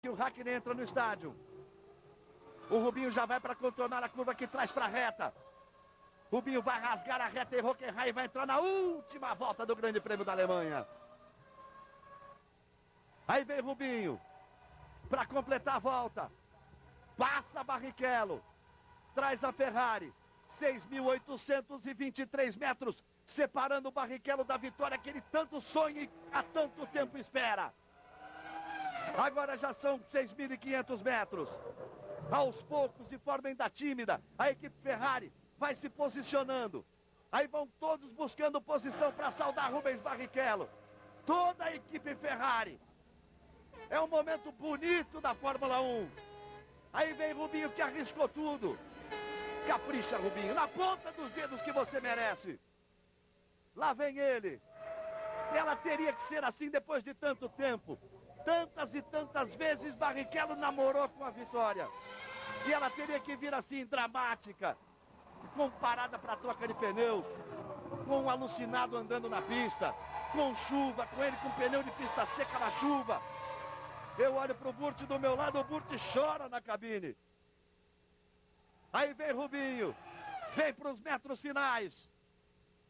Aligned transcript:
que 0.00 0.08
o 0.08 0.14
Hackney 0.14 0.54
entra 0.54 0.74
no 0.74 0.82
estádio. 0.82 1.34
O 2.70 2.78
Rubinho 2.78 3.10
já 3.10 3.26
vai 3.26 3.40
para 3.40 3.54
contornar 3.54 4.02
a 4.04 4.08
curva 4.08 4.34
que 4.34 4.46
traz 4.46 4.70
para 4.70 4.84
a 4.84 4.88
reta. 4.88 5.34
Rubinho 6.30 6.62
vai 6.62 6.78
rasgar 6.80 7.20
a 7.20 7.26
reta 7.26 7.56
e 7.56 7.60
Hockenheim 7.60 8.12
vai 8.12 8.26
entrar 8.26 8.46
na 8.46 8.60
última 8.60 9.34
volta 9.34 9.66
do 9.66 9.74
Grande 9.74 10.00
Prêmio 10.00 10.24
da 10.24 10.32
Alemanha. 10.32 10.86
Aí 13.26 13.42
vem 13.44 13.60
Rubinho 13.60 14.20
para 15.08 15.26
completar 15.26 15.76
a 15.76 15.80
volta. 15.80 16.30
Passa 17.16 17.64
Barrichello. 17.64 18.40
Traz 19.14 19.42
a 19.42 19.50
Ferrari. 19.52 20.12
6.823 20.60 22.56
metros, 22.58 23.02
separando 23.24 23.88
o 23.88 23.92
Barrichello 23.92 24.44
da 24.44 24.56
vitória 24.56 24.98
que 24.98 25.08
ele 25.08 25.20
tanto 25.32 25.60
sonha 25.60 26.02
e 26.02 26.10
há 26.32 26.42
tanto 26.42 26.86
tempo 26.88 27.16
espera. 27.16 27.72
Agora 29.16 29.56
já 29.56 29.72
são 29.74 29.98
6.500 30.12 31.02
metros. 31.02 31.48
Aos 32.30 32.60
poucos, 32.62 33.08
de 33.08 33.18
forma 33.18 33.48
ainda 33.48 33.70
tímida, 33.70 34.20
a 34.38 34.50
equipe 34.50 34.74
Ferrari 34.82 35.32
vai 35.58 35.74
se 35.74 35.88
posicionando. 35.88 36.84
Aí 37.30 37.46
vão 37.46 37.68
todos 37.78 38.10
buscando 38.12 38.60
posição 38.60 39.12
para 39.12 39.30
saudar 39.32 39.72
Rubens 39.72 40.00
Barrichello. 40.00 40.68
Toda 41.26 41.64
a 41.64 41.74
equipe 41.74 42.14
Ferrari. 42.16 42.80
É 43.90 44.00
um 44.00 44.08
momento 44.08 44.52
bonito 44.52 45.20
da 45.20 45.34
Fórmula 45.34 45.80
1. 45.80 46.08
Aí 46.92 47.12
vem 47.12 47.32
Rubinho 47.32 47.70
que 47.70 47.82
arriscou 47.82 48.28
tudo. 48.28 48.78
Capricha, 49.66 50.16
Rubinho, 50.16 50.54
na 50.54 50.66
ponta 50.66 51.12
dos 51.12 51.30
dedos 51.32 51.60
que 51.62 51.72
você 51.72 52.00
merece. 52.00 52.58
Lá 53.76 53.92
vem 53.92 54.18
ele. 54.18 54.60
Ela 55.54 55.76
teria 55.76 56.12
que 56.12 56.22
ser 56.22 56.44
assim 56.44 56.70
depois 56.70 57.04
de 57.04 57.14
tanto 57.14 57.48
tempo. 57.50 57.98
Tantas 58.48 58.94
e 58.94 59.02
tantas 59.02 59.54
vezes 59.56 59.94
Barrichello 59.96 60.56
namorou 60.56 61.06
com 61.10 61.22
a 61.22 61.28
vitória. 61.28 61.86
E 62.66 62.72
ela 62.72 62.88
teria 62.88 63.20
que 63.20 63.36
vir 63.36 63.52
assim, 63.52 63.84
dramática, 63.84 64.74
com 65.54 65.68
parada 65.72 66.18
para 66.18 66.34
troca 66.34 66.66
de 66.66 66.72
pneus, 66.72 67.26
com 68.06 68.22
um 68.22 68.30
alucinado 68.30 68.96
andando 68.96 69.28
na 69.28 69.42
pista, 69.42 69.94
com 70.32 70.54
chuva, 70.54 71.06
com 71.08 71.22
ele 71.22 71.36
com 71.42 71.50
pneu 71.50 71.82
de 71.82 71.90
pista 71.90 72.26
seca 72.36 72.58
na 72.58 72.70
chuva. 72.80 73.20
Eu 74.16 74.34
olho 74.34 74.54
para 74.54 74.70
o 74.70 74.72
Burt 74.72 74.98
do 75.02 75.20
meu 75.20 75.34
lado, 75.34 75.60
o 75.60 75.64
Burt 75.64 75.90
chora 76.10 76.48
na 76.48 76.62
cabine. 76.62 77.14
Aí 78.90 79.12
vem 79.12 79.32
Rubinho, 79.32 79.94
vem 80.56 80.72
para 80.72 80.92
os 80.92 80.98
metros 81.00 81.38
finais. 81.38 81.94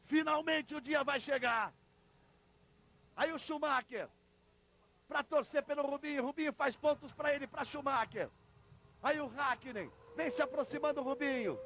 Finalmente 0.04 0.76
o 0.76 0.80
dia 0.80 1.02
vai 1.02 1.18
chegar. 1.18 1.72
Aí 3.16 3.32
o 3.32 3.38
Schumacher, 3.40 4.08
para 5.08 5.24
torcer 5.24 5.62
pelo 5.62 5.82
Rubinho. 5.82 6.24
Rubinho 6.24 6.52
faz 6.52 6.76
pontos 6.76 7.12
para 7.12 7.34
ele, 7.34 7.46
para 7.46 7.64
Schumacher. 7.64 8.28
Aí 9.02 9.18
o 9.20 9.26
Hackney 9.26 9.90
vem 10.14 10.30
se 10.30 10.42
aproximando 10.42 11.00
do 11.00 11.02
Rubinho. 11.02 11.58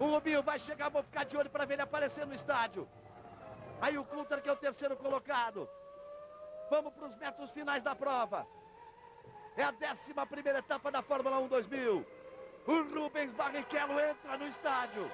O 0.00 0.06
Rubinho 0.06 0.42
vai 0.42 0.58
chegar, 0.58 0.88
vou 0.88 1.02
ficar 1.02 1.24
de 1.24 1.36
olho 1.36 1.48
para 1.48 1.64
ver 1.64 1.74
ele 1.74 1.82
aparecer 1.82 2.26
no 2.26 2.34
estádio. 2.34 2.88
Aí 3.80 3.96
o 3.96 4.04
Coulter, 4.04 4.42
que 4.42 4.48
é 4.48 4.52
o 4.52 4.56
terceiro 4.56 4.96
colocado. 4.96 5.68
Vamos 6.68 6.92
para 6.92 7.06
os 7.06 7.16
metros 7.16 7.50
finais 7.50 7.82
da 7.82 7.94
prova. 7.94 8.46
É 9.56 9.62
a 9.62 9.70
décima 9.70 10.26
primeira 10.26 10.58
etapa 10.58 10.90
da 10.90 11.02
Fórmula 11.02 11.38
1 11.38 11.48
2000. 11.48 12.06
O 12.66 12.82
Rubens 12.94 13.32
Barrichello 13.32 13.98
entra 13.98 14.36
no 14.36 14.46
estádio. 14.46 15.10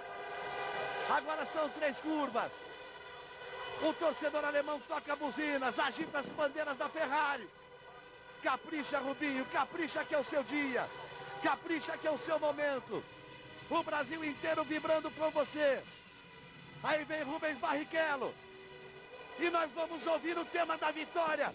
Agora 1.10 1.46
são 1.46 1.68
três 1.70 2.00
curvas. 2.00 2.50
O 3.82 3.92
torcedor 3.94 4.44
alemão 4.44 4.80
toca 4.80 5.16
buzinas, 5.16 5.78
agita 5.78 6.20
as 6.20 6.26
bandeiras 6.26 6.76
da 6.76 6.88
Ferrari. 6.88 7.48
Capricha, 8.42 8.98
Rubinho, 8.98 9.44
capricha 9.46 10.04
que 10.04 10.14
é 10.14 10.18
o 10.18 10.24
seu 10.24 10.42
dia. 10.44 10.88
Capricha 11.42 11.96
que 11.96 12.06
é 12.06 12.10
o 12.10 12.18
seu 12.18 12.38
momento. 12.38 13.02
O 13.70 13.82
Brasil 13.82 14.24
inteiro 14.24 14.64
vibrando 14.64 15.10
com 15.10 15.30
você. 15.30 15.82
Aí 16.82 17.04
vem 17.04 17.22
Rubens 17.22 17.58
Barrichello. 17.58 18.34
E 19.38 19.50
nós 19.50 19.70
vamos 19.72 20.06
ouvir 20.06 20.38
o 20.38 20.44
tema 20.44 20.76
da 20.76 20.90
vitória. 20.90 21.54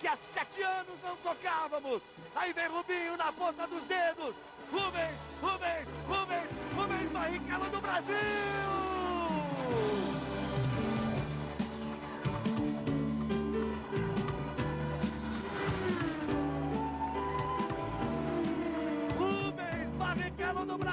Que 0.00 0.08
há 0.08 0.16
sete 0.32 0.62
anos 0.62 1.00
não 1.02 1.16
tocávamos. 1.16 2.02
Aí 2.34 2.52
vem 2.52 2.66
Rubinho 2.68 3.16
na 3.16 3.32
ponta 3.32 3.66
dos 3.66 3.84
dedos. 3.84 4.34
Rubens, 4.72 5.18
Rubens, 5.40 5.86
Rubens, 6.08 6.50
Rubens 6.74 7.10
Barrichello 7.12 7.70
do 7.70 7.80
Brasil! 7.80 8.16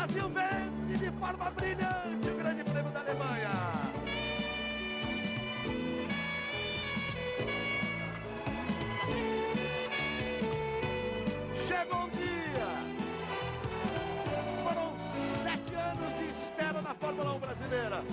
Brasil 0.04 0.30
vence 0.32 0.98
de 0.98 1.12
forma 1.12 1.50
brilhante 1.52 2.30
o 2.30 2.36
Grande 2.36 2.64
Prêmio 2.66 2.92
da 2.92 3.00
Alemanha. 3.00 3.50
Chegou 11.66 12.04
o 12.04 12.10
dia. 12.10 12.70
Foram 14.66 14.94
sete 15.42 15.74
anos 15.74 16.18
de 16.18 16.30
espera 16.32 16.82
na 16.82 16.94
Fórmula 16.96 17.36
1 17.36 17.40
brasileira. 17.40 18.04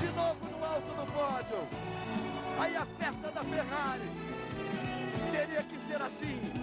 De 0.00 0.06
novo 0.16 0.46
no 0.50 0.64
alto 0.64 0.88
do 0.88 1.12
pódio. 1.12 1.68
Aí 2.58 2.74
a 2.74 2.86
festa 2.98 3.30
da 3.30 3.44
Ferrari. 3.44 4.10
Teria 5.30 5.62
que 5.62 5.78
ser 5.86 6.02
assim 6.02 6.56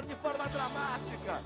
de 0.00 0.14
forma 0.16 0.48
dramática. 0.48 1.42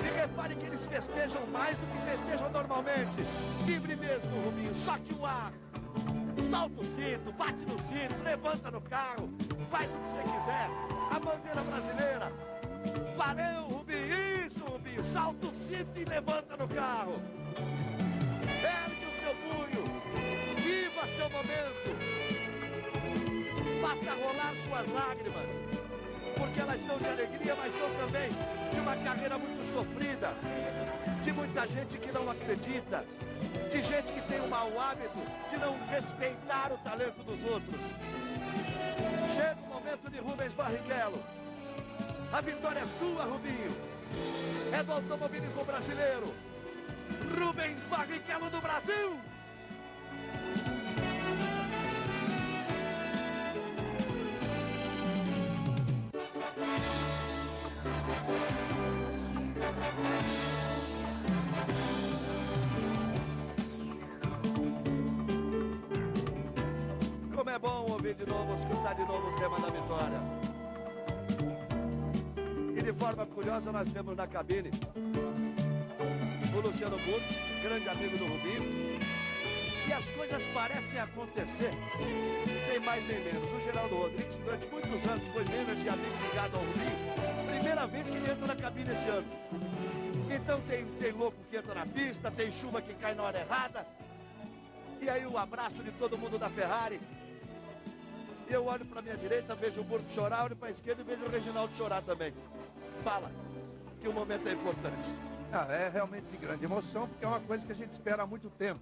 E 0.00 0.20
repare 0.20 0.54
que 0.54 0.66
eles 0.66 0.86
festejam 0.86 1.44
mais 1.48 1.76
do 1.76 1.86
que 1.86 2.10
festejam 2.10 2.50
normalmente. 2.50 3.26
Livre 3.66 3.96
mesmo, 3.96 4.44
Rubinho, 4.44 4.74
só 4.84 4.96
que 4.98 5.12
o 5.14 5.26
ar. 5.26 5.52
Salta 6.50 6.80
o 6.80 6.84
cinto, 6.84 7.32
bate 7.32 7.64
no 7.66 7.76
cinto, 7.78 8.22
levanta 8.22 8.70
no 8.70 8.80
carro, 8.82 9.28
faz 9.70 9.90
o 9.90 9.94
que 9.94 10.08
você 10.08 10.22
quiser. 10.22 10.70
A 11.10 11.18
bandeira 11.18 11.62
brasileira. 11.62 12.32
Valeu, 13.16 13.62
Rubinho, 13.64 14.46
isso, 14.46 14.64
Rubinho. 14.64 15.12
Salta 15.12 15.46
o 15.46 15.52
cinto 15.68 15.98
e 15.98 16.04
levanta 16.04 16.56
no 16.56 16.68
carro. 16.68 17.20
Ergue 18.62 19.04
o 19.04 19.20
seu 19.20 19.34
punho. 19.42 19.84
Viva 20.62 21.06
seu 21.16 21.28
momento. 21.30 21.94
Faça 23.80 24.14
rolar 24.14 24.54
suas 24.64 24.92
lágrimas 24.92 25.63
porque 26.54 26.60
elas 26.60 26.86
são 26.86 26.96
de 26.98 27.06
alegria, 27.08 27.56
mas 27.56 27.72
são 27.76 27.90
também 27.96 28.30
de 28.72 28.80
uma 28.80 28.96
carreira 28.98 29.36
muito 29.36 29.72
sofrida, 29.72 30.32
de 31.24 31.32
muita 31.32 31.66
gente 31.66 31.98
que 31.98 32.12
não 32.12 32.30
acredita, 32.30 33.04
de 33.72 33.82
gente 33.82 34.12
que 34.12 34.20
tem 34.28 34.40
o 34.40 34.48
mau 34.48 34.80
hábito 34.80 35.18
de 35.50 35.56
não 35.56 35.76
respeitar 35.88 36.70
o 36.72 36.78
talento 36.78 37.24
dos 37.24 37.44
outros. 37.50 37.80
Chega 39.34 39.56
o 39.62 39.66
momento 39.66 40.08
de 40.08 40.18
Rubens 40.18 40.52
Barrichello. 40.52 41.20
A 42.32 42.40
vitória 42.40 42.80
é 42.80 42.98
sua, 43.00 43.24
Rubinho. 43.24 43.76
É 44.72 44.82
do 44.84 44.92
automobilismo 44.92 45.64
brasileiro. 45.64 46.32
Rubens 47.36 47.78
Barrichello 47.90 48.48
do 48.50 48.60
Brasil. 48.60 49.18
Como 67.34 67.50
é 67.50 67.58
bom 67.58 67.90
ouvir 67.90 68.14
de 68.14 68.26
novo, 68.26 68.54
escutar 68.54 68.94
de 68.94 69.04
novo 69.04 69.28
o 69.28 69.36
tema 69.36 69.58
da 69.60 69.66
vitória. 69.66 70.20
E 72.76 72.82
de 72.82 72.92
forma 72.92 73.26
curiosa 73.26 73.70
nós 73.72 73.88
temos 73.92 74.16
na 74.16 74.26
cabine 74.26 74.70
o 76.56 76.60
Luciano 76.60 76.96
Burto, 76.98 77.34
grande 77.62 77.88
amigo 77.88 78.16
do 78.16 78.26
Rubinho. 78.26 79.00
E 79.86 79.92
as 79.92 80.04
coisas 80.12 80.42
parecem 80.54 80.98
acontecer 80.98 81.70
sem 82.66 82.80
mais 82.80 83.06
nem 83.06 83.22
menos. 83.22 83.44
O 83.52 83.60
Geraldo 83.60 83.96
Rodrigues, 83.96 84.36
durante 84.36 84.66
muitos 84.68 85.10
anos, 85.10 85.28
foi 85.32 85.44
membro 85.44 85.76
de 85.76 85.88
amigo 85.88 86.14
ligado 86.30 86.56
ao 86.56 86.62
Rubinho. 86.62 86.96
Primeira 87.50 87.86
vez 87.86 88.08
que 88.08 88.16
ele 88.16 88.30
entra 88.30 88.46
na 88.46 88.56
cabine 88.56 88.92
esse 88.92 89.08
ano. 89.10 89.26
Então 90.34 90.60
tem, 90.62 90.84
tem 90.98 91.12
louco 91.12 91.36
que 91.48 91.56
entra 91.56 91.74
na 91.74 91.86
pista, 91.86 92.28
tem 92.28 92.50
chuva 92.50 92.82
que 92.82 92.92
cai 92.94 93.14
na 93.14 93.22
hora 93.22 93.38
errada. 93.38 93.86
E 95.00 95.08
aí 95.08 95.24
o 95.24 95.38
abraço 95.38 95.80
de 95.82 95.92
todo 95.92 96.18
mundo 96.18 96.36
da 96.38 96.50
Ferrari. 96.50 97.00
E 98.48 98.52
eu 98.52 98.66
olho 98.66 98.84
para 98.84 99.00
minha 99.00 99.16
direita, 99.16 99.54
vejo 99.54 99.80
o 99.80 99.84
Burto 99.84 100.12
chorar, 100.12 100.44
olho 100.44 100.56
para 100.56 100.68
a 100.68 100.70
esquerda 100.72 101.02
e 101.02 101.04
vejo 101.04 101.24
o 101.24 101.30
Reginaldo 101.30 101.74
chorar 101.76 102.02
também. 102.02 102.34
Fala, 103.04 103.30
que 104.00 104.08
o 104.08 104.12
momento 104.12 104.48
é 104.48 104.52
importante. 104.52 105.08
Ah, 105.52 105.72
é 105.72 105.88
realmente 105.88 106.26
de 106.26 106.36
grande 106.36 106.64
emoção, 106.64 107.06
porque 107.06 107.24
é 107.24 107.28
uma 107.28 107.40
coisa 107.40 107.64
que 107.64 107.70
a 107.70 107.76
gente 107.76 107.92
espera 107.92 108.24
há 108.24 108.26
muito 108.26 108.50
tempo. 108.50 108.80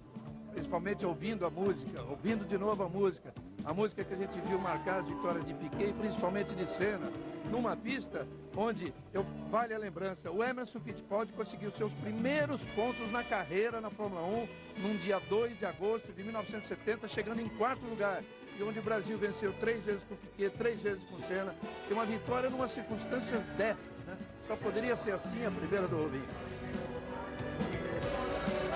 Principalmente 0.53 1.05
ouvindo 1.05 1.45
a 1.45 1.49
música, 1.49 2.01
ouvindo 2.03 2.45
de 2.45 2.57
novo 2.57 2.83
a 2.83 2.89
música. 2.89 3.33
a 3.65 3.73
música 3.73 4.03
que 4.03 4.13
a 4.13 4.17
gente 4.17 4.39
viu 4.41 4.59
marcar 4.59 4.99
as 4.99 5.07
vitórias 5.07 5.45
de 5.45 5.53
Piquet 5.53 5.93
principalmente 5.93 6.53
de 6.53 6.67
Senna, 6.75 7.11
numa 7.49 7.75
pista 7.75 8.27
onde, 8.55 8.93
eu, 9.13 9.25
vale 9.49 9.73
a 9.73 9.77
lembrança, 9.77 10.29
o 10.29 10.43
Emerson 10.43 10.79
Fittipaldi 10.81 11.31
conseguiu 11.33 11.71
seus 11.71 11.91
primeiros 11.93 12.61
pontos 12.75 13.11
na 13.11 13.23
carreira 13.23 13.81
na 13.81 13.89
Fórmula 13.89 14.21
1, 14.21 14.47
num 14.81 14.97
dia 14.97 15.19
2 15.29 15.57
de 15.57 15.65
agosto 15.65 16.11
de 16.11 16.23
1970, 16.23 17.07
chegando 17.07 17.41
em 17.41 17.49
quarto 17.49 17.83
lugar. 17.85 18.21
E 18.57 18.61
onde 18.61 18.77
o 18.77 18.83
Brasil 18.83 19.17
venceu 19.17 19.51
três 19.53 19.83
vezes 19.83 20.03
com 20.03 20.15
Piquet, 20.15 20.51
três 20.51 20.79
vezes 20.81 21.03
com 21.05 21.17
Senna. 21.27 21.55
E 21.89 21.93
uma 21.93 22.05
vitória 22.05 22.49
numa 22.49 22.67
circunstâncias 22.67 23.43
dessas, 23.57 23.97
né? 24.05 24.15
Só 24.47 24.55
poderia 24.55 24.95
ser 24.97 25.13
assim 25.13 25.45
a 25.45 25.49
primeira 25.49 25.87
do 25.87 26.03
Rubinho. 26.03 26.52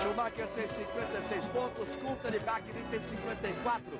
Schumacher 0.08 0.46
tem 0.54 0.66
56 0.66 1.44
pontos, 1.46 1.96
Kultenbach 1.96 2.62
tem 2.90 3.00
54. 3.00 3.98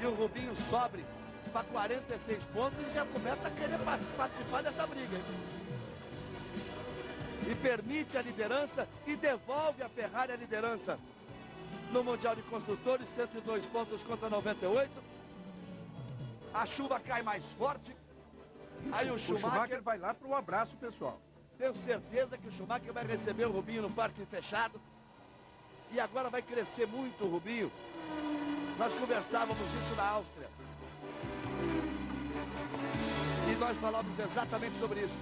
E 0.00 0.06
o 0.06 0.14
Rubinho 0.14 0.56
sobe 0.70 1.04
para 1.52 1.64
46 1.64 2.44
pontos 2.44 2.78
e 2.80 2.94
já 2.94 3.04
começa 3.04 3.46
a 3.46 3.50
querer 3.50 3.78
participar 4.16 4.62
dessa 4.62 4.86
briga. 4.86 5.20
E 7.46 7.54
permite 7.56 8.16
a 8.16 8.22
liderança 8.22 8.88
e 9.06 9.14
devolve 9.16 9.82
a 9.82 9.88
Ferrari 9.90 10.32
a 10.32 10.36
liderança. 10.36 10.98
No 11.92 12.02
Mundial 12.02 12.34
de 12.34 12.42
Construtores, 12.42 13.06
102 13.14 13.66
pontos 13.66 14.02
contra 14.02 14.30
98. 14.30 14.90
A 16.54 16.64
chuva 16.64 16.98
cai 17.00 17.22
mais 17.22 17.44
forte. 17.58 17.94
Aí 18.92 19.10
o 19.10 19.18
Schumacher, 19.18 19.34
o 19.34 19.38
Schumacher 19.38 19.82
vai 19.82 19.98
lá 19.98 20.14
para 20.14 20.28
o 20.28 20.34
abraço 20.34 20.74
pessoal. 20.76 21.20
Tenho 21.58 21.74
certeza 21.74 22.36
que 22.36 22.48
o 22.48 22.52
Schumacher 22.52 22.92
vai 22.92 23.06
receber 23.06 23.46
o 23.46 23.52
Rubinho 23.52 23.82
no 23.82 23.90
parque 23.90 24.24
fechado. 24.26 24.78
E 25.90 25.98
agora 25.98 26.28
vai 26.28 26.42
crescer 26.42 26.86
muito 26.86 27.24
o 27.24 27.28
Rubinho. 27.28 27.72
Nós 28.78 28.92
conversávamos 28.92 29.62
isso 29.62 29.94
na 29.96 30.08
Áustria. 30.08 30.48
E 33.50 33.54
nós 33.58 33.76
falamos 33.78 34.18
exatamente 34.18 34.78
sobre 34.78 35.00
isso. 35.00 35.14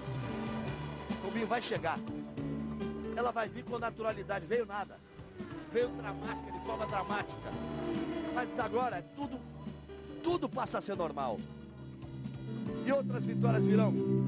O 1.23 1.27
Rubinho 1.27 1.47
vai 1.47 1.63
chegar. 1.63 1.99
Ela 3.17 3.31
vai 3.31 3.49
vir 3.49 3.65
com 3.65 3.79
naturalidade. 3.79 4.47
Veio 4.47 4.67
nada. 4.67 4.99
Veio 5.73 5.89
dramática, 5.89 6.51
de 6.51 6.65
forma 6.65 6.87
dramática. 6.87 7.53
Mas 8.35 8.59
agora 8.59 9.05
tudo, 9.15 9.39
tudo 10.23 10.49
passa 10.49 10.79
a 10.79 10.81
ser 10.81 10.97
normal. 10.97 11.39
E 12.85 12.93
outras 12.93 13.25
vitórias 13.25 13.65
virão. 13.65 14.24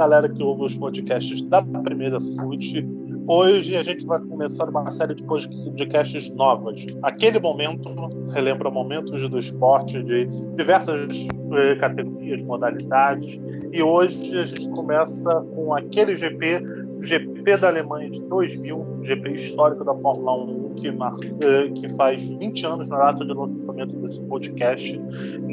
Galera 0.00 0.30
que 0.30 0.42
ouve 0.42 0.64
os 0.64 0.74
podcasts 0.74 1.44
da 1.44 1.60
Primeira 1.60 2.18
Fute, 2.18 2.88
Hoje 3.32 3.76
a 3.76 3.82
gente 3.84 4.04
vai 4.06 4.18
começar 4.18 4.68
uma 4.68 4.90
série 4.90 5.14
de 5.14 5.22
podcasts 5.22 6.28
novas. 6.30 6.84
Aquele 7.00 7.38
momento 7.38 7.88
relembra 8.32 8.68
momentos 8.70 9.28
do 9.28 9.38
esporte 9.38 10.02
de 10.02 10.24
diversas 10.56 11.28
eh, 11.52 11.76
categorias, 11.76 12.42
modalidades. 12.42 13.40
E 13.72 13.80
hoje 13.82 14.36
a 14.36 14.44
gente 14.44 14.68
começa 14.70 15.32
com 15.54 15.72
aquele 15.72 16.16
GP, 16.16 16.60
GP 17.00 17.56
da 17.56 17.68
Alemanha 17.68 18.10
de 18.10 18.22
2000, 18.22 19.00
GP 19.02 19.32
histórico 19.32 19.84
da 19.84 19.94
Fórmula 19.94 20.34
1, 20.44 20.74
que, 20.74 20.88
eh, 20.88 21.68
que 21.74 21.88
faz 21.96 22.28
20 22.28 22.66
anos 22.66 22.88
na 22.88 22.98
data 22.98 23.24
de 23.24 23.32
lançamento 23.32 23.96
desse 23.96 24.26
podcast, 24.28 25.00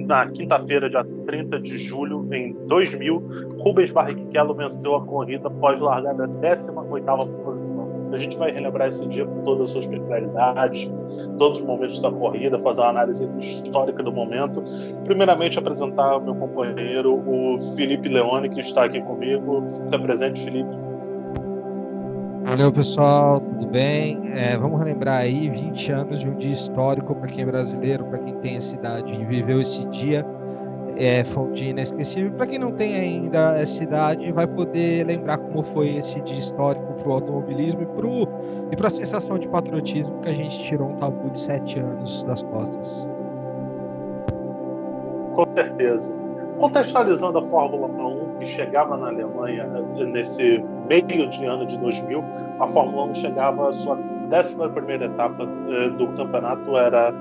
na 0.06 0.28
quinta-feira, 0.28 0.90
dia 0.90 1.06
30 1.26 1.60
de 1.60 1.78
julho, 1.78 2.28
em 2.32 2.54
2000. 2.68 3.24
Rubens 3.60 3.92
Barrichello 3.92 4.54
venceu 4.54 4.96
a 4.96 5.06
corrida 5.06 5.48
após 5.48 5.80
largar 5.80 6.14
da 6.14 6.28
18ª 6.28 7.28
posição. 7.44 7.88
A 8.12 8.18
gente 8.18 8.38
vai 8.38 8.52
relembrar 8.52 8.88
esse 8.88 9.08
dia 9.10 9.26
com 9.26 9.42
todas 9.44 9.68
as 9.68 9.70
suas 9.70 9.88
peculiaridades, 9.88 10.94
todos 11.38 11.60
os 11.60 11.66
momentos 11.66 12.00
da 12.00 12.10
corrida, 12.10 12.58
fazer 12.60 12.82
uma 12.82 12.90
análise 12.90 13.28
histórica 13.40 14.02
do 14.02 14.12
momento. 14.12 14.64
Primeiramente, 15.04 15.60
apresentar 15.60 16.18
o 16.18 16.24
meu 16.24 16.36
companheiro, 16.36 17.16
o 17.16 17.58
Felipe 17.76 18.08
Leone, 18.08 18.50
que 18.50 18.62
está 18.62 18.86
aqui 18.86 19.02
comigo. 19.02 19.64
Se 19.68 19.84
presente, 20.00 20.42
Felipe. 20.42 20.87
Valeu, 22.48 22.72
pessoal, 22.72 23.42
tudo 23.42 23.68
bem? 23.68 24.32
É, 24.34 24.58
vamos 24.58 24.80
relembrar 24.80 25.18
aí 25.18 25.50
20 25.50 25.92
anos 25.92 26.20
de 26.22 26.30
um 26.30 26.36
dia 26.38 26.54
histórico 26.54 27.14
para 27.14 27.28
quem 27.28 27.44
é 27.44 27.46
brasileiro, 27.46 28.06
para 28.06 28.20
quem 28.20 28.36
tem 28.36 28.56
essa 28.56 28.74
idade 28.74 29.14
e 29.14 29.26
viveu 29.26 29.60
esse 29.60 29.86
dia. 29.88 30.26
É, 30.96 31.26
foi 31.26 31.44
um 31.44 31.52
dia 31.52 31.72
inesquecível. 31.72 32.32
Para 32.32 32.48
quem 32.48 32.58
não 32.58 32.72
tem 32.72 32.96
ainda 32.96 33.60
essa 33.60 33.84
idade, 33.84 34.32
vai 34.32 34.48
poder 34.48 35.06
lembrar 35.06 35.40
como 35.40 35.62
foi 35.62 35.98
esse 35.98 36.22
dia 36.22 36.40
histórico 36.40 36.94
para 36.94 37.10
o 37.10 37.12
automobilismo 37.12 37.82
e 38.72 38.76
para 38.78 38.88
a 38.88 38.92
sensação 38.92 39.38
de 39.38 39.50
patriotismo 39.50 40.18
que 40.22 40.30
a 40.30 40.34
gente 40.34 40.58
tirou 40.64 40.92
um 40.92 40.96
tabu 40.96 41.30
de 41.30 41.40
sete 41.40 41.82
anos 41.82 42.24
das 42.24 42.44
costas. 42.44 43.10
Com 45.36 45.52
certeza. 45.52 46.16
Contextualizando 46.58 47.40
a 47.40 47.44
Fórmula 47.44 47.88
1, 47.88 48.40
que 48.40 48.46
chegava 48.46 48.96
na 48.96 49.10
Alemanha 49.10 49.68
nesse 50.14 50.64
meio 50.88 51.28
de 51.30 51.46
ano 51.46 51.66
de 51.66 51.78
2000, 51.78 52.24
a 52.60 52.68
Fórmula 52.68 53.06
1 53.12 53.16
chegava 53.16 53.70
à 53.70 53.74
sua 53.74 53.98
11 54.32 55.04
etapa 55.04 55.44
eh, 55.70 55.90
do 55.90 56.08
campeonato, 56.10 56.78
era 56.78 57.14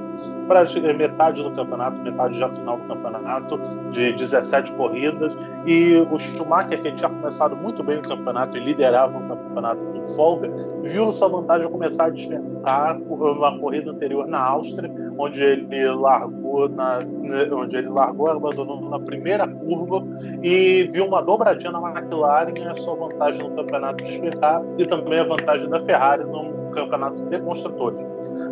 para 0.49 0.65
metade 0.95 1.43
do 1.43 1.51
campeonato, 1.53 1.99
metade 2.03 2.39
já 2.39 2.49
final 2.49 2.79
do 2.79 2.85
campeonato, 2.85 3.61
de 3.91 4.13
17 4.13 4.73
corridas. 4.73 5.37
E 5.67 5.97
o 6.11 6.19
Schumacher, 6.19 6.81
que 6.81 6.93
tinha 6.93 7.11
começado 7.11 7.57
muito 7.57 7.83
bem 7.83 7.99
o 7.99 8.03
campeonato 8.03 8.57
e 8.57 8.61
liderava 8.61 9.19
o 9.19 9.29
campeonato 9.29 9.85
com 9.85 10.07
folga, 10.07 10.51
viu 10.83 11.11
sua 11.13 11.29
vantagem 11.29 11.71
começar 11.71 12.07
a 12.07 12.11
despencar 12.11 12.99
uma 13.01 13.59
corrida 13.59 13.91
anterior 13.91 14.27
na 14.27 14.41
Áustria, 14.41 14.93
onde 15.19 15.43
ele 15.43 15.91
largou 15.91 16.69
na, 16.69 17.01
né, 17.01 17.49
onde 17.53 17.77
ele 17.77 17.89
largou, 17.89 18.31
abandonou 18.31 18.81
na 18.89 19.01
primeira 19.01 19.47
curva 19.47 20.07
e 20.43 20.89
viu 20.93 21.07
uma 21.07 21.23
dobradinha 21.23 21.73
na 21.73 21.81
McLaren 21.91 22.53
e 22.57 22.69
a 22.69 22.75
sua 22.77 22.95
vantagem 22.97 23.43
no 23.49 23.57
campeonato 23.57 24.05
despencar 24.05 24.63
e 24.79 24.87
também 24.87 25.19
a 25.19 25.25
vantagem 25.25 25.69
da 25.69 25.81
Ferrari 25.81 26.25
no 26.25 26.56
campeonato 26.77 27.23
de 27.23 27.39
construtores. 27.41 28.07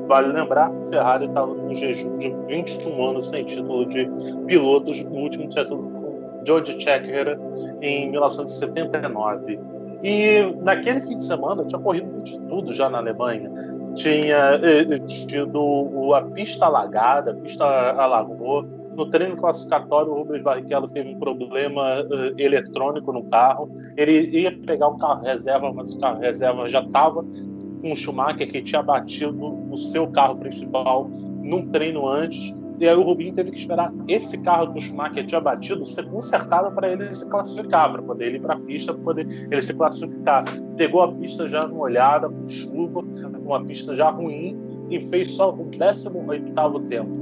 Vale 0.06 0.32
lembrar, 0.32 0.72
Ferrari 0.90 1.26
estava 1.26 1.54
no 1.54 1.74
jejum 1.74 2.18
de 2.18 2.30
21 2.48 3.06
anos 3.06 3.28
sem 3.28 3.44
título 3.44 3.86
de 3.86 4.08
pilotos, 4.46 5.00
o 5.00 5.10
último 5.10 5.48
tinha 5.48 5.64
sido 5.64 5.78
com 5.78 6.14
George 6.44 6.78
Checker 6.78 7.38
em 7.80 8.10
1979. 8.10 9.58
E 10.02 10.42
naquele 10.62 11.00
fim 11.00 11.16
de 11.16 11.24
semana 11.24 11.64
tinha 11.64 11.80
corrido 11.80 12.22
de 12.22 12.38
tudo 12.42 12.74
já 12.74 12.90
na 12.90 12.98
Alemanha. 12.98 13.50
Tinha 13.94 14.60
eh, 14.62 14.98
tido 14.98 16.12
a 16.14 16.20
pista 16.20 16.66
alagada, 16.66 17.30
a 17.30 17.34
pista 17.34 17.64
alagou. 17.64 18.66
No 18.94 19.10
treino 19.10 19.36
classificatório, 19.36 20.12
o 20.12 20.16
Rubens 20.18 20.42
Barrichello 20.42 20.86
teve 20.88 21.08
um 21.08 21.18
problema 21.18 22.02
uh, 22.02 22.38
eletrônico 22.38 23.12
no 23.12 23.24
carro. 23.24 23.68
Ele 23.96 24.28
ia 24.28 24.56
pegar 24.66 24.88
o 24.88 24.98
carro 24.98 25.22
reserva, 25.22 25.72
mas 25.72 25.94
o 25.94 25.98
carro 25.98 26.20
reserva 26.20 26.68
já 26.68 26.80
estava 26.80 27.24
com 27.84 27.92
o 27.92 27.96
Schumacher, 27.96 28.50
que 28.50 28.62
tinha 28.62 28.82
batido 28.82 29.62
o 29.70 29.76
seu 29.76 30.06
carro 30.06 30.36
principal 30.36 31.06
num 31.42 31.68
treino 31.68 32.08
antes. 32.08 32.54
E 32.80 32.88
aí 32.88 32.96
o 32.96 33.02
Rubinho 33.02 33.34
teve 33.34 33.50
que 33.50 33.60
esperar 33.60 33.92
esse 34.08 34.38
carro 34.38 34.72
que 34.72 34.78
o 34.78 34.80
Schumacher 34.80 35.26
tinha 35.26 35.40
batido 35.40 35.84
ser 35.84 36.08
consertado 36.08 36.74
para 36.74 36.90
ele 36.90 37.14
se 37.14 37.28
classificar, 37.28 37.92
para 37.92 38.00
poder 38.00 38.28
ele 38.28 38.38
ir 38.38 38.40
para 38.40 38.54
a 38.54 38.58
pista, 38.58 38.94
para 38.94 39.04
poder 39.04 39.28
ele 39.50 39.62
se 39.62 39.74
classificar. 39.74 40.44
Pegou 40.78 41.02
a 41.02 41.12
pista 41.12 41.46
já 41.46 41.68
molhada, 41.68 42.26
com 42.26 42.48
chuva, 42.48 43.00
uma 43.00 43.62
pista 43.62 43.94
já 43.94 44.08
ruim, 44.08 44.58
e 44.88 45.02
fez 45.02 45.32
só 45.32 45.52
o 45.52 45.64
18 45.66 46.80
tempo. 46.88 47.12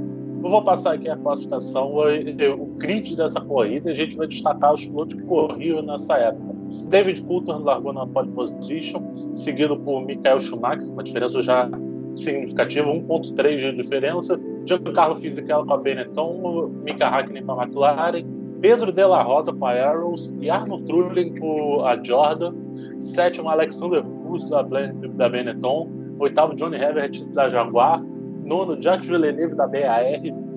Eu 0.43 0.49
vou 0.49 0.63
passar 0.63 0.93
aqui 0.93 1.09
a 1.09 1.17
classificação, 1.17 1.93
o 1.93 2.65
grid 2.77 3.17
dessa 3.17 3.41
corrida, 3.41 3.91
a 3.91 3.93
gente 3.93 4.15
vai 4.15 4.27
destacar 4.27 4.73
os 4.73 4.85
pilotos 4.85 5.15
que 5.15 5.23
corriam 5.23 5.81
nessa 5.81 6.17
época. 6.17 6.52
David 6.89 7.21
Coulthard 7.23 7.63
largou 7.63 7.93
na 7.93 8.05
pole 8.05 8.31
position, 8.31 9.01
seguido 9.35 9.77
por 9.77 10.05
Michael 10.05 10.39
Schumacher, 10.39 10.89
uma 10.89 11.03
diferença 11.03 11.41
já 11.41 11.69
significativa, 12.15 12.87
1.3 12.87 13.57
de 13.57 13.71
diferença. 13.81 14.39
Giancarlo 14.65 15.15
Fisichella 15.15 15.65
com 15.65 15.73
a 15.73 15.77
Benetton, 15.77 16.71
Mika 16.83 17.07
Hakkinen 17.07 17.43
com 17.43 17.59
a 17.59 17.63
McLaren, 17.63 18.25
Pedro 18.61 18.91
De 18.93 19.05
La 19.05 19.21
Rosa 19.21 19.51
com 19.51 19.65
a 19.65 19.71
Arrows 19.71 20.31
e 20.39 20.49
Arno 20.49 20.79
Trulli 20.85 21.37
com 21.37 21.83
a 21.85 22.01
Jordan. 22.01 22.53
Sétimo, 22.99 23.49
Alexander 23.49 24.01
Buss 24.01 24.49
da 24.49 24.63
Benetton. 24.63 25.89
Oitavo, 26.19 26.55
Johnny 26.55 26.77
Herbert 26.77 27.25
da 27.33 27.49
Jaguar. 27.49 28.01
Nono, 28.45 28.81
Jacques 28.81 29.07
Villeneuve 29.09 29.55
da 29.55 29.67
BAR. 29.67 30.03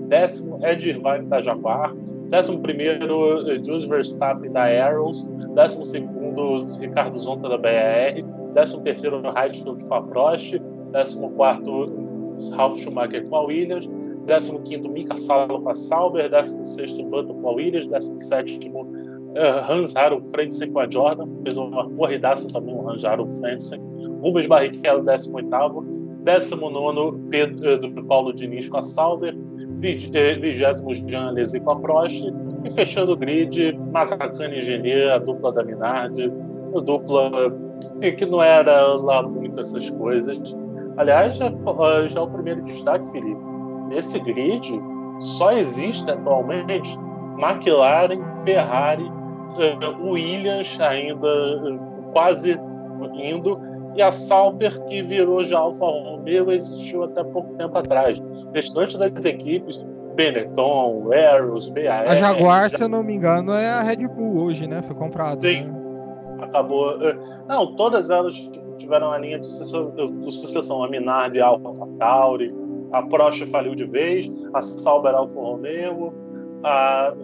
Décimo, 0.08 0.64
Ed 0.64 0.86
Irvine 0.86 1.26
da 1.28 1.42
Jaguar. 1.42 1.92
Décimo 2.28 2.60
primeiro, 2.60 3.64
Jules 3.64 3.86
Verstappen 3.86 4.50
da 4.52 4.64
Arrows. 4.64 5.28
Décimo 5.54 5.84
segundo, 5.84 6.64
Ricardo 6.78 7.18
Zonta 7.18 7.48
da 7.48 7.58
BAR. 7.58 8.22
Décimo 8.54 8.82
terceiro, 8.82 9.22
Heidfeld 9.36 9.84
com 9.84 9.94
a 9.94 10.02
Prost. 10.02 10.58
14 10.92 12.06
Ralf 12.56 12.78
Schumacher 12.80 13.28
com 13.28 13.36
a 13.36 13.44
Williams, 13.44 13.88
15 14.26 14.88
Mika 14.88 15.16
Salo 15.16 15.60
com 15.60 15.68
a 15.70 15.74
Sauber, 15.74 16.28
16 16.28 17.00
Button 17.02 17.40
com 17.40 17.48
a 17.48 17.52
Williams, 17.52 17.86
17 17.86 18.70
uh, 18.70 18.84
Hans 19.68 19.94
Frentzen 20.30 20.72
com 20.72 20.80
a 20.80 20.90
Jordan, 20.90 21.28
fez 21.42 21.56
uma 21.56 21.88
corridaça 21.90 22.48
também 22.48 22.74
o 22.74 22.88
Hans 22.88 23.04
Harold 23.04 23.36
Frentzen, 23.38 23.80
Rubens 24.22 24.46
Barrichello 24.46 25.02
18 25.04 25.96
19 26.24 27.18
Pedro 27.30 28.04
Paulo 28.04 28.32
Diniz 28.32 28.68
com 28.68 28.78
a 28.78 28.82
Sauber, 28.82 29.35
vigésimos 29.78 30.98
Jean 31.06 31.28
Alesi 31.28 31.60
com 31.60 31.74
a 31.74 31.80
Prost, 31.80 32.32
e 32.64 32.70
fechando 32.70 33.12
o 33.12 33.16
grid, 33.16 33.78
Mazzacane 33.92 34.58
e 34.58 34.60
Genier, 34.60 35.12
a 35.12 35.18
dupla 35.18 35.52
da 35.52 35.62
Minardi, 35.62 36.32
a 36.74 36.80
dupla 36.80 37.30
que 38.00 38.26
não 38.26 38.42
era 38.42 38.94
lá 38.94 39.22
muito 39.22 39.60
essas 39.60 39.88
coisas. 39.90 40.56
Aliás, 40.96 41.36
já, 41.36 41.52
já 42.08 42.22
o 42.22 42.28
primeiro 42.28 42.62
destaque, 42.62 43.10
Felipe, 43.10 43.40
nesse 43.88 44.18
grid 44.20 44.80
só 45.20 45.52
existe 45.52 46.10
atualmente 46.10 46.96
McLaren, 47.38 48.20
Ferrari, 48.44 49.10
Williams 50.02 50.78
ainda 50.80 51.28
quase 52.12 52.58
indo 53.14 53.58
e 53.96 54.02
a 54.02 54.12
Sauber, 54.12 54.78
que 54.84 55.02
virou 55.02 55.42
já 55.42 55.58
Alfa 55.58 55.86
Romeo, 55.86 56.50
existiu 56.50 57.04
até 57.04 57.24
pouco 57.24 57.54
tempo 57.54 57.76
atrás. 57.78 58.18
O 58.18 58.50
restante 58.52 58.98
das 58.98 59.24
equipes, 59.24 59.78
Benetton, 60.14 61.10
Arrows, 61.12 61.68
BAR... 61.70 62.08
A 62.08 62.16
Jaguar, 62.16 62.70
já... 62.70 62.76
se 62.76 62.84
eu 62.84 62.88
não 62.88 63.02
me 63.02 63.14
engano, 63.14 63.52
é 63.52 63.68
a 63.68 63.82
Red 63.82 64.06
Bull 64.08 64.44
hoje, 64.44 64.66
né? 64.66 64.82
Foi 64.82 64.94
comprada. 64.94 65.40
Sim. 65.40 65.64
Né? 65.64 65.74
Acabou... 66.42 67.00
Eh, 67.02 67.16
não, 67.48 67.74
todas 67.74 68.10
elas 68.10 68.34
tiveram 68.78 69.10
a 69.10 69.18
linha 69.18 69.38
de 69.38 69.46
sucessão. 69.46 70.84
A 70.84 70.88
Minardi, 70.88 71.40
a 71.40 71.46
Alfa 71.46 71.72
Tauri, 71.98 72.54
a 72.92 73.02
Prost 73.02 73.44
faliu 73.46 73.74
de 73.74 73.86
vez, 73.86 74.30
a 74.52 74.60
Sauber 74.60 75.14
Alfa 75.14 75.40
Romeo, 75.40 76.12
a 76.62 77.14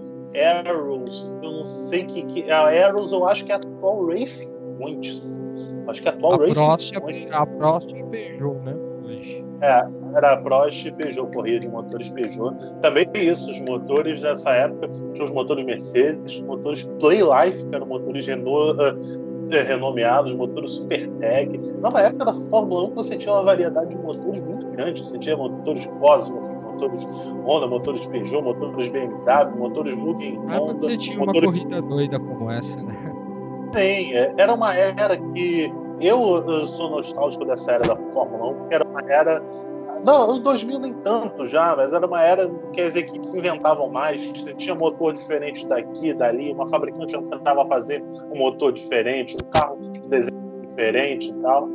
Arrows, 0.67 1.35
eu 1.43 1.53
não 1.53 1.67
sei 1.67 2.05
que, 2.05 2.23
que 2.23 2.51
a 2.51 2.87
Arrows 2.87 3.13
eu 3.13 3.27
acho 3.29 3.45
que 3.45 3.53
é 3.53 3.57
a 3.57 3.59
atual 3.59 4.07
Racing 4.07 4.53
Points 4.79 5.42
Acho 5.89 6.03
que 6.03 6.09
a 6.09 6.13
atual 6.13 6.35
a 6.35 6.37
Racing 6.37 6.55
Prost, 6.55 7.01
Point... 7.01 7.33
A 7.33 7.47
Prost 7.47 7.91
e 7.91 8.05
Peugeot, 8.05 8.55
né? 8.65 8.75
Hoje. 9.05 9.45
É, 9.61 9.85
era 10.17 10.33
a 10.33 10.37
Prost 10.39 10.87
e 10.87 10.93
Peugeot, 10.93 11.31
corria 11.35 11.61
de 11.61 11.69
motores 11.69 12.09
Peugeot. 12.09 12.55
Também 12.81 13.09
isso, 13.15 13.51
os 13.51 13.61
motores 13.61 14.21
nessa 14.21 14.51
época, 14.51 14.89
tinha 15.13 15.25
os 15.25 15.31
motores 15.31 15.65
Mercedes, 15.65 16.37
os 16.37 16.43
motores 16.43 16.83
Playlife, 17.01 17.67
que 17.67 17.75
eram 17.75 17.87
motores 17.87 18.27
Renault, 18.27 18.81
uh, 18.81 19.33
renomeados, 19.49 20.35
motores 20.35 20.73
Supertech. 20.73 21.59
Na 21.81 22.01
época 22.01 22.25
da 22.25 22.35
Fórmula 22.35 22.89
1, 22.89 22.95
você 22.95 23.17
tinha 23.17 23.35
uma 23.35 23.43
variedade 23.43 23.91
de 23.91 23.97
motores 23.97 24.43
muito 24.43 24.67
grande. 24.69 25.05
Você 25.05 25.19
tinha 25.19 25.37
motores 25.37 25.87
Cosmo, 26.01 26.41
motores 26.73 27.05
Honda, 27.45 27.67
motores 27.67 28.07
Peugeot, 28.07 28.43
motores 28.43 28.89
BMW, 28.89 29.59
motores 29.59 29.95
Mugen 29.95 30.39
Honda. 30.39 30.75
Você 30.75 30.97
tinha 30.97 31.19
motores... 31.19 31.43
uma 31.43 31.53
corrida 31.53 31.83
doida 31.83 32.19
como 32.19 32.51
essa, 32.51 32.83
né? 32.83 33.12
Sim, 33.73 34.15
é, 34.15 34.35
era 34.37 34.53
uma 34.53 34.75
era 34.75 35.17
que 35.17 35.73
eu, 36.01 36.45
eu, 36.49 36.67
sou 36.67 36.91
nostálgico 36.91 37.45
dessa 37.45 37.73
era 37.73 37.85
da 37.85 37.97
Fórmula 38.13 38.53
1, 38.53 38.55
porque 38.55 38.75
era 38.75 38.85
uma 38.85 39.03
era. 39.03 39.43
Não, 40.05 40.37
em 40.37 40.43
2000 40.43 40.79
nem 40.81 40.95
tanto 40.95 41.47
já, 41.47 41.77
mas 41.77 41.93
era 41.93 42.07
uma 42.07 42.23
era 42.23 42.49
que 42.73 42.81
as 42.81 42.97
equipes 42.97 43.33
inventavam 43.35 43.89
mais. 43.89 44.25
Você 44.27 44.53
tinha 44.55 44.75
motor 44.75 45.13
diferente 45.13 45.67
daqui, 45.67 46.13
dali, 46.13 46.53
uma 46.53 46.69
fabricante 46.69 47.13
tentava 47.13 47.65
fazer 47.67 48.03
um 48.33 48.39
motor 48.39 48.73
diferente, 48.73 49.37
um 49.37 49.51
carro 49.51 49.79
de 49.93 50.01
desenho 50.01 50.67
diferente 50.69 51.29
e 51.29 51.35
tal. 51.35 51.69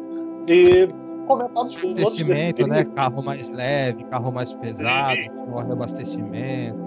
E 0.48 0.90
comentados 1.26 1.78
com 1.78 1.92
Abastecimento, 1.92 2.68
né? 2.68 2.84
Carro 2.84 3.22
mais 3.24 3.50
leve, 3.50 4.04
carro 4.06 4.32
mais 4.32 4.52
pesado, 4.54 5.22
Sim. 5.22 5.72
abastecimento. 5.72 6.78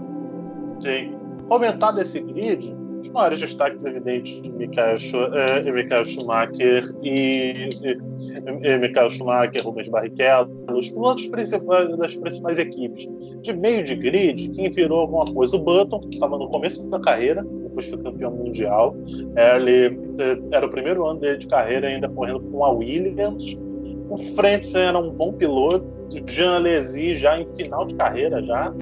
Sim. 0.81 1.15
Comentar 1.49 1.95
desse 1.95 2.21
grid, 2.21 2.77
os 3.01 3.09
maiores 3.11 3.41
destaques 3.41 3.85
evidentes 3.85 4.41
de 4.43 4.51
Michael, 4.51 4.97
uh, 4.97 5.75
Michael 5.75 6.05
Schumacher 6.05 6.95
e, 7.03 7.71
e, 7.83 7.99
e 8.63 8.79
Michael 8.79 9.11
Schumacher, 9.11 9.65
Rubens 9.65 9.89
Barrichello, 9.89 10.51
os 10.73 10.91
pilotos 10.91 11.27
principais 11.27 11.97
das 11.97 12.17
principais 12.17 12.59
equipes. 12.59 13.09
De 13.43 13.53
meio 13.53 13.85
de 13.85 13.95
grid, 13.95 14.51
quem 14.51 14.71
virou 14.71 15.01
alguma 15.01 15.25
coisa? 15.25 15.57
O 15.57 15.61
Button, 15.61 16.01
que 16.01 16.15
estava 16.15 16.37
no 16.37 16.49
começo 16.49 16.87
da 16.89 17.01
carreira, 17.01 17.43
depois 17.43 17.89
foi 17.89 17.99
campeão 17.99 18.31
mundial. 18.31 18.95
Ele 19.57 19.99
era 20.53 20.67
o 20.67 20.69
primeiro 20.69 21.07
ano 21.07 21.21
dele 21.21 21.39
de 21.39 21.47
carreira, 21.47 21.89
ainda 21.89 22.09
correndo 22.09 22.41
com 22.41 22.65
a 22.65 22.71
Williams. 22.71 23.57
O 24.11 24.17
Frentzen 24.17 24.83
era 24.83 24.99
um 24.99 25.11
bom 25.11 25.33
piloto. 25.33 25.87
Jean 26.27 26.57
Alesi 26.57 27.15
já 27.15 27.39
em 27.39 27.47
final 27.47 27.87
de 27.87 27.95
carreira 27.95 28.43
já. 28.45 28.75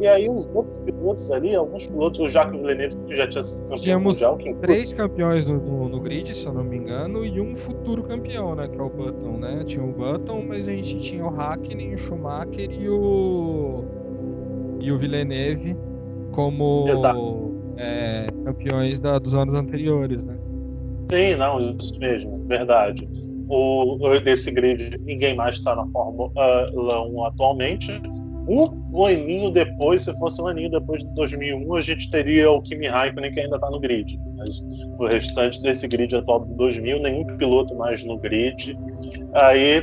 E 0.00 0.06
aí 0.06 0.28
os 0.28 0.46
outros 0.54 0.84
pilotos 0.84 1.30
ali, 1.30 1.54
alguns 1.54 1.86
pilotos, 1.86 2.20
o 2.20 2.28
Jacques 2.28 2.60
Villeneuve 2.60 2.96
que 3.06 3.16
já 3.16 3.26
tinha 3.28 3.44
sido 3.44 3.62
campeão 3.62 3.76
Tínhamos 3.76 4.16
mundial. 4.16 4.36
Quem 4.36 4.54
três 4.56 4.92
campeões 4.92 5.46
no, 5.46 5.58
no, 5.58 5.88
no, 5.88 6.00
grid, 6.00 6.34
se 6.34 6.46
eu 6.46 6.52
não 6.52 6.64
me 6.64 6.76
engano, 6.76 7.24
e 7.24 7.40
um 7.40 7.54
futuro 7.54 8.02
campeão, 8.02 8.54
né? 8.54 8.68
Que 8.68 8.78
é 8.78 8.82
o 8.82 8.90
Button, 8.90 9.38
né? 9.38 9.64
Tinha 9.64 9.84
o 9.84 9.92
Button, 9.92 10.44
mas 10.46 10.68
a 10.68 10.72
gente 10.72 11.00
tinha 11.00 11.24
o 11.24 11.30
Hackney, 11.30 11.94
o 11.94 11.98
Schumacher 11.98 12.70
e 12.70 12.88
o. 12.88 13.84
e 14.80 14.92
o 14.92 14.98
Villeneuve 14.98 15.76
como 16.32 16.86
é, 17.78 18.26
campeões 18.44 18.98
da, 18.98 19.18
dos 19.18 19.34
anos 19.34 19.54
anteriores, 19.54 20.24
né? 20.24 20.36
Sim, 21.10 21.36
não, 21.36 21.76
isso 21.76 21.98
mesmo, 21.98 22.46
verdade. 22.46 23.08
O, 23.48 23.96
desse 24.24 24.50
grid, 24.50 24.98
ninguém 25.02 25.36
mais 25.36 25.56
está 25.56 25.74
na 25.74 25.86
Fórmula 25.86 26.30
1 26.74 27.24
atualmente 27.24 28.02
um 28.48 29.04
aninho 29.04 29.50
depois, 29.50 30.04
se 30.04 30.18
fosse 30.18 30.40
um 30.40 30.46
aninho 30.46 30.70
depois 30.70 31.02
de 31.02 31.08
2001, 31.14 31.74
a 31.74 31.80
gente 31.80 32.10
teria 32.10 32.50
o 32.50 32.62
Kimi 32.62 32.86
Raikkonen 32.86 33.32
que 33.32 33.40
ainda 33.40 33.56
está 33.56 33.70
no 33.70 33.80
grid. 33.80 34.20
Mas 34.36 34.64
o 34.98 35.06
restante 35.06 35.60
desse 35.62 35.88
grid 35.88 36.14
atual 36.14 36.44
de 36.44 36.54
2000, 36.54 37.00
nenhum 37.00 37.24
piloto 37.36 37.74
mais 37.74 38.04
no 38.04 38.18
grid. 38.18 38.78
Aí, 39.34 39.80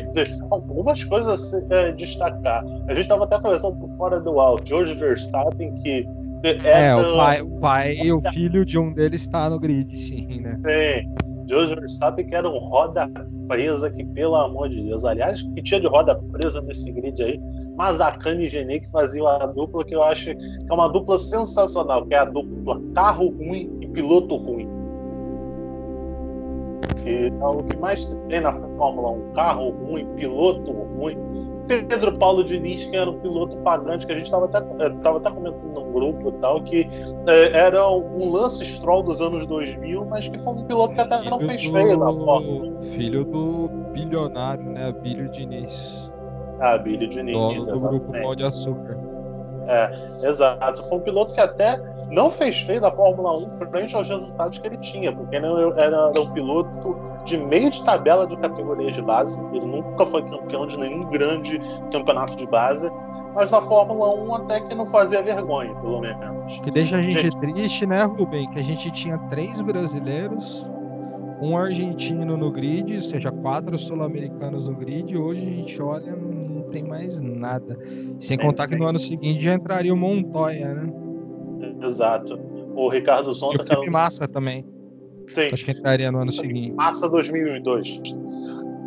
algumas 0.50 1.04
coisas 1.04 1.54
a 1.54 1.76
é, 1.76 1.92
destacar. 1.92 2.64
A 2.88 2.94
gente 2.94 3.04
estava 3.04 3.26
até 3.26 3.38
conversando 3.40 3.76
por 3.76 3.90
fora 3.98 4.20
do 4.22 4.40
alto. 4.40 4.68
George 4.68 4.94
Verstappen, 4.94 5.74
que 5.76 6.08
é, 6.44 6.88
é 6.88 6.96
o 6.96 7.16
pai, 7.18 7.42
o 7.42 7.60
pai 7.60 7.96
e 7.96 8.12
o 8.12 8.22
filho 8.22 8.66
de 8.66 8.78
um 8.78 8.94
deles 8.94 9.22
está 9.22 9.50
no 9.50 9.60
grid, 9.60 9.96
sim, 9.96 10.42
né? 10.42 10.56
Sim. 10.56 11.24
George 11.48 11.76
Verstappen 11.76 12.26
que 12.26 12.36
era 12.36 12.50
um 12.50 12.58
roda 12.58 13.10
presa 13.48 13.90
que, 13.90 14.04
pelo 14.06 14.36
amor 14.36 14.70
de 14.70 14.82
Deus, 14.82 15.04
aliás, 15.06 15.42
que 15.42 15.62
tinha 15.62 15.80
de 15.80 15.88
roda 15.88 16.16
presa 16.32 16.62
nesse 16.62 16.92
grid 16.92 17.22
aí, 17.22 17.40
Mazzacane 17.76 18.46
e 18.46 18.50
Gene 18.50 18.80
que 18.80 18.90
faziam 18.92 19.28
a 19.28 19.46
dupla 19.46 19.84
que 19.84 19.96
eu 19.96 20.04
acho 20.04 20.36
que 20.36 20.46
é 20.70 20.74
uma 20.74 20.88
dupla 20.88 21.18
sensacional, 21.18 22.06
que 22.06 22.14
é 22.14 22.20
a 22.20 22.26
dupla 22.26 22.80
carro 22.94 23.30
ruim 23.30 23.72
e 23.82 23.88
piloto 23.88 24.36
ruim. 24.36 24.68
Que 27.04 27.28
é 27.28 27.46
o 27.46 27.64
que 27.64 27.76
mais 27.78 28.06
se 28.06 28.20
tem 28.28 28.42
na 28.42 28.54
Fórmula 28.54 29.12
1, 29.12 29.34
carro 29.34 29.70
ruim, 29.70 30.06
piloto 30.16 30.72
ruim. 30.72 31.18
Pedro 31.68 32.18
Paulo 32.18 32.44
Diniz, 32.44 32.86
que 32.86 32.96
era 32.96 33.10
um 33.10 33.20
piloto 33.20 33.58
pagante, 33.60 34.06
que 34.06 34.12
a 34.12 34.16
gente 34.16 34.26
estava 34.26 34.46
até, 34.46 34.58
eh, 34.58 34.90
tava 35.02 35.18
até 35.18 35.32
comentando 35.32 35.74
num 35.74 35.94
grupo 35.94 36.30
e 36.30 36.32
tal, 36.34 36.62
que 36.62 36.90
é, 37.26 37.58
era 37.58 37.90
um 37.90 38.32
lance 38.32 38.66
Stroll 38.66 39.04
dos 39.04 39.22
anos 39.22 39.48
2000, 39.48 40.06
mas 40.06 40.28
que 40.28 40.40
foi 40.40 40.54
um 40.54 40.66
piloto 40.66 40.94
que 40.94 41.02
até 41.02 41.20
filho 41.20 41.30
não 41.30 41.40
fez 41.40 41.64
do... 41.64 41.72
feio 41.72 41.98
na 41.98 42.12
Fórmula. 42.12 42.82
Filho 42.82 43.24
do 43.24 43.70
bilionário, 43.94 44.66
né? 44.66 44.92
Bílio 44.92 45.30
Diniz. 45.32 46.12
Ah, 46.64 46.78
Bílio 46.78 47.10
Diniz. 47.10 47.36
Dono 47.36 47.66
do 47.66 47.80
grupo 47.80 48.12
Pão 48.14 48.34
de 48.34 48.46
Açúcar. 48.46 48.98
É, 49.68 49.92
exato. 50.28 50.82
Foi 50.88 50.98
um 50.98 51.02
piloto 51.02 51.34
que 51.34 51.42
até 51.42 51.78
não 52.10 52.30
fez 52.30 52.62
feio 52.62 52.80
da 52.80 52.92
Fórmula 52.92 53.38
1 53.38 53.50
frente 53.52 53.96
aos 53.96 54.08
resultados 54.08 54.60
que 54.60 54.68
ele 54.68 54.78
tinha, 54.78 55.12
porque 55.14 55.36
ele 55.36 55.46
era, 55.78 56.10
um 56.18 56.32
piloto 56.32 56.98
de 57.26 57.38
meio 57.38 57.70
de 57.70 57.84
tabela 57.84 58.26
de 58.26 58.38
categorias 58.38 58.96
de 58.96 59.02
base. 59.02 59.44
Ele 59.54 59.66
nunca 59.66 60.06
foi 60.06 60.22
campeão 60.24 60.66
de 60.66 60.78
nenhum 60.78 61.10
grande 61.10 61.60
campeonato 61.92 62.38
de 62.38 62.48
base, 62.48 62.90
mas 63.36 63.52
na 63.52 63.62
Fórmula 63.62 64.14
1 64.16 64.36
até 64.36 64.62
que 64.62 64.74
não 64.74 64.88
fazia 64.88 65.22
vergonha, 65.22 65.74
pelo 65.76 66.00
menos. 66.00 66.60
Que 66.62 66.72
deixa 66.72 66.98
a 66.98 67.02
gente, 67.02 67.24
gente... 67.24 67.38
triste, 67.40 67.86
né, 67.86 68.04
Rubem? 68.04 68.50
Que 68.50 68.60
a 68.60 68.64
gente 68.64 68.90
tinha 68.92 69.18
três 69.30 69.60
brasileiros, 69.62 70.70
um 71.42 71.58
argentino 71.58 72.38
no 72.38 72.52
grid, 72.52 72.96
ou 72.96 73.02
seja, 73.02 73.32
quatro 73.32 73.78
sul-americanos 73.78 74.68
no 74.68 74.76
grid. 74.76 75.18
Hoje 75.18 75.42
a 75.42 75.50
gente 75.50 75.82
olha, 75.82 76.18
tem 76.74 76.84
mais 76.84 77.22
nada. 77.22 77.78
Sem 78.20 78.38
contar 78.38 78.68
que 78.68 78.76
no 78.76 78.88
ano 78.88 79.00
seguinte 79.00 79.40
já 79.40 79.54
entraria 79.54 79.94
o 79.94 79.98
Montoya, 79.98 80.74
né? 80.74 80.94
Exato. 81.82 82.40
O 82.76 82.90
Ricardo 82.90 83.32
Zonta. 83.34 83.58
E 83.58 83.60
o 83.60 83.68
Felipe 83.68 83.90
Massa 83.90 84.28
também. 84.28 84.66
Sim. 85.28 85.50
Acho 85.54 85.64
que 85.64 85.72
entraria 85.72 86.12
no 86.12 86.20
ano 86.20 86.32
seguinte. 86.32 86.74
Massa 86.74 87.10
2002. 87.10 88.02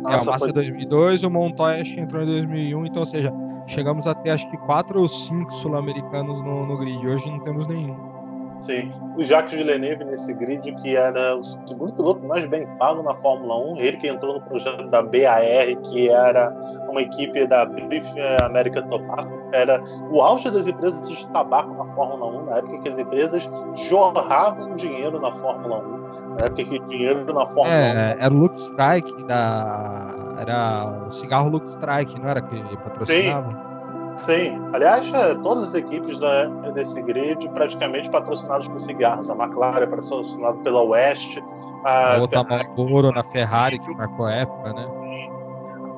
Massa 0.03 0.17
é, 0.17 0.21
o 0.21 0.25
Massa 0.25 0.39
foi... 0.39 0.51
2002, 0.51 1.23
o 1.23 1.29
Montoya 1.29 1.81
acho 1.81 1.95
que 1.95 2.01
entrou 2.01 2.21
em 2.21 2.25
2001, 2.27 2.85
então, 2.85 3.01
ou 3.01 3.05
seja, 3.05 3.33
chegamos 3.67 4.05
a 4.05 4.13
ter 4.13 4.31
acho 4.31 4.49
que 4.51 4.57
quatro 4.57 5.01
ou 5.01 5.07
cinco 5.07 5.51
sul-americanos 5.53 6.39
no, 6.41 6.67
no 6.67 6.77
grid. 6.77 7.07
Hoje 7.07 7.27
não 7.29 7.39
temos 7.39 7.65
nenhum. 7.67 8.16
Sim. 8.61 8.91
O 9.15 9.23
Jacques 9.23 9.53
Villeneuve 9.53 10.03
nesse 10.03 10.33
grid, 10.33 10.71
que 10.75 10.95
era 10.95 11.35
o 11.35 11.43
segundo 11.43 11.93
piloto 11.93 12.25
mais 12.25 12.45
bem 12.45 12.67
pago 12.77 13.03
na 13.03 13.13
Fórmula 13.15 13.73
1, 13.73 13.77
ele 13.77 13.97
que 13.97 14.07
entrou 14.07 14.35
no 14.35 14.41
projeto 14.41 14.87
da 14.89 15.01
BAR, 15.01 15.41
que 15.89 16.09
era 16.09 16.51
uma 16.89 17.01
equipe 17.01 17.45
da 17.47 17.65
British 17.65 18.13
American 18.41 18.87
Tobacco, 18.87 19.31
era 19.53 19.81
o 20.11 20.21
auge 20.21 20.49
das 20.49 20.67
empresas 20.67 21.07
de 21.07 21.29
tabaco 21.29 21.73
na 21.73 21.93
Fórmula 21.93 22.41
1, 22.41 22.45
na 22.45 22.57
época 22.57 22.81
que 22.81 22.89
as 22.89 22.97
empresas 22.97 23.49
jorravam 23.87 24.75
dinheiro 24.75 25.19
na 25.19 25.31
Fórmula 25.31 25.79
1, 25.79 25.97
na 26.39 26.45
época 26.45 26.63
que 26.63 26.79
dinheiro 26.79 27.25
na 27.33 27.45
Fórmula 27.45 27.75
é, 27.75 28.15
1. 28.15 28.17
Era 28.19 28.33
o 28.33 28.37
Lux 28.37 28.61
Strike, 28.61 29.25
da... 29.25 30.35
era 30.39 31.05
o 31.07 31.11
cigarro 31.11 31.49
Lux 31.49 31.69
Strike, 31.69 32.19
não 32.19 32.29
era 32.29 32.41
que 32.41 32.77
patrocinava? 32.77 33.51
Sim. 33.51 33.76
Sim, 34.17 34.59
aliás, 34.73 35.13
é, 35.13 35.35
todas 35.35 35.69
as 35.69 35.75
equipes 35.75 36.17
da, 36.19 36.45
desse 36.71 37.01
grid 37.03 37.47
praticamente 37.49 38.09
patrocinadas 38.09 38.67
por 38.67 38.79
cigarros. 38.79 39.29
A 39.29 39.35
McLaren 39.35 39.83
é 39.83 39.87
patrocinada 39.87 40.57
pela 40.57 40.81
West. 40.81 41.39
A 41.83 42.17
outra 42.19 42.43
Marlboro 42.43 43.11
na 43.11 43.23
Ferrari, 43.23 43.77
que 43.79 43.95
marcou 43.95 44.27
época, 44.27 44.73
né? 44.73 44.87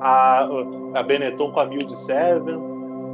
A, 0.02 0.46
a 0.94 1.02
Benetton 1.02 1.50
com 1.50 1.60
a 1.60 1.66
Mild 1.66 1.94
Seven. 1.94 2.69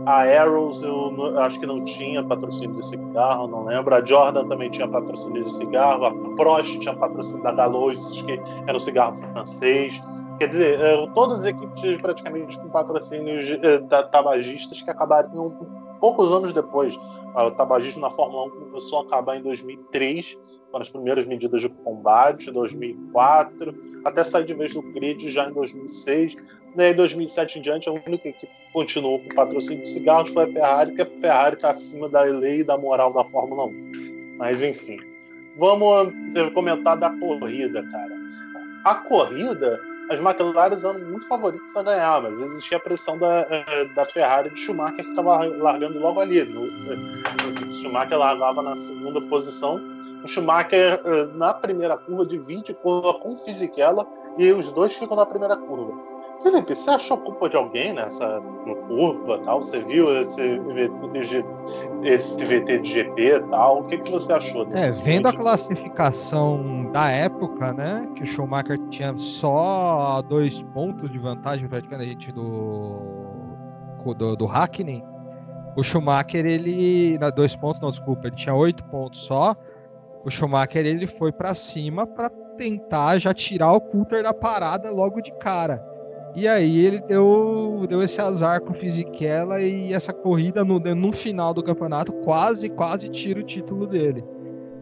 A 0.06 0.22
Arrows 0.22 0.82
eu 0.84 1.40
acho 1.40 1.58
que 1.58 1.66
não 1.66 1.82
tinha 1.82 2.22
patrocínio 2.22 2.76
de 2.76 2.86
cigarro, 2.86 3.48
não 3.48 3.64
lembro. 3.64 3.92
A 3.92 4.04
Jordan 4.04 4.46
também 4.46 4.70
tinha 4.70 4.86
patrocínio 4.86 5.44
de 5.44 5.52
cigarro. 5.52 6.04
A 6.04 6.36
Prost 6.36 6.78
tinha 6.78 6.94
patrocínio 6.94 7.42
da 7.42 7.50
Galois, 7.50 8.22
que 8.22 8.40
era 8.68 8.76
um 8.76 8.80
cigarro 8.80 9.16
francês. 9.16 10.00
Quer 10.38 10.48
dizer, 10.48 10.80
é, 10.80 11.06
todas 11.08 11.40
as 11.40 11.46
equipes 11.46 11.96
praticamente 12.00 12.56
com 12.56 12.68
patrocínios 12.68 13.50
é, 13.50 13.78
tabagistas 14.04 14.80
que 14.80 14.88
acabaram 14.88 15.58
poucos 16.00 16.30
anos 16.32 16.52
depois. 16.52 16.96
O 17.34 17.50
tabagismo 17.50 18.00
na 18.00 18.10
Fórmula 18.10 18.46
1 18.46 18.50
começou 18.50 19.00
a 19.00 19.02
acabar 19.02 19.36
em 19.36 19.42
2003, 19.42 20.38
com 20.70 20.78
as 20.78 20.88
primeiras 20.88 21.26
medidas 21.26 21.62
de 21.62 21.68
combate, 21.68 22.50
2004, 22.52 23.74
até 24.04 24.22
sair 24.22 24.44
de 24.44 24.54
vez 24.54 24.72
do 24.72 24.82
grid 24.82 25.28
já 25.28 25.48
em 25.48 25.52
2006. 25.52 26.36
Né, 26.76 26.90
em 26.90 26.94
2007 26.94 27.58
em 27.58 27.62
diante, 27.62 27.88
a 27.88 27.92
única 27.92 28.30
que 28.30 28.48
continuou 28.70 29.18
com 29.18 29.34
patrocínio 29.34 29.82
de 29.82 29.88
cigarros 29.88 30.30
foi 30.30 30.44
a 30.44 30.52
Ferrari, 30.52 30.90
porque 30.90 31.02
a 31.02 31.20
Ferrari 31.20 31.56
está 31.56 31.70
acima 31.70 32.06
da 32.06 32.20
lei 32.20 32.60
e 32.60 32.64
da 32.64 32.76
moral 32.76 33.14
da 33.14 33.24
Fórmula 33.24 33.64
1. 33.64 34.36
Mas, 34.36 34.62
enfim. 34.62 34.98
Vamos 35.56 36.12
comentar 36.52 36.98
da 36.98 37.08
corrida, 37.08 37.82
cara. 37.90 38.12
A 38.84 38.94
corrida, 38.94 39.80
as 40.10 40.20
McLaren 40.20 40.76
eram 40.76 40.98
muito 41.08 41.26
favoritas 41.26 41.74
a 41.74 41.82
ganhar, 41.82 42.20
mas 42.20 42.38
existia 42.42 42.76
a 42.76 42.80
pressão 42.80 43.18
da, 43.18 43.46
eh, 43.50 43.86
da 43.94 44.04
Ferrari 44.04 44.50
de 44.50 44.60
Schumacher, 44.60 45.02
que 45.02 45.08
estava 45.08 45.46
largando 45.46 45.98
logo 45.98 46.20
ali. 46.20 46.42
O 46.42 47.72
Schumacher 47.72 48.18
largava 48.18 48.60
na 48.60 48.76
segunda 48.76 49.18
posição. 49.22 49.80
O 50.22 50.28
Schumacher, 50.28 51.00
eh, 51.02 51.26
na 51.36 51.54
primeira 51.54 51.96
curva, 51.96 52.26
divide 52.26 52.74
com 52.74 53.00
o 53.24 53.36
Fisichella 53.38 54.06
e 54.36 54.52
os 54.52 54.70
dois 54.74 54.94
ficam 54.94 55.16
na 55.16 55.24
primeira 55.24 55.56
curva. 55.56 56.15
Felipe, 56.42 56.74
você 56.74 56.90
achou 56.90 57.16
culpa 57.18 57.48
de 57.48 57.56
alguém 57.56 57.92
nessa 57.92 58.40
curva 58.88 59.38
tal? 59.38 59.62
Você 59.62 59.80
viu 59.80 60.16
esse 60.18 60.58
VT, 60.58 61.44
esse 62.02 62.36
VT 62.44 62.78
de 62.78 62.92
GP 62.92 63.40
tal? 63.50 63.80
O 63.80 63.82
que, 63.82 63.98
que 63.98 64.10
você 64.10 64.32
achou 64.32 64.64
desse 64.66 65.00
É, 65.00 65.04
vendo 65.04 65.28
a 65.28 65.32
classificação 65.32 66.90
da 66.92 67.10
época, 67.10 67.72
né? 67.72 68.06
Que 68.14 68.22
o 68.22 68.26
Schumacher 68.26 68.78
tinha 68.88 69.16
só 69.16 70.22
dois 70.22 70.62
pontos 70.62 71.10
de 71.10 71.18
vantagem 71.18 71.68
praticamente 71.68 72.30
do, 72.32 73.00
do, 74.16 74.36
do 74.36 74.46
Hackney. 74.46 75.02
O 75.76 75.82
Schumacher, 75.82 76.46
ele. 76.46 77.18
Na 77.18 77.30
dois 77.30 77.54
pontos, 77.56 77.80
não, 77.80 77.90
desculpa, 77.90 78.28
ele 78.28 78.36
tinha 78.36 78.54
oito 78.54 78.84
pontos 78.84 79.20
só. 79.20 79.54
O 80.24 80.30
Schumacher 80.30 80.84
ele 80.84 81.06
foi 81.06 81.32
para 81.32 81.54
cima 81.54 82.06
para 82.06 82.30
tentar 82.56 83.18
já 83.18 83.32
tirar 83.34 83.72
o 83.72 83.80
Coulter 83.80 84.22
da 84.22 84.32
parada 84.32 84.90
logo 84.90 85.20
de 85.20 85.30
cara. 85.38 85.95
E 86.36 86.46
aí 86.46 86.84
ele 86.84 87.00
deu, 87.00 87.86
deu 87.88 88.02
esse 88.02 88.20
azar 88.20 88.60
com 88.60 88.72
o 88.72 88.76
Fisichella 88.76 89.62
e 89.62 89.94
essa 89.94 90.12
corrida 90.12 90.62
no, 90.62 90.78
no 90.78 91.10
final 91.10 91.54
do 91.54 91.62
campeonato 91.62 92.12
quase, 92.12 92.68
quase 92.68 93.08
tira 93.08 93.40
o 93.40 93.42
título 93.42 93.86
dele. 93.86 94.22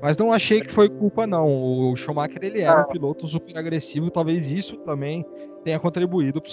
Mas 0.03 0.17
não 0.17 0.33
achei 0.33 0.61
que 0.61 0.73
foi 0.73 0.91
culpa, 0.91 1.29
não. 1.29 1.47
O 1.47 1.95
Schumacher 1.95 2.43
ele 2.43 2.61
era 2.61 2.81
um 2.81 2.83
ah. 2.83 2.89
piloto 2.89 3.25
super 3.29 3.57
agressivo, 3.57 4.11
talvez 4.11 4.51
isso 4.51 4.77
também 4.79 5.25
tenha 5.63 5.79
contribuído 5.79 6.43
para 6.43 6.51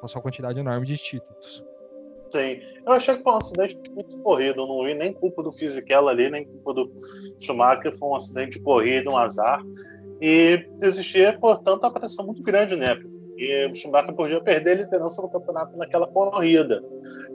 a 0.00 0.06
sua 0.06 0.22
quantidade 0.22 0.60
enorme 0.60 0.86
de 0.86 0.96
títulos. 0.96 1.64
Sim, 2.30 2.60
eu 2.86 2.92
achei 2.92 3.16
que 3.16 3.22
foi 3.24 3.32
um 3.32 3.36
acidente 3.36 3.92
muito 3.92 4.16
corrido. 4.18 4.64
não 4.64 4.84
vi 4.84 4.94
nem 4.94 5.12
culpa 5.12 5.42
do 5.42 5.50
Fisichella 5.50 6.12
ali, 6.12 6.30
nem 6.30 6.44
culpa 6.44 6.72
do 6.72 6.92
Schumacher. 7.40 7.92
Foi 7.98 8.10
um 8.10 8.14
acidente 8.14 8.60
corrido, 8.60 9.10
um 9.10 9.16
azar. 9.16 9.60
E 10.20 10.66
existia, 10.80 11.36
portanto, 11.38 11.84
a 11.84 11.90
pressão 11.90 12.26
muito 12.26 12.42
grande 12.44 12.76
né? 12.76 12.96
E 13.36 13.66
o 13.66 13.74
Schumacher 13.74 14.14
podia 14.14 14.40
perder 14.40 14.72
a 14.72 14.82
liderança 14.82 15.22
do 15.22 15.28
campeonato 15.28 15.76
naquela 15.76 16.06
corrida. 16.06 16.82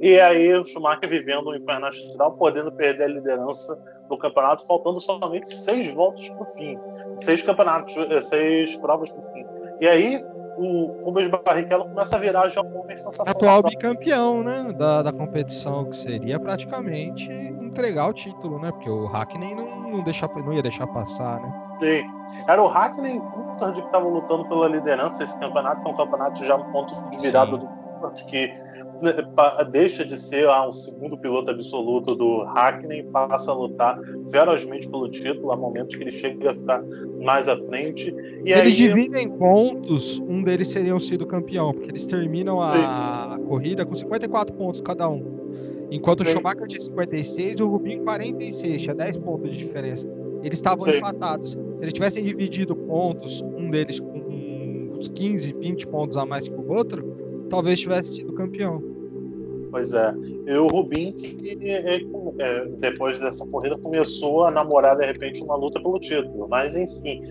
E 0.01 0.19
aí 0.19 0.53
o 0.53 0.63
Schumacher 0.63 1.09
vivendo 1.09 1.49
um 1.49 1.55
internacional, 1.55 2.33
podendo 2.33 2.71
perder 2.71 3.03
a 3.03 3.07
liderança 3.07 3.77
do 4.07 4.17
campeonato, 4.17 4.65
faltando 4.65 4.99
somente 4.99 5.53
seis 5.53 5.93
voltas 5.93 6.27
para 6.29 6.43
o 6.43 6.45
fim. 6.55 6.77
Seis 7.19 7.41
campeonatos, 7.41 7.95
eh, 7.95 8.21
seis 8.21 8.77
provas 8.77 9.09
para 9.09 9.19
o 9.19 9.33
fim. 9.33 9.45
E 9.81 9.87
aí 9.87 10.21
o 10.59 11.01
Rubens 11.05 11.29
Barrichello 11.29 11.85
começa 11.85 12.15
a 12.15 12.19
virar 12.19 12.49
já 12.49 12.61
uma 12.61 12.85
sensação. 12.89 13.25
Atual 13.25 13.63
bicampeão, 13.63 14.43
né? 14.43 14.73
Da, 14.73 15.01
da 15.01 15.13
competição, 15.13 15.85
que 15.85 15.95
seria 15.95 16.39
praticamente 16.39 17.31
entregar 17.31 18.07
o 18.09 18.13
título, 18.13 18.59
né? 18.59 18.71
Porque 18.71 18.89
o 18.89 19.05
Hackney 19.05 19.55
não, 19.55 19.79
não, 19.79 20.03
deixa, 20.03 20.27
não 20.27 20.53
ia 20.53 20.61
deixar 20.61 20.85
passar, 20.87 21.39
né? 21.39 21.53
Sim. 21.79 22.03
Era 22.47 22.61
o 22.61 22.67
Hackney 22.67 23.15
e 23.15 23.19
o 23.19 23.73
que 23.73 23.79
estavam 23.79 24.09
lutando 24.09 24.45
pela 24.49 24.67
liderança 24.67 25.19
desse 25.19 25.39
campeonato, 25.39 25.81
que 25.81 25.87
é 25.87 25.91
um 25.91 25.95
campeonato 25.95 26.43
já 26.43 26.57
no 26.57 26.65
ponto 26.65 26.93
de 27.09 27.19
virada 27.19 27.51
Sim. 27.51 27.59
do 27.59 27.78
Coulthard, 27.99 28.25
que 28.25 28.47
né, 29.01 29.13
deixa 29.71 30.05
de 30.05 30.17
ser 30.17 30.47
ah, 30.47 30.67
um 30.67 30.73
segundo 30.73 31.17
piloto 31.17 31.51
absoluto 31.51 32.15
do 32.15 32.43
Hackney, 32.43 33.03
passa 33.03 33.51
a 33.51 33.53
lutar 33.53 33.99
ferozmente 34.31 34.87
pelo 34.89 35.09
título, 35.09 35.51
há 35.51 35.57
momentos 35.57 35.95
que 35.95 36.03
ele 36.03 36.11
chega 36.11 36.51
a 36.51 36.53
ficar 36.53 36.83
mais 37.21 37.47
à 37.47 37.57
frente. 37.57 38.13
E 38.43 38.51
eles 38.51 38.57
aí... 38.57 38.71
dividem 38.71 39.29
pontos, 39.29 40.19
um 40.19 40.43
deles 40.43 40.67
seriam 40.67 40.99
sido 40.99 41.25
campeão, 41.25 41.73
porque 41.73 41.91
eles 41.91 42.05
terminam 42.05 42.59
a, 42.59 43.35
a 43.35 43.39
corrida 43.39 43.85
com 43.85 43.95
54 43.95 44.53
pontos 44.55 44.81
cada 44.81 45.09
um. 45.09 45.39
Enquanto 45.91 46.23
Sim. 46.23 46.31
o 46.31 46.33
Schumacher 46.33 46.67
tinha 46.67 46.81
56 46.81 47.59
e 47.59 47.63
o 47.63 47.67
Rubinho 47.67 48.03
46, 48.03 48.81
tinha 48.81 48.95
10 48.95 49.17
pontos 49.19 49.51
de 49.51 49.57
diferença. 49.57 50.07
Eles 50.43 50.59
estavam 50.59 50.87
empatados. 50.87 51.51
Se 51.51 51.57
eles 51.81 51.93
tivessem 51.93 52.23
dividido 52.23 52.75
pontos, 52.75 53.41
um 53.41 53.69
deles 53.69 53.99
com 53.99 54.19
uns 54.99 55.07
15, 55.07 55.53
20 55.53 55.87
pontos 55.87 56.17
a 56.17 56.25
mais 56.25 56.47
que 56.47 56.53
o 56.53 56.71
outro, 56.71 57.08
talvez 57.49 57.79
tivesse 57.79 58.15
sido 58.15 58.33
campeão. 58.33 58.81
Pois 59.71 59.93
é. 59.93 60.13
E 60.47 60.53
o 60.53 60.67
Rubinho, 60.67 61.15
é, 62.39 62.65
depois 62.77 63.19
dessa 63.19 63.45
corrida, 63.47 63.77
começou 63.77 64.45
a 64.45 64.51
namorar, 64.51 64.97
de 64.97 65.05
repente, 65.05 65.43
uma 65.43 65.55
luta 65.55 65.79
pelo 65.79 65.99
título. 65.99 66.47
Mas, 66.47 66.75
enfim, 66.75 67.21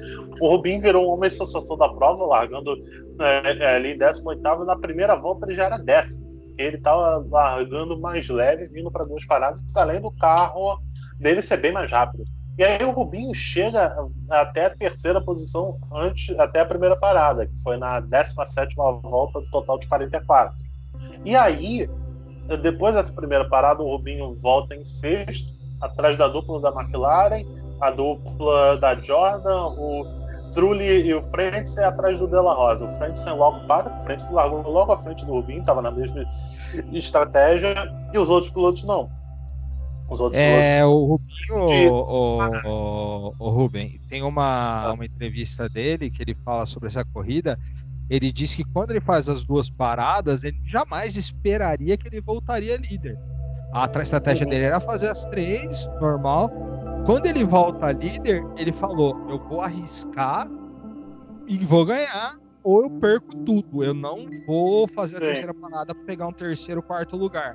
o 0.41 0.49
Rubinho 0.49 0.81
virou 0.81 1.15
uma 1.15 1.29
sensação 1.29 1.77
da 1.77 1.89
prova, 1.89 2.25
largando 2.27 2.75
é, 3.21 3.59
é 3.59 3.75
ali 3.75 3.95
em 3.95 3.99
18 3.99 4.41
na 4.65 4.77
primeira 4.77 5.17
volta 5.17 5.47
ele 5.47 5.57
já 5.57 5.65
era 5.65 5.79
décimo. 5.79 6.29
Ele 6.57 6.77
estava 6.77 7.25
largando 7.31 8.01
mais 8.01 8.29
leve, 8.29 8.69
vindo 8.69 8.91
para 8.91 9.05
duas 9.05 9.25
paradas, 9.25 9.63
além 9.77 10.01
do 10.01 10.11
carro 10.13 10.81
dele 11.19 11.43
ser 11.43 11.57
bem 11.57 11.73
mais 11.73 11.91
rápido. 11.91 12.25
E 12.59 12.65
aí 12.65 12.85
o 12.85 12.91
Rubinho 12.91 13.33
chega 13.33 13.97
até 14.29 14.67
a 14.67 14.71
terceira 14.71 15.21
posição 15.21 15.79
antes, 15.95 16.37
até 16.41 16.61
a 16.61 16.67
primeira 16.67 16.97
parada, 16.97 17.47
que 17.47 17.57
foi 17.63 17.77
na 17.77 18.01
17 18.01 18.75
volta, 18.75 19.41
total 19.53 19.79
de 19.79 19.87
44. 19.87 20.57
E 21.25 21.37
aí, 21.37 21.89
depois 22.61 22.97
dessa 22.97 23.13
primeira 23.13 23.49
parada, 23.49 23.81
o 23.81 23.97
Rubinho 23.97 24.35
volta 24.43 24.75
em 24.75 24.85
sexto, 24.85 25.47
atrás 25.81 26.17
da 26.17 26.27
dupla 26.27 26.61
da 26.61 26.81
McLaren, 26.81 27.45
a 27.81 27.93
dupla 27.93 28.77
da 28.79 28.97
Jordan, 28.97 29.67
o 29.67 30.05
Trulli 30.53 31.07
e 31.07 31.15
o 31.15 31.23
Frentzen 31.23 31.85
atrás 31.85 32.19
do 32.19 32.27
Della 32.27 32.55
Rosa. 32.55 32.87
O 32.87 32.99
Frentzen 32.99 33.35
logo 33.35 33.65
para, 33.69 33.89
o 33.89 34.03
Frentzen 34.03 34.33
largou 34.33 34.69
logo 34.69 34.91
à 34.91 34.97
frente 34.97 35.25
do 35.25 35.31
Rubinho, 35.31 35.61
estava 35.61 35.81
na 35.81 35.93
mesma 35.93 36.25
estratégia, 36.93 37.73
e 38.13 38.19
os 38.19 38.29
outros 38.29 38.53
pilotos 38.53 38.83
não. 38.83 39.09
Os 40.09 40.21
outros 40.21 40.41
é, 40.41 40.81
pilotos... 40.81 40.95
o 40.95 41.07
Rubinho, 41.07 41.93
o, 41.93 42.39
o, 42.65 43.35
o, 43.39 43.51
Ruben, 43.51 44.01
tem 44.09 44.23
uma, 44.23 44.87
ah. 44.87 44.93
uma 44.95 45.05
entrevista 45.05 45.69
dele 45.69 46.11
que 46.11 46.23
ele 46.23 46.35
fala 46.35 46.65
sobre 46.65 46.89
essa 46.89 47.05
corrida. 47.05 47.59
Ele 48.09 48.33
diz 48.33 48.55
que 48.55 48.65
quando 48.65 48.91
ele 48.91 49.01
faz 49.01 49.29
as 49.29 49.45
duas 49.45 49.69
paradas, 49.69 50.43
ele 50.45 50.57
jamais 50.63 51.15
esperaria 51.15 51.97
que 51.97 52.09
ele 52.09 52.23
voltaria 52.23 52.77
líder. 52.79 53.17
A 53.71 53.85
estratégia 54.01 54.47
dele 54.47 54.65
era 54.65 54.81
fazer 54.81 55.09
as 55.09 55.27
três, 55.27 55.87
normal. 56.01 56.51
Quando 57.05 57.27
ele 57.27 57.45
volta 57.45 57.93
líder, 57.93 58.43
ele 58.57 58.73
falou: 58.73 59.15
Eu 59.29 59.39
vou 59.39 59.61
arriscar 59.61 60.49
e 61.47 61.59
vou 61.59 61.85
ganhar, 61.85 62.37
ou 62.63 62.85
eu 62.85 62.91
perco 62.99 63.35
tudo. 63.45 63.85
Eu 63.85 63.93
não 63.93 64.27
vou 64.47 64.89
fazer 64.89 65.19
a 65.19 65.21
terceira 65.21 65.53
parada 65.53 65.95
para 65.95 66.05
pegar 66.05 66.27
um 66.29 66.33
terceiro, 66.33 66.83
quarto 66.83 67.15
lugar. 67.15 67.55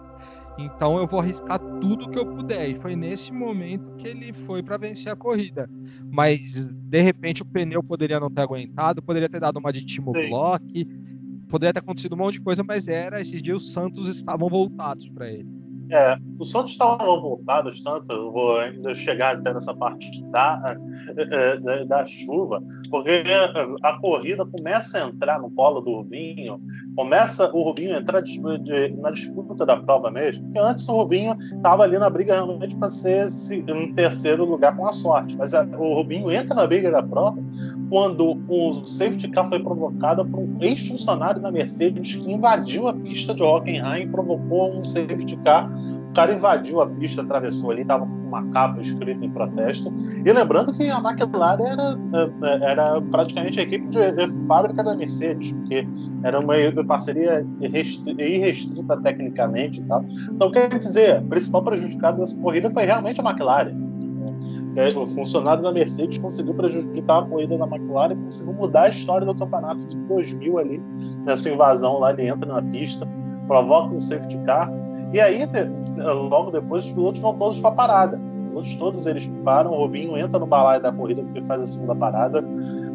Então 0.58 0.98
eu 0.98 1.08
vou 1.08 1.20
arriscar 1.20 1.60
tudo 1.82 2.10
que 2.10 2.18
eu 2.18 2.26
puder. 2.26 2.70
E 2.70 2.76
foi 2.76 2.96
nesse 2.96 3.32
momento 3.32 3.96
que 3.98 4.08
ele 4.08 4.34
foi 4.34 4.62
para 4.62 4.78
vencer 4.78 5.12
a 5.12 5.16
corrida. 5.16 5.70
Mas 6.12 6.70
de 6.70 7.02
repente 7.02 7.42
o 7.42 7.46
pneu 7.46 7.84
poderia 7.84 8.20
não 8.20 8.30
ter 8.30 8.42
aguentado, 8.42 9.02
poderia 9.02 9.30
ter 9.30 9.40
dado 9.40 9.58
uma 9.58 9.74
de 9.74 9.84
Timo 9.84 10.12
Block, 10.12 10.86
poderia 11.48 11.74
ter 11.74 11.80
acontecido 11.80 12.14
um 12.14 12.18
monte 12.18 12.36
de 12.36 12.42
coisa, 12.42 12.64
mas 12.64 12.88
era 12.88 13.22
esses 13.22 13.42
dias 13.42 13.64
os 13.64 13.72
Santos 13.72 14.08
estavam 14.08 14.50
voltados 14.50 15.10
para 15.10 15.32
ele. 15.32 15.63
É, 15.94 16.18
os 16.40 16.50
Santos 16.50 16.72
estavam 16.72 17.22
voltados 17.22 17.80
tanto, 17.82 18.12
eu 18.12 18.32
vou 18.32 18.58
ainda 18.58 18.96
chegar 18.96 19.36
até 19.36 19.54
nessa 19.54 19.76
parte 19.76 20.24
da, 20.26 20.76
é, 21.16 21.58
da, 21.58 21.84
da, 21.84 22.06
chuva, 22.08 22.64
porque 22.90 23.24
a 23.84 24.00
corrida 24.00 24.44
começa 24.44 24.98
a 24.98 25.08
entrar 25.08 25.40
no 25.40 25.52
colo 25.52 25.82
do 25.82 25.98
Rubinho, 25.98 26.60
começa 26.96 27.48
o 27.54 27.62
Rubinho 27.62 27.96
a 27.96 28.00
entrar 28.00 28.24
na 28.98 29.12
disputa 29.12 29.68
da 29.68 29.78
prova 29.78 30.10
mesmo, 30.10 30.44
porque 30.46 30.58
antes 30.58 30.90
o 30.90 30.98
Rubinho 30.98 31.38
estava 31.40 31.84
ali 31.84 32.00
na 32.00 32.10
briga 32.10 32.34
realmente 32.34 32.76
para 32.76 32.90
ser 32.90 33.28
um 33.70 33.94
terceiro 33.94 34.46
lugar 34.46 34.76
com 34.76 34.88
a 34.88 34.94
sorte, 34.94 35.38
mas 35.38 35.54
a, 35.54 35.62
o 35.62 35.94
Rubinho 35.94 36.32
entra 36.32 36.56
na 36.56 36.66
briga 36.66 36.90
da 36.90 37.04
prova 37.04 37.38
quando 37.92 38.42
o 38.48 38.84
safety 38.84 39.28
car 39.28 39.48
foi 39.48 39.60
provocado 39.60 40.26
por 40.26 40.40
um 40.40 40.58
ex-funcionário 40.60 41.40
da 41.40 41.52
Mercedes 41.52 42.16
que 42.16 42.32
invadiu 42.32 42.88
a 42.88 42.94
pista 42.94 43.36
de 43.36 43.44
Hockenheim 43.44 44.06
e 44.06 44.08
provocou 44.08 44.76
um 44.76 44.84
safety 44.84 45.38
car 45.44 45.70
o 46.10 46.14
cara 46.14 46.34
invadiu 46.34 46.82
a 46.82 46.88
pista, 46.88 47.22
atravessou 47.22 47.72
ali, 47.72 47.82
estava 47.82 48.06
com 48.06 48.12
uma 48.12 48.44
capa 48.50 48.82
escrita 48.82 49.26
em 49.26 49.30
protesto. 49.30 49.92
E 50.24 50.32
lembrando 50.32 50.72
que 50.74 50.90
a 50.90 51.00
McLaren 51.00 51.64
era, 51.64 52.00
é, 52.44 52.72
era 52.72 53.02
praticamente 53.02 53.60
a 53.60 53.64
equipe 53.64 53.88
de, 53.88 54.12
de 54.12 54.48
fábrica 54.48 54.84
da 54.84 54.96
Mercedes, 54.96 55.52
porque 55.54 55.88
era 56.24 56.40
uma 56.40 56.56
parceria 56.86 57.46
irrestrita 57.60 58.98
tecnicamente 59.02 59.82
e. 59.82 60.06
Então, 60.32 60.52
quer 60.52 60.70
dizer, 60.70 61.20
o 61.22 61.26
principal 61.26 61.64
prejudicado 61.64 62.20
dessa 62.20 62.40
corrida 62.40 62.70
foi 62.70 62.84
realmente 62.84 63.20
a 63.20 63.24
McLaren. 63.24 63.94
É, 64.76 64.88
o 64.88 65.06
funcionário 65.06 65.62
da 65.62 65.72
Mercedes 65.72 66.18
conseguiu 66.18 66.54
prejudicar 66.56 67.24
a 67.24 67.26
corrida 67.26 67.58
da 67.58 67.66
McLaren, 67.68 68.16
conseguiu 68.16 68.54
mudar 68.54 68.84
a 68.84 68.90
história 68.90 69.26
do 69.26 69.36
campeonato 69.36 69.86
de 69.86 69.98
2000 69.98 70.58
ali, 70.58 70.82
nessa 71.26 71.50
invasão 71.50 72.00
lá, 72.00 72.12
ele 72.12 72.28
entra 72.28 72.52
na 72.52 72.62
pista, 72.62 73.08
provoca 73.48 73.94
um 73.94 74.00
safety 74.00 74.38
car, 74.46 74.72
e 75.14 75.22
aí, 75.22 75.48
logo 75.98 76.52
depois, 76.52 76.86
os 76.86 76.92
pilotos 76.92 77.22
vão 77.22 77.36
todos 77.36 77.60
para 77.60 77.70
a 77.70 77.74
parada. 77.74 78.22
Os 78.54 78.74
pilotos 78.76 78.78
todos 78.78 79.08
eles 79.08 79.32
param, 79.44 79.72
o 79.72 79.78
Rubinho 79.78 80.18
entra 80.18 80.40
no 80.40 80.46
balaio 80.46 80.82
da 80.82 80.92
corrida 80.92 81.24
porque 81.24 81.42
faz 81.44 81.62
a 81.62 81.68
segunda 81.68 81.96
parada. 81.96 82.44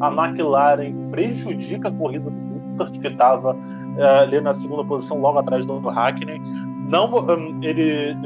A 0.00 0.10
McLaren 0.10 0.92
prejudica 1.10 1.88
a 1.88 1.92
corrida 1.92 2.30
do 2.30 2.60
Coulthard, 2.76 2.98
que 2.98 3.08
estava 3.08 3.54
uh, 3.54 3.58
eh, 3.98 4.18
ali 4.20 4.40
na 4.40 4.52
segunda 4.52 4.84
posição, 4.84 5.20
logo 5.20 5.38
atrás 5.38 5.66
do 5.66 5.78
Hackney. 5.88 6.40
Não, 6.88 7.12
um, 7.12 7.62
ele, 7.62 8.16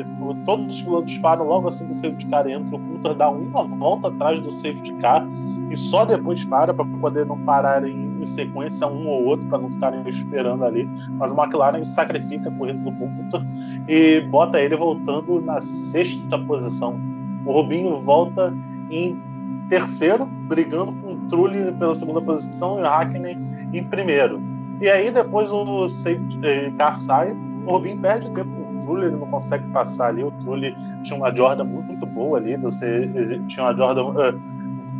todos 0.44 0.76
os 0.76 0.82
pilotos 0.82 1.18
param 1.18 1.44
logo 1.46 1.68
assim 1.68 1.86
que 1.86 1.92
o 1.92 1.94
safety 1.94 2.26
car 2.28 2.46
entra. 2.46 2.76
O 2.76 2.78
Coulthard 2.78 3.18
dá 3.18 3.30
uma 3.30 3.64
volta 3.64 4.08
atrás 4.08 4.40
do 4.40 4.50
safety 4.50 4.92
car 4.94 5.26
e 5.70 5.76
só 5.76 6.04
depois 6.04 6.44
para 6.44 6.72
para 6.72 6.84
poder 6.84 7.26
não 7.26 7.38
parar 7.40 7.82
em, 8.22 8.26
sequência 8.26 8.86
um 8.86 9.06
ou 9.06 9.24
outro 9.24 9.46
para 9.48 9.58
não 9.58 9.70
ficarem 9.70 10.06
esperando 10.08 10.64
ali. 10.64 10.88
Mas 11.18 11.32
o 11.32 11.40
McLaren 11.40 11.84
sacrifica 11.84 12.48
a 12.48 12.52
corrida 12.52 12.78
do 12.78 12.92
Coulthard 12.92 13.46
e 13.88 14.20
bota 14.22 14.60
ele 14.60 14.76
voltando 14.76 15.40
na 15.40 15.60
sexta 15.60 16.38
posição. 16.38 16.98
O 17.44 17.52
Rubinho 17.52 18.00
volta 18.00 18.54
em 18.90 19.20
terceiro, 19.68 20.26
brigando 20.26 20.92
com 20.92 21.14
o 21.14 21.16
Trulli 21.28 21.72
pela 21.72 21.94
segunda 21.94 22.20
posição 22.20 22.78
e 22.78 22.82
o 22.82 22.86
Hackney 22.86 23.38
em 23.72 23.84
primeiro. 23.84 24.40
E 24.80 24.88
aí 24.88 25.10
depois 25.10 25.50
o 25.50 25.88
safety 25.88 26.38
eh, 26.42 26.72
car 26.76 26.96
sai, 26.96 27.36
o 27.66 27.70
Rubinho 27.70 27.98
perde 27.98 28.30
tempo 28.32 28.50
o 28.50 28.80
Trulli, 28.82 29.06
ele 29.06 29.16
não 29.16 29.28
consegue 29.28 29.64
passar 29.68 30.08
ali. 30.08 30.24
O 30.24 30.30
Trulli 30.32 30.74
tinha 31.02 31.16
uma 31.16 31.34
Jordan 31.34 31.64
muito, 31.64 31.86
muito 31.86 32.06
boa 32.06 32.38
ali, 32.38 32.56
você 32.56 33.10
eh, 33.14 33.40
tinha 33.46 33.64
uma 33.64 33.76
Jordan 33.76 34.04
uh, 34.10 34.40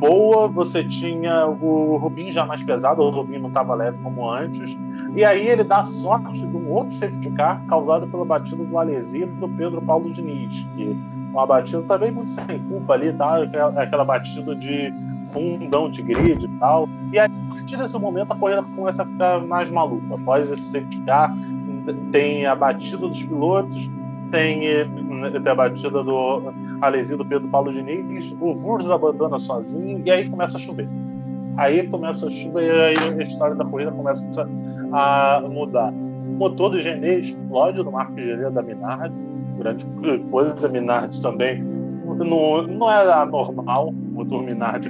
boa, 0.03 0.49
você 0.49 0.83
tinha 0.83 1.47
o 1.47 1.97
Rubinho 1.97 2.33
já 2.33 2.45
mais 2.45 2.61
pesado, 2.61 3.03
o 3.03 3.11
Rubinho 3.11 3.43
não 3.43 3.49
estava 3.49 3.73
leve 3.73 4.01
como 4.01 4.29
antes, 4.29 4.77
e 5.17 5.25
aí 5.25 5.47
ele 5.47 5.63
dá 5.63 5.85
sorte 5.85 6.45
de 6.45 6.57
um 6.57 6.69
outro 6.73 6.93
safety 6.93 7.31
car 7.31 7.65
causado 7.69 8.09
pela 8.09 8.25
batida 8.25 8.65
do 8.65 8.79
Alesi 8.79 9.25
do 9.25 9.49
Pedro 9.49 9.81
Paulo 9.81 10.13
Diniz, 10.13 10.67
que 10.75 10.97
uma 11.31 11.47
batida 11.47 11.83
também 11.85 12.11
muito 12.11 12.31
sem 12.31 12.59
culpa 12.65 12.95
ali, 12.95 13.13
tá? 13.13 13.45
aquela, 13.45 13.81
aquela 13.81 14.05
batida 14.05 14.57
de 14.57 14.93
fundão 15.33 15.89
de 15.89 16.03
grid 16.03 16.45
e 16.45 16.49
tal, 16.59 16.89
e 17.13 17.19
aí, 17.21 17.31
a 17.51 17.55
partir 17.55 17.77
desse 17.77 17.97
momento 17.97 18.33
a 18.33 18.37
corrida 18.37 18.63
começa 18.75 19.05
a 19.05 19.07
ficar 19.07 19.41
mais 19.47 19.71
maluca, 19.71 20.17
após 20.17 20.51
esse 20.51 20.63
safety 20.63 21.01
car 21.03 21.33
tem 22.11 22.45
a 22.45 22.57
batida 22.57 22.99
dos 23.07 23.23
pilotos, 23.23 23.89
tem, 24.33 24.63
tem 25.31 25.53
a 25.53 25.55
batida 25.55 26.03
do 26.03 26.53
Alesi 26.81 27.17
do 27.17 27.25
Pedro 27.25 27.49
Paulo 27.49 27.73
Diniz, 27.73 28.35
o 28.41 28.55
Vurs 28.55 28.91
abandona 28.91 29.39
sozinho 29.39 30.03
e 30.05 30.11
aí 30.11 30.29
começa 30.29 30.57
a 30.57 30.61
chover. 30.61 30.89
Aí 31.57 31.87
começa 31.89 32.27
a 32.27 32.31
chover 32.31 32.65
e 32.65 32.81
aí 32.81 33.21
a 33.21 33.23
história 33.23 33.55
da 33.55 33.65
corrida 33.65 33.93
começa 33.93 34.27
a 34.93 35.43
mudar. 35.49 35.93
O 35.93 36.35
motor 36.39 36.71
do 36.71 36.81
Genê 36.81 37.19
explode 37.19 37.83
no 37.83 37.93
Marco 37.93 38.19
Gerê 38.19 38.51
da 38.51 38.63
Minardi, 38.63 39.15
grande 39.59 39.85
coisa 40.31 40.69
Minardi 40.69 41.21
também. 41.21 41.63
Não, 41.63 42.63
não 42.63 42.91
era 42.91 43.25
normal 43.27 43.89
o 43.89 43.93
motor 43.93 44.43
Minardi 44.43 44.89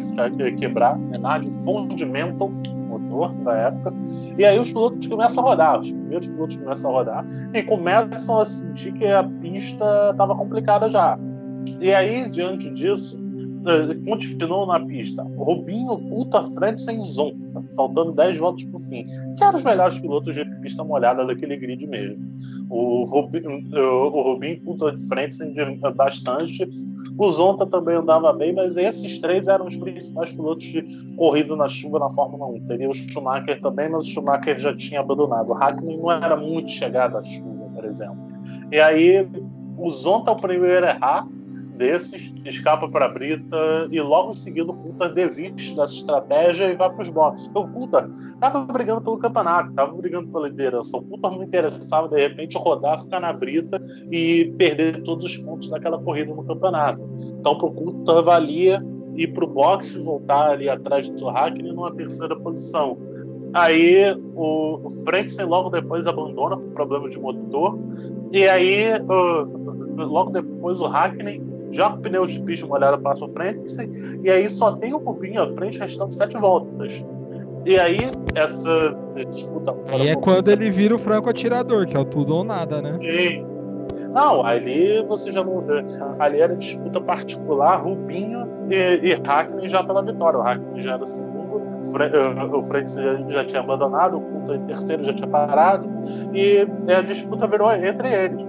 quebrar. 0.59 0.97
Minardi 0.99 1.51
Fundamental 1.65 2.51
motor 2.99 3.33
da 3.45 3.55
época. 3.55 3.95
E 4.39 4.45
aí 4.45 4.59
os 4.59 4.73
pilotos 4.73 5.07
começam 5.07 5.45
a 5.45 5.51
rodar, 5.51 5.81
os 5.81 5.91
primeiros 5.91 6.27
pilotos 6.29 6.57
começam 6.57 6.91
a 6.91 6.95
rodar 6.95 7.27
e 7.55 7.63
começam 7.63 8.41
a 8.41 8.47
sentir 8.47 8.93
que 8.93 9.07
a 9.07 9.23
pista 9.53 10.11
estava 10.11 10.35
complicada 10.35 10.89
já. 10.89 11.19
E 11.81 11.93
aí, 11.93 12.29
diante 12.29 12.71
disso, 12.71 13.17
eh, 13.67 13.95
continuam 14.05 14.67
na 14.67 14.81
pista. 14.81 15.23
Rubinho, 15.23 15.97
Puta, 16.09 16.43
Fredson 16.43 16.91
e 16.93 17.09
Zon, 17.09 17.33
faltando 17.77 18.13
10 18.13 18.39
voltas 18.39 18.65
para 18.65 18.77
o 18.77 18.83
fim, 18.85 19.05
que 19.37 19.45
eram 19.45 19.57
os 19.57 19.63
melhores 19.63 20.01
pilotos 20.01 20.35
de 20.35 20.45
pista 20.61 20.83
molhada 20.83 21.25
daquele 21.25 21.57
grid 21.57 21.87
mesmo. 21.87 22.19
O 22.69 23.05
Rubinho, 23.05 23.63
eh, 23.73 23.81
o 23.81 24.23
Rubinho 24.23 24.61
Puta, 24.63 24.93
Fredson 25.09 25.53
bastante, 25.95 26.69
o 27.17 27.31
Zonta 27.31 27.67
também 27.67 27.97
andava 27.97 28.33
bem, 28.33 28.53
mas 28.53 28.77
esses 28.77 29.21
três 29.21 29.47
eram 29.47 29.69
os 29.69 29.77
principais 29.77 30.33
pilotos 30.33 30.65
de 30.65 30.83
corrida 31.17 31.55
na 31.55 31.69
chuva 31.69 31.99
na 32.01 32.11
Fórmula 32.11 32.47
1. 32.47 32.67
Teria 32.67 32.91
o 32.91 32.95
Schumacher 32.95 33.61
também, 33.61 33.89
mas 33.91 34.05
o 34.05 34.09
Schumacher 34.09 34.59
já 34.59 34.75
tinha 34.75 35.01
abandonado. 35.01 35.51
O 35.51 35.55
Hackney 35.55 35.99
não 35.99 36.11
era 36.11 36.37
muito 36.37 36.71
chegado 36.71 37.17
à 37.17 37.23
chuva, 37.23 37.67
por 37.75 37.85
exemplo. 37.85 38.32
E 38.73 38.81
aí 38.81 39.29
o 39.77 39.91
Zonta 39.91 40.31
é 40.31 40.35
o 40.35 40.41
primeiro 40.41 40.87
a 40.87 40.91
errar, 40.91 41.27
desses, 41.77 42.33
escapa 42.45 42.89
para 42.89 43.07
a 43.07 43.09
Brita 43.09 43.89
e 43.91 44.01
logo 44.01 44.31
em 44.31 44.35
seguida 44.35 44.71
o 44.71 44.75
Coulter 44.75 45.13
desiste 45.13 45.75
dessa 45.77 45.95
estratégia 45.95 46.67
e 46.67 46.77
vai 46.77 46.89
para 46.91 47.03
os 47.03 47.09
boxes. 47.09 47.49
Então 47.49 47.65
o 47.65 47.69
Coulter 47.69 48.09
estava 48.35 48.61
brigando 48.61 49.03
pelo 49.03 49.19
campeonato, 49.19 49.71
estava 49.71 49.93
brigando 49.93 50.29
pela 50.33 50.49
liderança. 50.49 50.97
O 50.97 51.03
Coulter 51.03 51.31
não 51.31 51.43
interessava 51.43 52.09
de 52.09 52.17
repente 52.17 52.57
rodar, 52.57 53.01
ficar 53.03 53.21
na 53.21 53.33
Brita 53.33 53.83
e 54.11 54.55
perder 54.57 55.03
todos 55.03 55.27
os 55.27 55.37
pontos 55.39 55.69
daquela 55.69 55.99
corrida 55.99 56.35
no 56.35 56.45
campeonato. 56.45 57.03
Então 57.39 57.59
para 57.59 57.67
o 57.67 57.75
Coulter 57.75 58.23
valia 58.23 58.83
ir 59.17 59.29
para 59.35 59.45
o 59.45 59.49
boxe 59.49 59.99
voltar 59.99 60.53
ali 60.53 60.69
atrás 60.69 61.11
do 61.11 61.29
Hackney 61.29 61.73
numa 61.73 61.95
terceira 61.95 62.35
posição. 62.37 62.97
Aí 63.55 64.17
o 64.35 64.91
Franksen 65.05 65.45
logo 65.47 65.71
depois 65.71 66.07
abandona 66.07 66.57
por 66.57 66.71
problema 66.71 67.09
de 67.09 67.19
motor. 67.19 67.79
E 68.31 68.49
aí, 68.49 68.87
logo 69.97 70.31
depois, 70.31 70.81
o 70.81 70.87
Hackney 70.87 71.43
joga 71.71 71.97
o 71.97 72.01
pneu 72.01 72.27
de 72.27 72.41
pista 72.41 72.67
molhada, 72.67 72.99
passa 72.99 73.25
o 73.25 73.29
frente, 73.29 73.75
e 74.23 74.31
aí 74.31 74.49
só 74.49 74.73
tem 74.73 74.95
um 74.95 75.01
cubinho 75.01 75.43
à 75.43 75.49
frente, 75.55 75.79
restando 75.79 76.13
sete 76.13 76.37
voltas. 76.37 77.05
E 77.65 77.79
aí, 77.79 78.11
essa 78.35 78.97
disputa. 79.31 79.77
E 79.99 80.09
é 80.09 80.17
quando 80.17 80.49
ele 80.49 80.71
vira 80.71 80.95
o 80.95 80.99
franco 80.99 81.31
atirador, 81.31 81.87
que 81.87 81.97
é 81.97 82.01
o 82.01 82.05
tudo 82.05 82.37
ou 82.37 82.45
nada, 82.45 82.83
né? 82.83 82.99
Sim. 83.01 83.47
Não, 84.13 84.45
ali 84.45 85.03
você 85.07 85.33
já 85.33 85.43
não. 85.43 85.65
Ali 86.19 86.41
era 86.41 86.55
disputa 86.57 87.01
particular, 87.01 87.83
Rubinho 87.83 88.47
e, 88.71 89.09
e 89.09 89.15
Hackney 89.15 89.69
já 89.69 89.83
pela 89.83 90.03
vitória. 90.03 90.39
O 90.39 90.43
Hackney 90.43 90.81
já 90.81 90.95
era 90.95 91.07
segundo, 91.07 91.32
o 92.53 92.63
Frank 92.63 92.87
já, 93.29 93.45
tinha 93.45 93.61
abandonado, 93.61 94.19
o 94.19 94.21
Punta 94.21 94.55
em 94.55 94.67
terceiro 94.67 95.05
já 95.05 95.13
tinha 95.13 95.29
parado, 95.29 95.89
e 96.33 96.67
a 96.91 97.03
disputa 97.03 97.47
virou 97.47 97.73
entre 97.73 98.09
eles. 98.09 98.47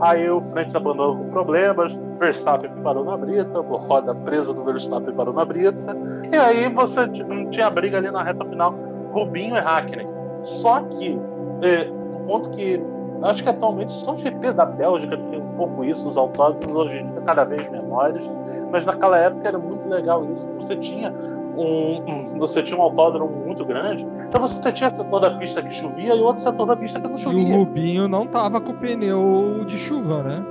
Aí 0.00 0.28
o 0.28 0.40
Franks 0.40 0.76
abandonou 0.76 1.16
com 1.16 1.28
problemas, 1.28 1.98
Verstappen 2.18 2.70
parou 2.82 3.04
na 3.04 3.16
brita, 3.16 3.60
o 3.60 3.76
roda 3.76 4.14
presa 4.14 4.52
do 4.52 4.64
Verstappen 4.64 5.14
parou 5.14 5.34
na 5.34 5.44
brita, 5.44 5.96
e 6.32 6.36
aí 6.36 6.72
você 6.72 7.08
tinha 7.50 7.70
briga 7.70 7.98
ali 7.98 8.10
na 8.10 8.22
reta 8.22 8.44
final, 8.44 8.74
Rubinho 9.12 9.56
e 9.56 9.60
Hackney. 9.60 10.06
Só 10.42 10.80
que, 10.82 11.18
é, 11.62 11.90
ponto 12.26 12.50
que 12.50 12.82
acho 13.22 13.42
que 13.42 13.48
atualmente 13.48 13.92
só 13.92 14.12
o 14.12 14.16
GP 14.16 14.52
da 14.52 14.66
Bélgica 14.66 15.16
tem 15.16 15.40
um 15.40 15.56
pouco 15.56 15.84
isso, 15.84 16.08
os 16.08 16.16
autódromos 16.16 16.76
hoje 16.76 16.98
em 16.98 17.06
dia 17.06 17.20
cada 17.22 17.44
vez 17.44 17.68
menores, 17.68 18.30
mas 18.70 18.84
naquela 18.84 19.18
época 19.18 19.48
era 19.48 19.58
muito 19.58 19.88
legal 19.88 20.24
isso. 20.32 20.48
Você 20.60 20.76
tinha 20.76 21.12
um, 21.56 22.38
você 22.38 22.62
tinha 22.62 22.78
um 22.78 22.82
autódromo 22.82 23.44
muito 23.44 23.64
grande, 23.64 24.06
então 24.28 24.40
você 24.40 24.72
tinha 24.72 24.90
setor 24.90 25.20
da 25.20 25.30
pista 25.32 25.62
que 25.62 25.72
chovia 25.72 26.14
e 26.14 26.20
outro 26.20 26.42
setor 26.42 26.66
da 26.66 26.76
pista 26.76 27.00
que 27.00 27.08
não 27.08 27.16
chovia. 27.16 27.48
E 27.48 27.52
o 27.52 27.56
Rubinho 27.58 28.08
não 28.08 28.26
tava 28.26 28.60
com 28.60 28.72
o 28.72 28.74
pneu 28.74 29.64
de 29.66 29.78
chuva, 29.78 30.22
né? 30.22 30.44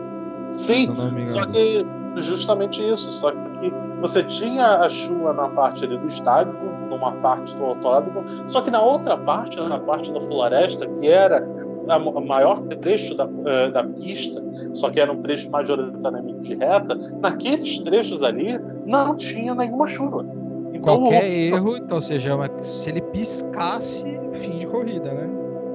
Sim, 0.54 0.88
só 1.28 1.46
que 1.46 1.86
justamente 2.16 2.82
isso, 2.82 3.12
só 3.14 3.32
que 3.32 3.72
você 4.02 4.24
tinha 4.24 4.78
a 4.78 4.90
chuva 4.90 5.34
na 5.34 5.50
parte 5.50 5.84
ali 5.84 5.98
do 5.98 6.08
estádio, 6.08 6.54
numa 6.90 7.12
parte 7.14 7.56
do 7.56 7.66
autódromo, 7.66 8.24
só 8.48 8.62
que 8.62 8.72
na 8.72 8.82
outra 8.82 9.18
parte, 9.18 9.60
na 9.60 9.80
parte 9.80 10.12
da 10.12 10.22
floresta, 10.22 10.88
que 10.88 11.08
era 11.08 11.46
o 11.94 12.22
maior 12.22 12.62
trecho 12.62 13.16
da, 13.16 13.26
uh, 13.26 13.72
da 13.72 13.84
pista, 13.84 14.44
só 14.74 14.90
que 14.90 15.00
era 15.00 15.12
um 15.12 15.22
trecho 15.22 15.50
majoritariamente 15.52 16.40
de 16.40 16.56
reta, 16.56 16.96
naqueles 17.22 17.80
trechos 17.80 18.24
ali 18.24 18.60
não 18.86 19.16
tinha 19.16 19.54
nenhuma 19.54 19.88
chuva. 19.88 20.26
Então, 20.86 21.00
Qualquer 21.00 21.28
erro, 21.28 21.78
então, 21.78 22.00
seja, 22.00 22.38
se 22.62 22.90
ele 22.90 23.02
piscasse, 23.02 24.04
fim 24.34 24.60
de 24.60 24.68
corrida, 24.68 25.12
né? 25.12 25.28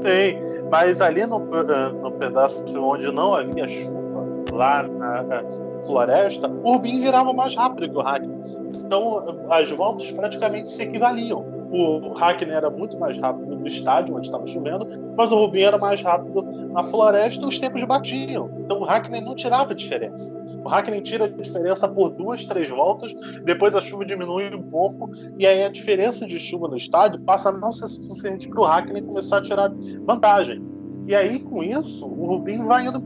Sim, 0.03 0.39
mas 0.71 1.01
ali 1.01 1.27
no, 1.27 1.41
no 1.41 2.13
pedaço 2.13 2.63
onde 2.79 3.11
não 3.11 3.35
havia 3.35 3.67
chuva, 3.67 4.25
lá 4.53 4.85
na 4.85 5.43
floresta, 5.85 6.49
o 6.49 6.75
Rubinho 6.75 7.01
virava 7.01 7.33
mais 7.33 7.57
rápido 7.57 7.91
que 7.91 7.97
o 7.97 8.01
Hackney. 8.01 8.39
Então, 8.87 9.37
as 9.51 9.69
voltas 9.73 10.13
praticamente 10.13 10.71
se 10.71 10.85
equivaliam. 10.85 11.45
O 11.73 12.13
Hackney 12.13 12.55
era 12.55 12.71
muito 12.71 12.97
mais 12.97 13.19
rápido 13.19 13.57
no 13.57 13.67
estádio, 13.67 14.17
onde 14.17 14.29
estava 14.29 14.47
chovendo, 14.47 14.87
mas 15.17 15.33
o 15.33 15.37
Rubinho 15.37 15.67
era 15.67 15.79
mais 15.79 16.01
rápido 16.03 16.43
na 16.73 16.85
floresta 16.85 17.45
e 17.45 17.49
os 17.49 17.59
tempos 17.59 17.83
batiam. 17.83 18.49
Então, 18.61 18.79
o 18.79 18.85
Hackney 18.85 19.21
não 19.21 19.35
tirava 19.35 19.75
diferença. 19.75 20.40
O 20.65 20.69
Hackney 20.69 21.01
tira 21.01 21.25
a 21.25 21.29
diferença 21.29 21.89
por 21.89 22.11
duas, 22.11 22.45
três 22.47 22.69
voltas, 22.69 23.13
depois 23.45 23.75
a 23.75 23.81
chuva 23.81 24.05
diminui 24.05 24.55
um 24.55 24.63
pouco, 24.63 25.11
e 25.39 25.47
aí 25.47 25.65
a 25.65 25.69
diferença 25.69 26.27
de 26.27 26.39
chuva 26.39 26.69
no 26.69 26.77
estádio 26.77 27.21
passa 27.21 27.49
a 27.49 27.53
não 27.53 27.73
ser 27.73 27.89
suficiente 27.89 28.49
para 28.49 28.61
o 28.61 28.65
Hackney 28.65 29.03
começar 29.03 29.39
a 29.39 29.43
tirar 29.43 29.73
vantagem. 30.05 30.63
E 31.07 31.15
aí, 31.15 31.41
com 31.41 31.63
isso, 31.63 32.07
o 32.07 32.27
Rubinho 32.27 32.67
vai 32.67 32.87
indo, 32.87 33.01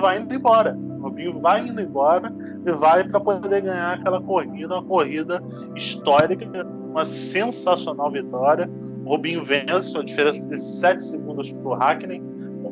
vai 0.00 0.18
indo 0.18 0.34
embora. 0.34 0.76
O 0.98 1.02
Rubinho 1.02 1.40
vai 1.40 1.60
indo 1.60 1.80
embora 1.80 2.34
e 2.66 2.72
vai 2.72 3.04
para 3.04 3.20
poder 3.20 3.60
ganhar 3.60 3.92
aquela 3.92 4.20
corrida, 4.20 4.74
uma 4.74 4.82
corrida 4.82 5.42
histórica, 5.76 6.44
uma 6.90 7.04
sensacional 7.04 8.10
vitória. 8.10 8.68
O 9.04 9.10
Rubinho 9.10 9.44
vence, 9.44 9.96
a 9.96 10.02
diferença 10.02 10.40
de 10.40 10.58
7 10.60 11.04
segundos 11.04 11.52
para 11.52 11.68
o 11.68 11.74
Hackney 11.74 12.22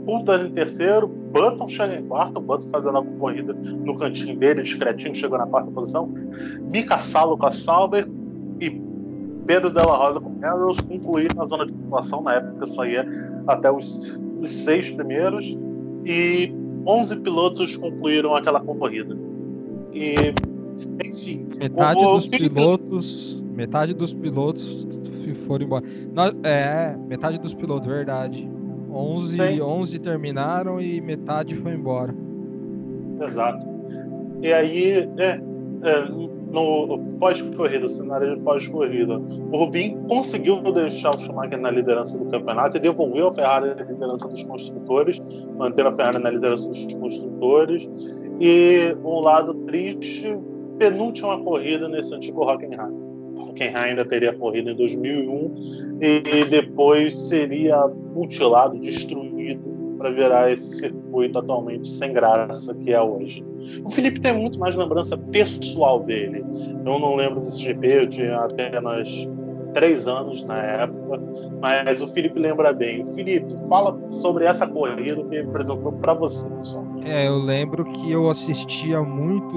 Coulter 0.05 0.47
em 0.47 0.51
terceiro, 0.51 1.07
Button 1.07 1.69
chega 1.69 1.97
em 1.97 2.07
quarto, 2.07 2.41
Button 2.41 2.69
fazendo 2.69 2.99
a 2.99 3.05
corrida 3.05 3.53
no 3.53 3.97
cantinho 3.97 4.37
dele, 4.37 4.62
discretinho, 4.62 5.15
chegou 5.15 5.38
na 5.38 5.47
quarta 5.47 5.71
posição. 5.71 6.12
Mika 6.61 6.99
Salo 6.99 7.37
com 7.37 7.47
a 7.47 7.53
Sauber 7.53 8.09
e 8.61 8.71
Pedro 9.47 9.71
Della 9.71 9.97
Rosa 9.97 10.21
com 10.21 10.33
Arrows 10.45 10.81
concluíram 10.81 11.37
na 11.37 11.47
zona 11.47 11.67
de 11.67 11.73
pontuação, 11.73 12.23
na 12.23 12.35
época 12.35 12.67
só 12.67 12.85
ia 12.85 13.07
até 13.47 13.71
os, 13.71 14.21
os 14.41 14.51
seis 14.51 14.91
primeiros, 14.91 15.57
e 16.05 16.53
11 16.87 17.21
pilotos 17.21 17.77
concluíram 17.77 18.35
aquela 18.35 18.61
corrida. 18.61 19.17
E, 19.93 20.35
enfim, 21.05 21.47
metade 21.59 22.05
o, 22.05 22.17
dos 22.17 22.27
pilotos, 22.27 23.43
metade 23.55 23.95
dos 23.95 24.12
pilotos 24.12 24.87
foram 25.47 25.67
embora. 25.67 25.85
é, 26.43 26.97
metade 27.09 27.38
dos 27.38 27.55
pilotos, 27.55 27.87
verdade. 27.87 28.49
11, 28.92 29.62
11 29.62 29.98
terminaram 29.98 30.81
e 30.81 31.00
metade 31.00 31.55
foi 31.55 31.72
embora. 31.72 32.14
Exato. 33.20 33.66
E 34.42 34.52
aí, 34.52 35.09
é, 35.18 35.40
é, 35.83 36.09
no 36.52 36.98
pós-corrida, 37.18 37.88
cenário 37.88 38.37
de 38.37 38.42
pós-corrida, 38.42 39.18
o 39.18 39.57
Rubin 39.57 39.96
conseguiu 40.09 40.61
deixar 40.72 41.14
o 41.14 41.18
Schumacher 41.18 41.59
na 41.59 41.70
liderança 41.70 42.18
do 42.18 42.26
campeonato 42.26 42.76
e 42.76 42.81
devolveu 42.81 43.28
a 43.28 43.33
Ferrari 43.33 43.74
na 43.74 43.83
liderança 43.83 44.28
dos 44.28 44.42
construtores, 44.42 45.20
manteve 45.57 45.88
a 45.88 45.92
Ferrari 45.92 46.18
na 46.18 46.31
liderança 46.31 46.68
dos 46.68 46.94
construtores. 46.94 47.88
E 48.40 48.94
um 49.02 49.20
lado 49.20 49.55
triste, 49.66 50.37
penúltima 50.78 51.38
corrida 51.42 51.88
nesse 51.88 52.14
antigo 52.14 52.42
Hockenheim. 52.42 53.02
Hockenheim 53.53 53.91
ainda 53.91 54.05
teria 54.05 54.33
corrido 54.33 54.71
em 54.71 54.75
2001 54.75 55.99
e 56.01 56.45
depois 56.47 57.15
seria 57.29 57.87
mutilado, 58.15 58.79
destruído 58.81 59.62
para 59.99 60.11
virar 60.11 60.51
esse 60.51 60.81
circuito 60.81 61.38
atualmente 61.38 61.88
sem 61.88 62.12
graça 62.12 62.75
que 62.75 62.93
é 62.93 63.01
hoje. 63.01 63.45
O 63.85 63.91
Felipe 63.91 64.21
tem 64.21 64.33
muito 64.33 64.59
mais 64.59 64.75
lembrança 64.75 65.17
pessoal 65.17 66.03
dele. 66.03 66.45
Eu 66.85 66.99
não 66.99 67.15
lembro 67.15 67.41
desse 67.41 67.61
GP, 67.61 67.87
eu 67.87 68.09
tinha 68.09 68.37
apenas 68.37 69.31
três 69.72 70.06
anos 70.06 70.44
na 70.44 70.58
época, 70.58 71.20
mas 71.61 72.00
o 72.02 72.08
Felipe 72.08 72.38
lembra 72.38 72.72
bem. 72.72 73.04
Felipe, 73.04 73.54
fala 73.68 73.98
sobre 74.08 74.44
essa 74.44 74.66
corrida 74.66 75.22
que 75.24 75.38
apresentou 75.38 75.92
para 75.92 76.14
você, 76.14 76.48
pessoal. 76.48 76.87
É, 77.04 77.26
eu 77.26 77.38
lembro 77.38 77.85
que 77.85 78.12
eu 78.12 78.30
assistia 78.30 79.02
muito. 79.02 79.56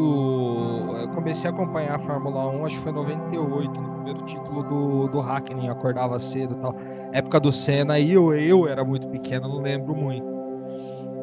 Eu 1.02 1.10
comecei 1.10 1.50
a 1.50 1.54
acompanhar 1.54 1.96
a 1.96 2.00
Fórmula 2.00 2.50
1, 2.50 2.66
acho 2.66 2.76
que 2.78 2.84
foi 2.84 2.92
em 2.92 2.96
98, 2.96 3.72
no 3.72 3.94
primeiro 3.96 4.26
título 4.26 4.64
do, 4.64 5.08
do 5.10 5.20
Hackney, 5.20 5.70
acordava 5.70 6.20
cedo 6.20 6.56
e 6.56 6.62
tal. 6.62 6.76
Época 7.12 7.40
do 7.40 7.52
Senna, 7.52 8.00
e 8.00 8.14
eu, 8.14 8.34
eu 8.34 8.68
era 8.68 8.84
muito 8.84 9.08
pequeno, 9.08 9.48
não 9.48 9.62
lembro 9.62 9.96
muito. 9.96 10.34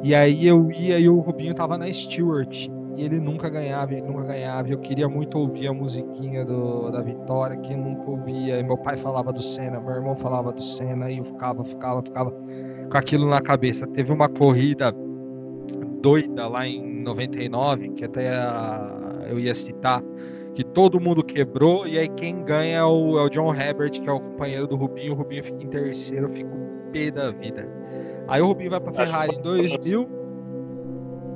E 0.02 0.14
aí 0.14 0.46
eu 0.46 0.70
ia 0.70 0.98
e 0.98 1.08
o 1.08 1.20
Rubinho 1.20 1.54
tava 1.54 1.78
na 1.78 1.90
Stewart 1.92 2.68
e 2.96 3.02
ele 3.02 3.18
nunca 3.18 3.48
ganhava, 3.48 3.92
ele 3.92 4.02
nunca 4.02 4.24
ganhava. 4.24 4.68
Eu 4.68 4.78
queria 4.78 5.08
muito 5.08 5.38
ouvir 5.38 5.68
a 5.68 5.72
musiquinha 5.72 6.44
do, 6.44 6.90
da 6.90 7.02
vitória, 7.02 7.56
que 7.56 7.72
eu 7.72 7.78
nunca 7.78 8.10
ouvia. 8.10 8.58
E 8.58 8.62
meu 8.62 8.76
pai 8.76 8.96
falava 8.96 9.32
do 9.32 9.40
Senna, 9.40 9.80
meu 9.80 9.94
irmão 9.94 10.14
falava 10.14 10.52
do 10.52 10.62
Senna, 10.62 11.10
e 11.10 11.18
eu 11.18 11.24
ficava, 11.24 11.64
ficava, 11.64 12.02
ficava 12.02 12.30
com 12.30 12.96
aquilo 12.96 13.28
na 13.28 13.40
cabeça. 13.40 13.86
Teve 13.86 14.12
uma 14.12 14.28
corrida 14.28 14.94
doida 16.02 16.48
lá 16.48 16.66
em 16.66 17.02
99, 17.02 17.90
que 17.90 18.04
até 18.04 18.30
eu 19.28 19.38
ia 19.38 19.54
citar, 19.54 20.02
que 20.54 20.62
todo 20.62 21.00
mundo 21.00 21.24
quebrou, 21.24 21.86
e 21.86 21.98
aí 21.98 22.08
quem 22.08 22.44
ganha 22.44 22.78
é 22.78 22.84
o, 22.84 23.18
é 23.18 23.22
o 23.22 23.28
John 23.30 23.54
Herbert, 23.54 23.92
que 23.92 24.08
é 24.08 24.12
o 24.12 24.20
companheiro 24.20 24.66
do 24.66 24.76
Rubinho. 24.76 25.12
O 25.12 25.16
Rubinho 25.16 25.42
fica 25.42 25.62
em 25.62 25.68
terceiro, 25.68 26.26
eu 26.26 26.30
fico 26.30 26.50
pé 26.92 27.10
da 27.10 27.30
vida. 27.30 27.66
Aí 28.28 28.42
o 28.42 28.46
Rubinho 28.46 28.70
vai 28.70 28.80
pra 28.80 28.92
Ferrari 28.92 29.34
em 29.34 29.40
2000. 29.40 30.08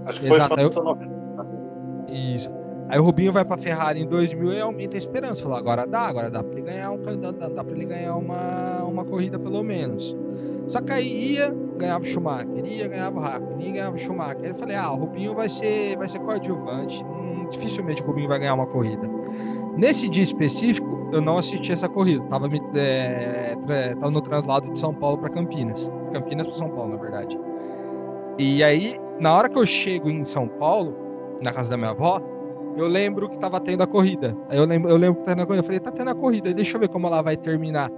Acho 0.05 0.21
que 0.21 0.29
foi 0.29 0.37
Exato, 0.37 0.61
eu... 0.61 1.16
Isso. 2.09 2.51
Aí 2.89 3.01
o 3.01 3.03
Rubinho 3.03 3.33
vai 3.33 3.45
pra 3.45 3.57
Ferrari 3.57 4.03
em 4.03 4.07
2000 4.07 4.53
e 4.53 4.61
aumenta 4.61 4.97
a 4.97 4.99
esperança. 4.99 5.43
Fala, 5.43 5.59
agora 5.59 5.87
dá, 5.87 6.03
agora 6.03 6.31
dá 6.31 6.43
pra 6.43 6.53
ele 6.53 6.63
ganhar, 6.63 6.93
um, 6.93 7.03
dá, 7.03 7.31
dá 7.33 7.65
pra 7.65 7.75
ele 7.75 7.85
ganhar 7.85 8.17
uma, 8.17 8.85
uma 8.85 9.05
corrida 9.05 9.39
pelo 9.39 9.63
menos. 9.63 10.17
Só 10.69 10.81
que 10.81 10.93
aí 10.93 11.35
ia, 11.35 11.55
ganhava 11.77 12.05
o 12.05 12.07
Schumacher, 12.07 12.65
ia, 12.65 12.89
ganhava 12.89 13.19
o 13.19 13.21
Raikkonen, 13.21 13.67
ia, 13.67 13.73
ganhava 13.73 13.97
o 13.97 13.99
Schumacher. 13.99 14.45
Aí 14.45 14.51
eu 14.51 14.55
falei, 14.55 14.77
ah, 14.77 14.93
o 14.93 14.97
Rubinho 14.97 15.35
vai 15.35 15.49
ser, 15.49 15.97
vai 15.97 16.09
ser 16.09 16.21
coadjuvante, 16.21 17.05
hum, 17.05 17.49
dificilmente 17.51 18.03
o 18.03 18.07
Rubinho 18.07 18.29
vai 18.29 18.39
ganhar 18.39 18.55
uma 18.55 18.67
corrida. 18.67 19.09
Nesse 19.77 20.09
dia 20.09 20.23
específico, 20.23 21.11
eu 21.13 21.21
não 21.21 21.39
assisti 21.39 21.73
essa 21.73 21.89
corrida, 21.89 22.25
tava, 22.27 22.49
é, 22.77 23.55
tava 23.95 24.11
no 24.11 24.21
translado 24.21 24.73
de 24.73 24.79
São 24.79 24.95
Paulo 24.95 25.19
para 25.19 25.29
Campinas. 25.29 25.91
Campinas 26.13 26.47
para 26.47 26.57
São 26.57 26.71
Paulo, 26.71 26.93
na 26.93 26.97
verdade. 26.97 27.39
E 28.39 28.63
aí, 28.63 28.97
na 29.21 29.35
hora 29.35 29.49
que 29.49 29.59
eu 29.59 29.67
chego 29.67 30.09
em 30.09 30.25
São 30.25 30.49
Paulo, 30.49 31.06
na 31.43 31.53
casa 31.53 31.71
da 31.71 31.77
minha 31.77 31.91
avó, 31.91 32.21
eu 32.77 32.87
lembro 32.87 33.29
que 33.29 33.39
tava 33.39 33.59
tendo 33.61 33.83
a 33.83 33.87
corrida. 33.87 34.37
Aí 34.49 34.59
eu 34.59 34.65
lembro, 34.65 34.91
eu 34.91 34.97
lembro 34.97 35.21
que 35.21 35.27
tá 35.27 35.35
tendo 35.35 35.43
a 35.43 35.47
corrida. 35.47 35.61
Eu 35.61 35.65
falei, 35.65 35.81
tá 35.81 35.91
tendo 35.91 36.11
a 36.11 36.15
corrida, 36.15 36.55
deixa 36.55 36.77
eu 36.77 36.81
ver 36.81 36.89
como 36.89 37.07
ela 37.07 37.23
vai 37.23 37.37
terminar. 37.37 37.91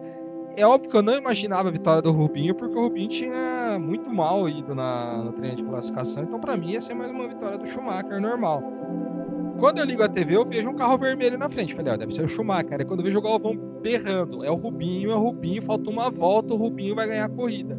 É 0.56 0.66
óbvio 0.66 0.90
que 0.90 0.96
eu 0.96 1.02
não 1.02 1.16
imaginava 1.16 1.68
a 1.68 1.72
vitória 1.72 2.02
do 2.02 2.10
Rubinho, 2.10 2.54
porque 2.54 2.76
o 2.76 2.82
Rubinho 2.82 3.08
tinha 3.08 3.78
muito 3.78 4.10
mal 4.10 4.48
ido 4.48 4.74
na, 4.74 5.18
no 5.18 5.32
treino 5.32 5.56
de 5.56 5.62
classificação. 5.62 6.24
Então, 6.24 6.40
para 6.40 6.56
mim, 6.56 6.72
ia 6.72 6.80
ser 6.80 6.94
mais 6.94 7.10
uma 7.10 7.28
vitória 7.28 7.58
do 7.58 7.66
Schumacher, 7.66 8.20
normal. 8.20 8.62
Quando 9.58 9.78
eu 9.78 9.84
ligo 9.84 10.02
a 10.02 10.08
TV, 10.08 10.36
eu 10.36 10.44
vejo 10.44 10.70
um 10.70 10.74
carro 10.74 10.96
vermelho 10.96 11.36
na 11.36 11.48
frente. 11.48 11.74
Falei, 11.74 11.92
ó, 11.92 11.96
deve 11.96 12.12
ser 12.14 12.24
o 12.24 12.28
Schumacher. 12.28 12.78
Aí 12.78 12.84
quando 12.84 13.00
eu 13.00 13.04
vejo 13.04 13.18
o 13.18 13.22
Galvão 13.22 13.56
berrando, 13.82 14.44
é 14.44 14.50
o 14.50 14.54
Rubinho, 14.54 15.10
é 15.10 15.14
o 15.14 15.18
Rubinho, 15.18 15.62
falta 15.62 15.90
uma 15.90 16.10
volta, 16.10 16.54
o 16.54 16.56
Rubinho 16.56 16.94
vai 16.94 17.06
ganhar 17.06 17.24
a 17.24 17.28
corrida. 17.28 17.78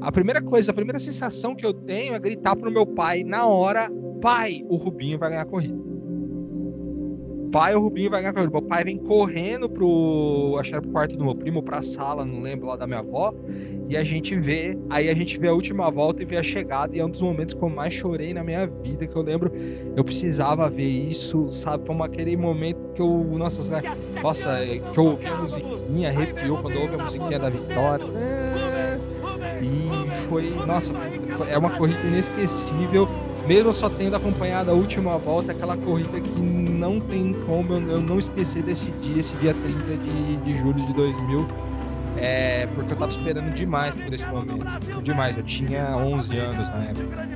A 0.00 0.10
primeira 0.10 0.40
coisa, 0.40 0.70
a 0.70 0.74
primeira 0.74 0.98
sensação 0.98 1.54
que 1.54 1.64
eu 1.64 1.74
tenho 1.74 2.14
é 2.14 2.18
gritar 2.18 2.56
pro 2.56 2.70
meu 2.70 2.86
pai 2.86 3.22
na 3.22 3.46
hora, 3.46 3.90
pai, 4.20 4.64
o 4.68 4.76
Rubinho 4.76 5.18
vai 5.18 5.30
ganhar 5.30 5.42
a 5.42 5.46
corrida. 5.46 5.78
Pai, 7.50 7.74
o 7.74 7.80
Rubinho 7.80 8.10
vai 8.10 8.20
ganhar 8.20 8.30
a 8.30 8.34
corrida. 8.34 8.52
Meu 8.52 8.62
pai 8.62 8.84
vem 8.84 8.96
correndo 8.96 9.68
pro, 9.68 10.56
acho 10.60 10.70
que 10.70 10.74
era 10.76 10.82
pro 10.82 10.92
quarto 10.92 11.16
do 11.16 11.24
meu 11.24 11.34
primo, 11.34 11.62
pra 11.62 11.82
sala, 11.82 12.24
não 12.24 12.40
lembro, 12.40 12.68
lá 12.68 12.76
da 12.76 12.86
minha 12.86 13.00
avó. 13.00 13.34
E 13.88 13.96
a 13.96 14.04
gente 14.04 14.38
vê, 14.38 14.78
aí 14.88 15.08
a 15.08 15.14
gente 15.14 15.36
vê 15.36 15.48
a 15.48 15.52
última 15.52 15.90
volta 15.90 16.22
e 16.22 16.24
vê 16.24 16.36
a 16.36 16.44
chegada. 16.44 16.94
E 16.94 17.00
é 17.00 17.04
um 17.04 17.10
dos 17.10 17.20
momentos 17.20 17.54
que 17.54 17.62
eu 17.62 17.68
mais 17.68 17.92
chorei 17.92 18.32
na 18.32 18.44
minha 18.44 18.66
vida, 18.68 19.04
que 19.04 19.16
eu 19.16 19.22
lembro, 19.22 19.50
eu 19.96 20.04
precisava 20.04 20.70
ver 20.70 20.86
isso, 20.86 21.48
sabe? 21.48 21.84
Foi 21.84 21.96
aquele 22.02 22.36
momento 22.36 22.78
que 22.94 23.02
eu, 23.02 23.24
nossa, 23.36 23.82
nossa 24.22 24.58
que 24.92 24.98
eu 24.98 25.04
ouvi 25.06 25.26
a 25.26 25.36
musiquinha, 25.36 26.10
arrepiou 26.10 26.58
quando 26.58 26.76
eu 26.76 26.82
ouvi 26.82 26.94
a 26.94 27.02
musiquinha 27.02 27.38
da 27.40 27.50
vitória. 27.50 28.06
E 29.60 30.10
foi, 30.28 30.50
nossa, 30.66 30.94
foi, 31.36 31.50
é 31.50 31.58
uma 31.58 31.70
corrida 31.70 32.00
inesquecível 32.06 33.08
mesmo 33.50 33.72
só 33.72 33.90
tendo 33.90 34.14
acompanhado 34.14 34.70
a 34.70 34.74
última 34.74 35.18
volta, 35.18 35.50
aquela 35.50 35.76
corrida 35.76 36.20
que 36.20 36.38
não 36.38 37.00
tem 37.00 37.34
como 37.44 37.74
eu, 37.74 38.00
não 38.00 38.16
esquecer 38.16 38.62
desse 38.62 38.92
dia, 39.02 39.18
esse 39.18 39.34
dia 39.38 39.52
30 39.52 39.96
de, 39.96 40.36
de 40.36 40.56
julho 40.56 40.80
de 40.86 40.92
2000, 40.92 41.48
é, 42.16 42.68
porque 42.68 42.92
eu 42.92 42.96
tava 42.96 43.10
esperando 43.10 43.52
demais 43.52 43.96
por 43.96 44.14
esse 44.14 44.24
momento. 44.26 44.64
Demais, 45.02 45.36
eu 45.36 45.42
tinha 45.42 45.96
11 45.96 46.38
anos 46.38 46.68
na 46.68 46.84
época. 46.84 47.28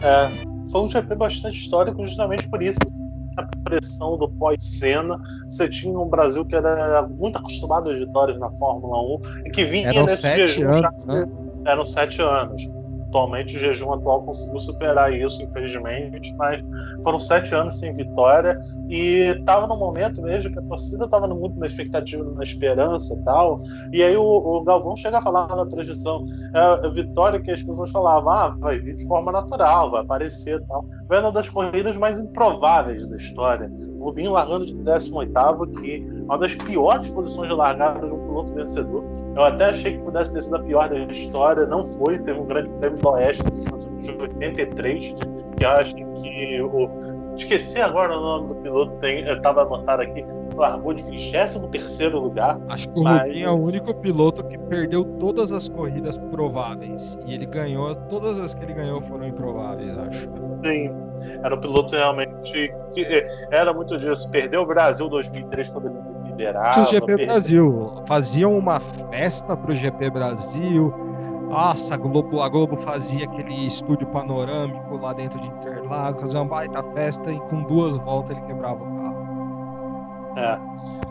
É, 0.00 0.30
foi 0.70 0.80
um 0.80 0.88
GP 0.88 1.16
bastante 1.16 1.58
histórico 1.58 2.06
justamente 2.06 2.48
por 2.48 2.62
isso. 2.62 2.78
A 3.36 3.42
pressão 3.64 4.16
do 4.16 4.26
pós-cena, 4.26 5.20
você 5.50 5.68
tinha 5.68 5.98
um 5.98 6.08
Brasil 6.08 6.46
que 6.46 6.56
era 6.56 7.06
muito 7.08 7.36
acostumado 7.36 7.90
às 7.90 7.98
vitórias 7.98 8.38
na 8.38 8.50
Fórmula 8.52 9.18
1 9.42 9.46
e 9.48 9.50
que 9.50 9.66
vinha 9.66 9.90
Eram 9.90 10.06
nesse 10.06 10.22
sete 10.22 10.46
jejum 10.46 10.72
anos, 10.72 11.04
né? 11.04 11.26
eram 11.66 11.84
sete 11.84 12.22
anos. 12.22 12.81
Atualmente 13.12 13.56
o 13.56 13.58
jejum 13.58 13.92
atual 13.92 14.22
conseguiu 14.22 14.58
superar 14.58 15.12
isso, 15.12 15.42
infelizmente, 15.42 16.34
mas 16.38 16.64
foram 17.04 17.18
sete 17.18 17.54
anos 17.54 17.78
sem 17.78 17.92
vitória 17.92 18.58
e 18.88 19.34
estava 19.38 19.66
no 19.66 19.76
momento 19.76 20.22
mesmo 20.22 20.50
que 20.50 20.58
a 20.58 20.62
torcida 20.62 21.04
estava 21.04 21.28
muito 21.28 21.60
na 21.60 21.66
expectativa, 21.66 22.24
na 22.24 22.42
esperança 22.42 23.14
e 23.14 23.22
tal. 23.22 23.58
E 23.92 24.02
aí 24.02 24.16
o, 24.16 24.22
o 24.24 24.64
Galvão 24.64 24.96
chega 24.96 25.18
a 25.18 25.22
falar 25.22 25.54
na 25.54 25.66
transmissão, 25.66 26.24
é 26.54 26.58
a 26.58 26.88
vitória 26.88 27.38
que 27.38 27.50
as 27.50 27.62
pessoas 27.62 27.90
falavam, 27.90 28.32
ah, 28.32 28.48
vai 28.58 28.78
vir 28.78 28.96
de 28.96 29.06
forma 29.06 29.30
natural, 29.30 29.90
vai 29.90 30.00
aparecer 30.00 30.58
e 30.58 30.64
tal. 30.64 30.86
Foi 31.06 31.20
uma 31.20 31.30
das 31.30 31.50
corridas 31.50 31.98
mais 31.98 32.18
improváveis 32.18 33.10
da 33.10 33.16
história. 33.16 33.70
O 33.98 34.06
Rubinho 34.06 34.32
largando 34.32 34.64
de 34.64 34.74
18 34.74 35.38
aqui, 35.38 36.02
uma 36.24 36.38
das 36.38 36.54
piores 36.54 37.10
posições 37.10 37.50
de 37.50 37.54
largada 37.54 38.06
de 38.06 38.14
um 38.14 38.26
piloto 38.26 38.54
vencedor 38.54 39.11
eu 39.34 39.42
até 39.42 39.66
achei 39.66 39.96
que 39.96 40.04
pudesse 40.04 40.32
ter 40.32 40.42
sido 40.42 40.56
a 40.56 40.60
pior 40.60 40.88
da 40.88 40.98
história, 40.98 41.66
não 41.66 41.84
foi. 41.84 42.18
Teve 42.18 42.38
um 42.38 42.46
grande 42.46 42.72
prêmio 42.74 42.98
do 42.98 43.08
Oeste 43.08 43.42
de 43.42 44.10
83, 44.10 45.14
que 45.56 45.64
eu 45.64 45.70
acho 45.70 45.94
que 45.94 46.04
o. 46.62 47.12
Esqueci 47.34 47.80
agora 47.80 48.14
o 48.14 48.20
nome 48.20 48.48
do 48.48 48.54
piloto, 48.56 49.06
estava 49.06 49.62
anotado 49.62 50.02
aqui, 50.02 50.22
largou 50.54 50.92
de 50.92 51.02
23 51.02 51.62
lugar. 52.12 52.60
Acho 52.68 52.86
que 52.90 53.00
o 53.00 53.02
mas... 53.02 53.22
Rubinho 53.22 53.46
é 53.46 53.50
o 53.50 53.56
único 53.56 53.94
piloto 53.94 54.44
que 54.44 54.58
perdeu 54.58 55.02
todas 55.18 55.50
as 55.50 55.66
corridas 55.66 56.18
prováveis. 56.18 57.18
E 57.24 57.32
ele 57.34 57.46
ganhou, 57.46 57.94
todas 57.94 58.38
as 58.38 58.52
que 58.52 58.62
ele 58.62 58.74
ganhou 58.74 59.00
foram 59.00 59.26
improváveis, 59.26 59.96
acho. 59.96 60.28
Sim, 60.62 60.90
era 61.42 61.54
um 61.54 61.58
piloto 61.58 61.96
realmente 61.96 62.70
que 62.92 63.26
era 63.50 63.72
muito 63.72 63.96
disso. 63.96 64.30
Perdeu 64.30 64.60
o 64.60 64.66
Brasil 64.66 65.08
2003 65.08 65.70
quando 65.70 65.86
ele 65.86 66.11
liderava. 66.32 66.80
O 66.80 66.84
GP 66.84 67.26
Brasil. 67.26 67.92
Faziam 68.06 68.56
uma 68.56 68.80
festa 68.80 69.56
pro 69.56 69.74
GP 69.74 70.10
Brasil. 70.10 70.92
Nossa, 71.48 71.94
a 71.94 71.96
Globo, 71.98 72.40
a 72.40 72.48
Globo 72.48 72.76
fazia 72.76 73.26
aquele 73.26 73.66
estúdio 73.66 74.06
panorâmico 74.06 74.96
lá 74.96 75.12
dentro 75.12 75.38
de 75.38 75.48
Interlagos, 75.48 76.22
fazia 76.22 76.40
uma 76.40 76.48
baita 76.48 76.82
festa 76.94 77.30
e 77.30 77.38
com 77.40 77.62
duas 77.64 77.96
voltas 77.98 78.34
ele 78.34 78.46
quebrava 78.46 78.82
o 78.82 78.96
carro. 78.96 79.22
É. 80.34 80.58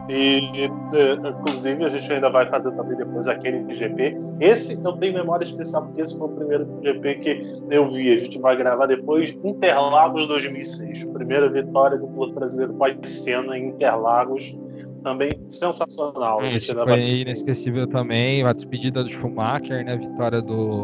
E, 0.09 0.65
inclusive, 0.65 1.85
a 1.85 1.89
gente 1.89 2.11
ainda 2.11 2.29
vai 2.29 2.47
fazer 2.47 2.71
também 2.71 2.97
depois 2.97 3.27
aquele 3.27 3.75
GP. 3.75 4.15
Esse 4.39 4.83
eu 4.83 4.93
tenho 4.93 5.13
memória 5.13 5.45
especial, 5.45 5.85
porque 5.85 6.01
esse 6.01 6.17
foi 6.17 6.27
o 6.27 6.31
primeiro 6.31 6.67
GP 6.81 7.15
que 7.15 7.63
eu 7.69 7.89
vi. 7.91 8.11
A 8.11 8.17
gente 8.17 8.39
vai 8.39 8.55
gravar 8.55 8.87
depois 8.87 9.37
Interlagos 9.43 10.27
2006. 10.27 11.05
Primeira 11.05 11.47
vitória 11.49 11.97
do 11.97 12.07
piloto 12.07 12.33
brasileiro 12.33 12.73
pós-cena 12.73 13.57
em 13.57 13.69
Interlagos 13.69 14.55
também 15.03 15.31
sensacional. 15.49 16.41
Esse 16.43 16.73
foi 16.73 17.21
inesquecível 17.21 17.87
também, 17.87 18.43
a 18.43 18.53
despedida 18.53 19.03
do 19.03 19.09
Schumacher, 19.09 19.83
né? 19.83 19.93
A 19.93 19.97
vitória 19.97 20.41
do, 20.41 20.83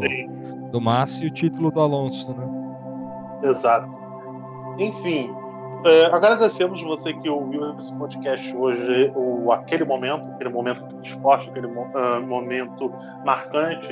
do 0.71 0.81
Massa 0.81 1.23
e 1.23 1.27
o 1.27 1.31
título 1.31 1.71
do 1.71 1.79
Alonso, 1.79 2.33
né? 2.35 2.47
Exato. 3.43 3.87
Enfim, 4.79 5.29
é, 5.85 6.05
agradecemos 6.05 6.81
você 6.81 7.13
que 7.13 7.29
ouviu 7.29 7.75
esse 7.77 7.95
podcast 7.97 8.55
hoje, 8.55 9.11
o, 9.15 9.51
aquele 9.51 9.85
momento, 9.85 10.27
aquele 10.29 10.49
momento 10.49 10.83
de 10.99 11.07
esporte, 11.07 11.49
aquele 11.49 11.67
uh, 11.67 12.21
momento 12.25 12.91
marcante. 13.23 13.87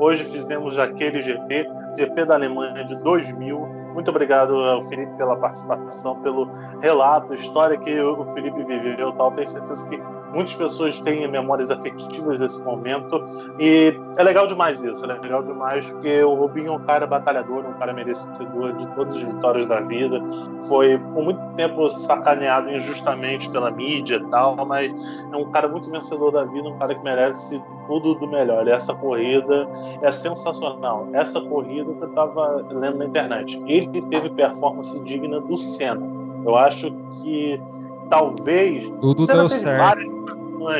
Hoje 0.00 0.24
fizemos 0.24 0.76
aquele 0.78 1.22
GP, 1.22 1.68
GP 1.96 2.24
da 2.24 2.34
Alemanha 2.34 2.84
de 2.84 2.96
2000, 3.02 3.77
muito 3.92 4.10
obrigado 4.10 4.54
ao 4.54 4.82
Felipe 4.82 5.12
pela 5.16 5.36
participação, 5.36 6.16
pelo 6.20 6.48
relato, 6.80 7.34
história 7.34 7.76
que 7.76 8.00
o 8.00 8.24
Felipe 8.26 8.62
viveu. 8.64 9.12
Tal. 9.12 9.32
Tenho 9.32 9.48
certeza 9.48 9.88
que 9.88 10.00
muitas 10.32 10.54
pessoas 10.54 11.00
têm 11.00 11.26
memórias 11.28 11.70
afetivas 11.70 12.38
desse 12.38 12.62
momento. 12.62 13.24
E 13.58 13.94
é 14.16 14.22
legal 14.22 14.46
demais 14.46 14.82
isso, 14.82 15.04
é 15.04 15.08
legal 15.08 15.42
demais, 15.42 15.90
porque 15.90 16.22
o 16.22 16.34
Rubinho 16.34 16.68
é 16.68 16.76
um 16.76 16.84
cara 16.84 17.06
batalhador, 17.06 17.66
um 17.66 17.74
cara 17.74 17.92
merecedor 17.92 18.74
de 18.76 18.86
todas 18.94 19.16
as 19.16 19.22
vitórias 19.22 19.66
da 19.66 19.80
vida. 19.80 20.20
Foi 20.68 20.98
por 20.98 21.24
muito 21.24 21.40
tempo 21.54 21.88
sacaneado 21.90 22.70
injustamente 22.70 23.50
pela 23.50 23.70
mídia 23.70 24.16
e 24.16 24.30
tal, 24.30 24.56
mas 24.66 24.92
é 25.32 25.36
um 25.36 25.50
cara 25.50 25.68
muito 25.68 25.90
vencedor 25.90 26.30
da 26.30 26.44
vida, 26.44 26.68
um 26.68 26.78
cara 26.78 26.94
que 26.94 27.02
merece 27.02 27.62
tudo 27.88 28.14
do 28.14 28.28
melhor. 28.28 28.68
E 28.68 28.70
essa 28.70 28.94
corrida 28.94 29.68
é 30.02 30.12
sensacional. 30.12 31.08
Essa 31.12 31.40
corrida 31.40 31.92
que 31.92 32.02
eu 32.04 32.08
estava 32.08 32.64
lendo 32.70 32.98
na 32.98 33.06
internet. 33.06 33.60
Ele 33.66 34.00
teve 34.02 34.30
performance 34.30 35.02
digna 35.02 35.40
do 35.40 35.58
Senna. 35.58 36.06
Eu 36.44 36.54
acho 36.54 36.92
que 37.22 37.60
talvez. 38.08 38.88
Tudo 39.00 39.26
deu 39.26 39.48
certo. 39.48 40.18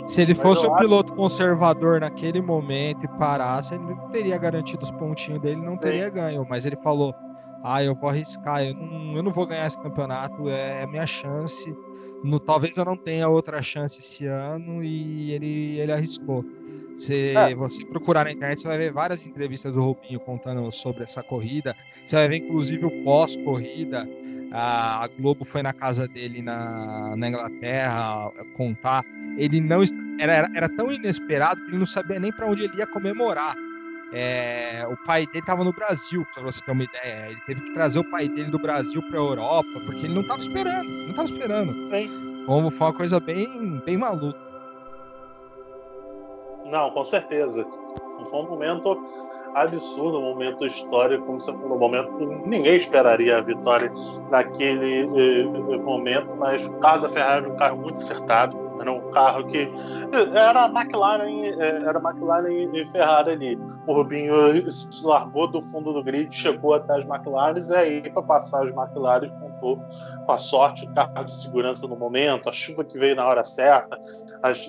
Se 0.06 0.20
ele 0.20 0.34
fosse 0.34 0.66
um 0.66 0.74
piloto 0.76 1.14
conservador 1.14 2.00
naquele 2.00 2.42
momento 2.42 3.04
e 3.04 3.08
parasse, 3.18 3.74
ele 3.74 3.84
não 3.84 4.08
teria 4.10 4.36
garantido 4.36 4.84
os 4.84 4.90
pontinhos 4.90 5.40
dele, 5.40 5.60
não 5.60 5.76
teria 5.76 6.08
Sim. 6.08 6.14
ganho. 6.14 6.46
Mas 6.48 6.66
ele 6.66 6.76
falou: 6.76 7.14
Ah, 7.62 7.82
eu 7.82 7.94
vou 7.94 8.10
arriscar, 8.10 8.64
eu 8.64 8.74
não, 8.74 9.16
eu 9.16 9.22
não 9.22 9.32
vou 9.32 9.46
ganhar 9.46 9.66
esse 9.66 9.78
campeonato, 9.78 10.48
é 10.48 10.82
a 10.82 10.86
minha 10.86 11.06
chance. 11.06 11.74
No, 12.22 12.40
talvez 12.40 12.76
eu 12.76 12.84
não 12.84 12.96
tenha 12.96 13.28
outra 13.28 13.62
chance 13.62 14.00
esse 14.00 14.26
ano 14.26 14.82
e 14.82 15.32
ele, 15.32 15.78
ele 15.78 15.92
arriscou. 15.92 16.44
Se 16.98 17.28
é. 17.28 17.54
você 17.54 17.84
procurar 17.84 18.24
na 18.24 18.32
internet, 18.32 18.60
você 18.60 18.68
vai 18.68 18.76
ver 18.76 18.92
várias 18.92 19.24
entrevistas 19.24 19.72
do 19.72 19.80
Rubinho 19.80 20.18
contando 20.18 20.68
sobre 20.72 21.04
essa 21.04 21.22
corrida. 21.22 21.74
Você 22.04 22.16
vai 22.16 22.28
ver, 22.28 22.36
inclusive, 22.38 22.84
o 22.84 23.04
pós-corrida. 23.04 24.06
A 24.50 25.08
Globo 25.18 25.44
foi 25.44 25.62
na 25.62 25.72
casa 25.72 26.08
dele 26.08 26.42
na, 26.42 27.14
na 27.16 27.28
Inglaterra 27.28 28.32
contar. 28.54 29.04
Ele 29.36 29.60
não 29.60 29.82
era, 30.18 30.50
era, 30.54 30.68
tão 30.68 30.90
inesperado 30.90 31.62
que 31.62 31.70
ele 31.70 31.78
não 31.78 31.86
sabia 31.86 32.18
nem 32.18 32.32
para 32.32 32.46
onde 32.46 32.64
ele 32.64 32.76
ia 32.76 32.86
comemorar. 32.86 33.54
É, 34.12 34.86
o 34.90 34.96
pai 35.04 35.26
dele 35.26 35.40
estava 35.40 35.62
no 35.62 35.72
Brasil, 35.72 36.26
para 36.34 36.42
você 36.42 36.60
ter 36.64 36.72
uma 36.72 36.82
ideia. 36.82 37.30
Ele 37.30 37.40
teve 37.46 37.60
que 37.60 37.74
trazer 37.74 37.98
o 38.00 38.10
pai 38.10 38.28
dele 38.28 38.50
do 38.50 38.58
Brasil 38.58 39.02
para 39.02 39.18
a 39.18 39.22
Europa, 39.22 39.80
porque 39.84 40.06
ele 40.06 40.14
não 40.14 40.22
estava 40.22 40.40
esperando, 40.40 40.88
não 40.88 41.10
estava 41.10 41.28
esperando. 41.28 41.90
Como 42.46 42.70
foi 42.70 42.86
uma 42.86 42.94
coisa 42.94 43.20
bem, 43.20 43.80
bem 43.84 43.98
maluca. 43.98 44.47
Não, 46.70 46.90
com 46.90 47.04
certeza. 47.04 47.66
Foi 48.24 48.40
um 48.40 48.48
momento 48.48 49.00
absurdo, 49.54 50.18
um 50.18 50.22
momento 50.22 50.66
histórico, 50.66 51.24
como 51.24 51.40
você 51.40 51.52
falou, 51.52 51.76
um 51.76 51.78
momento 51.78 52.16
que 52.16 52.26
ninguém 52.48 52.76
esperaria 52.76 53.38
a 53.38 53.40
vitória 53.40 53.90
naquele 54.28 55.02
eh, 55.02 55.76
momento, 55.78 56.36
mas 56.36 56.66
o 56.66 56.74
carro 56.78 57.02
da 57.02 57.08
Ferrari 57.08 57.46
é 57.46 57.48
um 57.48 57.56
carro 57.56 57.76
muito 57.78 57.98
acertado, 57.98 58.58
era 58.80 58.92
um 58.92 59.07
carro 59.10 59.46
que 59.46 59.68
era 60.34 60.66
McLaren, 60.66 61.44
eh, 61.44 61.82
era 61.86 61.98
McLaren 61.98 62.74
e 62.74 62.84
Ferrari 62.86 63.32
ali. 63.32 63.58
O 63.86 63.92
Rubinho 63.92 64.70
se 64.72 65.04
largou 65.04 65.46
do 65.48 65.62
fundo 65.62 65.92
do 65.92 66.02
grid, 66.02 66.34
chegou 66.34 66.74
até 66.74 66.94
as 66.94 67.04
McLaren 67.04 67.58
e 67.58 67.74
aí 67.74 68.10
para 68.10 68.22
passar 68.22 68.64
as 68.64 68.70
McLaren 68.70 69.30
contou 69.40 69.78
com 70.24 70.32
a 70.32 70.36
sorte, 70.36 70.86
o 70.86 70.94
carro 70.94 71.24
de 71.24 71.32
segurança 71.32 71.86
no 71.86 71.96
momento, 71.96 72.48
a 72.48 72.52
chuva 72.52 72.84
que 72.84 72.98
veio 72.98 73.16
na 73.16 73.26
hora 73.26 73.44
certa. 73.44 73.98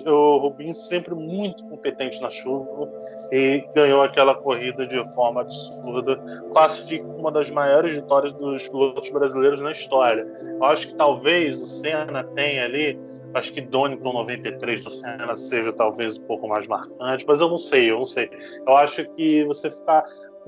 O 0.06 0.38
Rubinho 0.38 0.74
sempre 0.74 1.14
muito 1.14 1.64
competente 1.64 2.20
na 2.20 2.30
chuva 2.30 2.90
e 3.30 3.64
ganhou 3.74 4.02
aquela 4.02 4.34
corrida 4.34 4.86
de 4.86 5.02
forma 5.14 5.42
absurda. 5.42 6.16
Classifica 6.52 7.04
uma 7.04 7.30
das 7.30 7.50
maiores 7.50 7.94
vitórias 7.94 8.32
dos 8.32 8.66
pilotos 8.68 9.10
brasileiros 9.10 9.60
na 9.60 9.72
história. 9.72 10.26
Eu 10.42 10.64
acho 10.64 10.88
que 10.88 10.94
talvez 10.94 11.60
o 11.60 11.66
Senna 11.66 12.24
tenha 12.24 12.64
ali 12.64 12.98
Acho 13.32 13.52
que 13.52 13.60
Donington 13.60 14.12
93 14.36 14.84
do 14.84 14.90
Senna 14.90 15.36
seja 15.36 15.72
talvez 15.72 16.18
um 16.18 16.24
pouco 16.24 16.48
mais 16.48 16.66
marcante, 16.66 17.24
mas 17.26 17.40
eu 17.40 17.48
não 17.48 17.58
sei, 17.58 17.90
eu 17.90 17.98
não 17.98 18.04
sei. 18.04 18.30
Eu 18.66 18.76
acho 18.76 19.04
que 19.14 19.44
você 19.44 19.70
ficar 19.70 20.04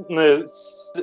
né, 0.08 0.44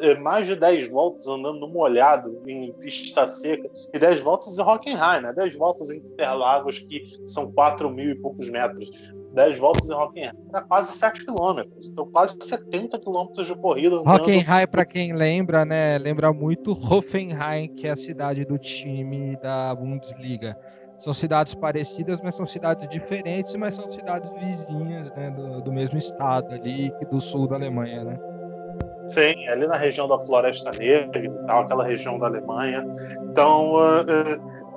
é, 0.01 0.15
mais 0.15 0.47
de 0.47 0.55
10 0.55 0.89
voltas 0.89 1.27
andando 1.27 1.59
no 1.59 1.67
molhado, 1.67 2.41
em 2.47 2.71
pista 2.73 3.27
seca, 3.27 3.69
e 3.93 3.99
10 3.99 4.21
voltas 4.21 4.57
em 4.57 4.61
Hockenheim, 4.61 5.21
né? 5.21 5.33
10 5.33 5.57
voltas 5.57 5.89
em 5.89 5.97
Interlagos, 5.97 6.79
que 6.79 7.03
são 7.27 7.51
4 7.51 7.89
mil 7.89 8.11
e 8.11 8.15
poucos 8.15 8.49
metros. 8.49 8.89
10 9.33 9.59
voltas 9.59 9.87
em 9.89 9.93
Hockenheim 9.93 10.31
era 10.51 10.63
quase 10.63 10.91
7 10.97 11.23
quilômetros, 11.23 11.87
então 11.87 12.09
quase 12.09 12.35
70 12.41 12.97
quilômetros 12.99 13.45
de 13.45 13.55
corrida. 13.55 13.97
Hockenheim, 13.97 14.67
para 14.67 14.85
quem 14.85 15.13
lembra, 15.13 15.63
né? 15.65 15.97
Lembra 15.99 16.33
muito 16.33 16.71
Hoffenheim, 16.71 17.67
que 17.73 17.87
é 17.87 17.91
a 17.91 17.95
cidade 17.95 18.43
do 18.43 18.57
time 18.57 19.37
da 19.37 19.75
Bundesliga. 19.75 20.57
São 20.99 21.13
cidades 21.13 21.55
parecidas, 21.55 22.21
mas 22.21 22.35
são 22.35 22.45
cidades 22.45 22.87
diferentes, 22.89 23.55
mas 23.55 23.75
são 23.75 23.87
cidades 23.89 24.31
vizinhas, 24.33 25.11
né, 25.13 25.31
do, 25.31 25.61
do 25.61 25.71
mesmo 25.71 25.97
estado 25.97 26.53
ali, 26.53 26.91
do 27.09 27.21
sul 27.21 27.47
da 27.47 27.55
Alemanha, 27.55 28.03
né? 28.03 28.19
Sim, 29.07 29.47
ali 29.47 29.65
na 29.65 29.77
região 29.77 30.07
da 30.07 30.19
Floresta 30.19 30.71
Negra 30.77 31.23
e 31.23 31.29
tal, 31.47 31.61
aquela 31.61 31.83
região 31.83 32.19
da 32.19 32.27
Alemanha. 32.27 32.85
Então, 33.23 33.73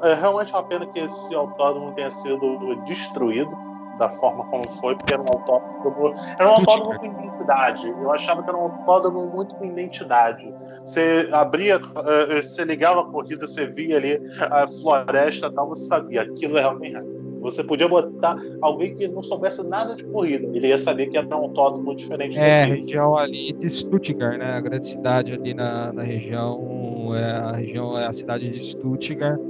é, 0.03 0.11
é, 0.11 0.15
realmente 0.15 0.53
uma 0.53 0.63
pena 0.63 0.87
que 0.87 1.01
esse 1.01 1.35
autódromo 1.35 1.93
tenha 1.95 2.11
sido 2.11 2.77
destruído 2.85 3.72
da 3.99 4.09
forma 4.09 4.45
como 4.47 4.69
foi, 4.69 4.97
porque 4.97 5.13
era 5.13 5.23
um 5.23 5.27
autódromo, 5.29 6.15
era 6.39 6.49
um 6.49 6.55
autódromo 6.55 6.99
com 6.99 7.07
identidade. 7.07 7.89
Eu 7.89 8.11
achava 8.11 8.43
que 8.43 8.49
era 8.49 8.59
um 8.59 8.63
autódromo 8.63 9.27
muito 9.27 9.55
com 9.57 9.65
identidade. 9.65 10.53
Você 10.85 11.29
abria, 11.33 11.81
eh, 11.97 12.43
você 12.43 12.65
ligava 12.65 13.01
a 13.01 13.05
corrida, 13.05 13.47
você 13.47 13.67
via 13.67 13.97
ali 13.97 14.21
a 14.41 14.67
floresta 14.67 15.51
tal, 15.51 15.69
você 15.69 15.87
sabia, 15.87 16.23
aquilo 16.23 16.57
é 16.59 16.61
realmente 16.61 16.99
Você 17.41 17.65
podia 17.65 17.89
botar 17.89 18.37
alguém 18.61 18.95
que 18.95 19.09
não 19.09 19.23
soubesse 19.23 19.67
nada 19.69 19.97
de 19.97 20.05
corrida. 20.05 20.47
Ele 20.57 20.69
ia 20.69 20.79
saber 20.79 21.09
que 21.09 21.19
era 21.19 21.27
um 21.29 21.35
autódromo 21.35 21.95
diferente 21.95 22.39
É, 22.39 22.65
região 22.65 23.17
ali 23.17 23.53
de 23.53 23.69
Stuttgart, 23.69 24.39
né? 24.39 24.55
A 24.55 24.61
grande 24.61 24.87
cidade 24.87 25.33
ali 25.33 25.53
na, 25.53 25.93
na 25.93 26.03
região. 26.03 27.13
É, 27.17 27.33
a 27.33 27.53
região 27.53 27.99
é 27.99 28.07
a 28.07 28.13
cidade 28.13 28.49
de 28.49 28.65
Stuttgart, 28.65 29.41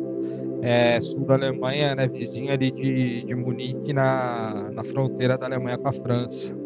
é, 0.63 1.01
sul 1.01 1.27
da 1.27 1.35
Alemanha, 1.35 1.95
né? 1.95 2.07
Vizinha 2.07 2.55
ali 2.55 2.71
de, 2.71 3.25
de 3.25 3.35
Munique, 3.35 3.93
na, 3.93 4.71
na 4.73 4.85
fronteira 4.85 5.37
da 5.37 5.47
Alemanha 5.47 5.77
com 5.77 5.89
a 5.89 5.93
França. 5.93 6.57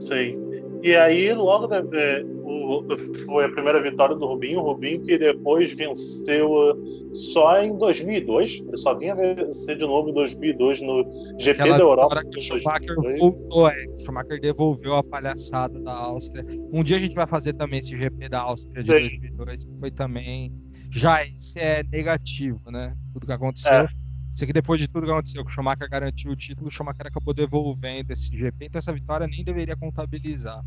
Sim. 0.00 0.38
E 0.82 0.96
aí, 0.96 1.32
logo 1.32 1.68
né, 1.68 1.80
é, 1.94 2.24
o, 2.42 2.84
foi 3.24 3.44
a 3.44 3.48
primeira 3.48 3.80
vitória 3.80 4.16
do 4.16 4.26
Rubinho. 4.26 4.58
O 4.58 4.62
Rubinho 4.64 5.00
que 5.02 5.16
depois 5.16 5.72
venceu 5.72 6.50
uh, 6.50 7.16
só 7.16 7.62
em 7.62 7.76
2002. 7.78 8.64
Ele 8.66 8.76
só 8.76 8.94
vinha 8.98 9.14
vencer 9.14 9.76
de 9.76 9.86
novo 9.86 10.10
em 10.10 10.14
2002 10.14 10.80
no 10.80 11.04
GP 11.38 11.60
Aquela 11.60 11.76
da 11.76 11.82
Europa. 11.82 12.24
Que 12.24 12.38
o 12.38 12.40
Schumacher 12.40 12.96
voltou, 13.18 13.68
é, 13.68 13.86
o 13.86 13.98
Schumacher 13.98 14.40
devolveu 14.40 14.96
a 14.96 15.04
palhaçada 15.04 15.78
da 15.78 15.92
Áustria. 15.92 16.44
Um 16.72 16.82
dia 16.82 16.96
a 16.96 17.00
gente 17.00 17.14
vai 17.14 17.26
fazer 17.28 17.54
também 17.54 17.78
esse 17.78 17.96
GP 17.96 18.28
da 18.28 18.40
Áustria 18.40 18.82
de 18.82 18.92
Sim. 18.92 19.00
2002, 19.00 19.64
que 19.64 19.78
foi 19.78 19.90
também. 19.92 20.52
Já 20.94 21.24
esse 21.24 21.58
é 21.58 21.82
negativo, 21.84 22.70
né? 22.70 22.94
Tudo 23.12 23.26
que 23.26 23.32
aconteceu. 23.32 23.72
É. 23.72 23.88
Sei 24.34 24.46
que 24.46 24.52
depois 24.52 24.80
de 24.80 24.88
tudo 24.88 25.06
que 25.06 25.12
aconteceu, 25.12 25.44
que 25.44 25.50
o 25.50 25.54
Schumacher 25.54 25.88
garantiu 25.88 26.32
o 26.32 26.36
título, 26.36 26.68
o 26.68 26.70
Schumacher 26.70 27.06
acabou 27.06 27.34
devolvendo 27.34 28.12
esse 28.12 28.36
GP, 28.36 28.66
então 28.66 28.78
essa 28.78 28.92
vitória 28.92 29.26
nem 29.26 29.44
deveria 29.44 29.76
contabilizar. 29.76 30.60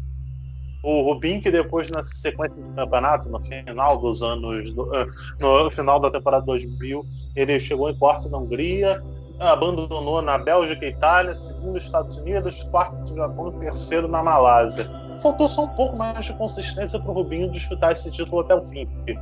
O 0.83 1.01
Rubinho, 1.01 1.41
que 1.41 1.49
depois, 1.49 1.89
nessa 1.89 2.13
sequência 2.13 2.61
de 2.61 2.75
campeonato, 2.75 3.27
no 3.27 3.41
final 3.41 3.99
dos 3.99 4.21
anos, 4.21 4.65
eh, 4.67 5.05
no 5.39 5.71
final 5.71 5.99
da 5.99 6.11
temporada 6.11 6.45
2000, 6.45 7.03
ele 7.35 7.59
chegou 7.59 7.89
em 7.89 7.97
quarto 7.97 8.29
na 8.29 8.37
Hungria, 8.37 9.01
abandonou 9.39 10.21
na 10.21 10.37
Bélgica 10.37 10.85
e 10.85 10.89
Itália, 10.89 11.35
segundo 11.35 11.77
Estados 11.79 12.17
Unidos, 12.17 12.61
quarto 12.65 12.95
no 12.97 13.15
Japão, 13.15 13.59
terceiro 13.59 14.07
na 14.07 14.23
Malásia. 14.23 14.87
Faltou 15.21 15.47
só 15.47 15.65
um 15.65 15.69
pouco 15.69 15.95
mais 15.95 16.23
de 16.23 16.33
consistência 16.33 16.99
para 16.99 17.09
o 17.09 17.13
Rubinho 17.13 17.51
disputar 17.51 17.91
esse 17.91 18.11
título 18.11 18.41
até 18.41 18.53
o 18.53 18.61
fim, 18.67 18.85
porque 18.85 19.15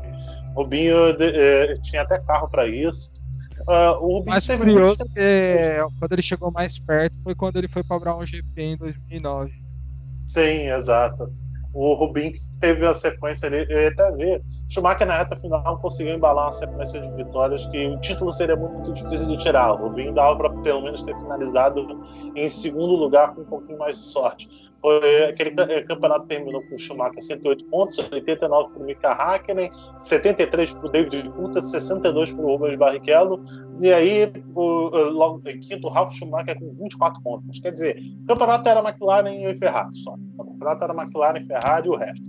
Rubinho 0.54 1.18
de, 1.18 1.26
eh, 1.26 1.78
tinha 1.84 2.01
até 2.01 2.20
carro 2.26 2.49
para 2.49 2.68
isso, 2.68 3.14
Uh, 3.68 3.95
o 4.01 4.26
mais 4.26 4.45
curioso 4.45 5.06
muito... 5.06 5.18
é 5.18 5.80
quando 5.97 6.12
ele 6.12 6.22
chegou 6.22 6.51
mais 6.51 6.78
perto 6.78 7.22
foi 7.24 7.34
quando 7.34 7.56
ele 7.56 7.68
foi 7.68 7.82
para 7.84 7.99
Brown 7.99 8.26
GP 8.26 8.62
em 8.62 8.78
2009. 8.78 9.51
Sim, 10.28 10.70
exato. 10.70 11.30
O 11.74 11.93
Rubinho 11.93 12.34
teve 12.60 12.86
a 12.86 12.93
sequência 12.93 13.47
ali, 13.47 13.66
eu 13.70 13.82
ia 13.82 13.89
até 13.89 14.12
ver. 14.12 14.41
Schumacher 14.70 15.08
na 15.08 15.18
reta 15.18 15.36
final 15.36 15.80
conseguiu 15.80 16.14
embalar 16.14 16.47
uma 16.47 16.54
sequência 16.54 17.01
de 17.01 17.10
vitórias 17.16 17.66
que 17.68 17.88
o 17.88 17.99
título 17.99 18.34
seria 18.34 18.56
muito 18.56 18.93
difícil 18.93 19.28
de 19.28 19.38
tirar. 19.38 19.72
O 19.72 19.88
Rubinho 19.88 20.14
dava 20.14 20.36
para 20.36 20.49
pelo 20.62 20.82
menos 20.82 21.04
ter 21.04 21.18
finalizado 21.18 21.88
em 22.36 22.49
segundo 22.49 22.95
lugar 22.95 23.34
com 23.34 23.41
um 23.41 23.45
pouquinho 23.45 23.80
mais 23.80 23.97
de 23.97 24.06
sorte. 24.06 24.47
Foi, 24.84 25.24
aquele 25.30 25.56
eh, 25.62 25.82
campeonato 25.84 26.28
terminou 26.28 26.62
com 26.64 26.76
o 26.76 26.78
Schumacher 26.78 27.24
108 27.24 27.66
pontos, 27.68 27.98
89 28.00 28.74
para 28.74 28.84
o 28.84 28.86
Mika 28.86 29.12
Hakkinen, 29.14 29.72
73 30.02 30.74
para 30.74 30.86
o 30.86 30.92
David 30.92 31.30
Coulter, 31.30 31.64
62 31.64 32.34
para 32.34 32.44
o 32.44 32.48
Rubens 32.48 32.76
Barrichello, 32.76 33.42
e 33.80 33.94
aí 33.94 34.30
o, 34.54 34.90
logo 35.10 35.42
em 35.48 35.58
quinto, 35.62 35.88
o 35.88 35.90
Ralf 35.90 36.14
Schumacher 36.14 36.60
com 36.60 36.74
24 36.74 37.24
pontos. 37.24 37.62
Quer 37.62 37.72
dizer, 37.72 37.98
o 38.24 38.28
campeonato 38.28 38.68
era 38.68 38.82
McLaren 38.82 39.50
e 39.50 39.56
Ferrari 39.56 39.96
só. 39.96 40.16
O 40.38 40.44
campeonato 40.44 40.84
era 40.84 40.94
McLaren, 40.94 41.40
Ferrari 41.40 41.88
e 41.88 41.90
o 41.90 41.96
resto. 41.96 42.26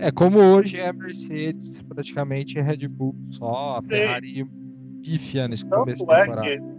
É 0.00 0.10
como 0.10 0.40
hoje 0.40 0.80
é 0.80 0.92
Mercedes, 0.92 1.82
praticamente 1.82 2.58
é 2.58 2.62
Red 2.62 2.88
Bull 2.88 3.14
só, 3.30 3.78
a 3.78 3.82
Ferrari 3.82 4.44
pífia 5.04 5.46
nesse 5.46 5.64
começo 5.64 6.04
da 6.04 6.24
temporada. 6.24 6.48
É 6.48 6.58
que 6.58 6.75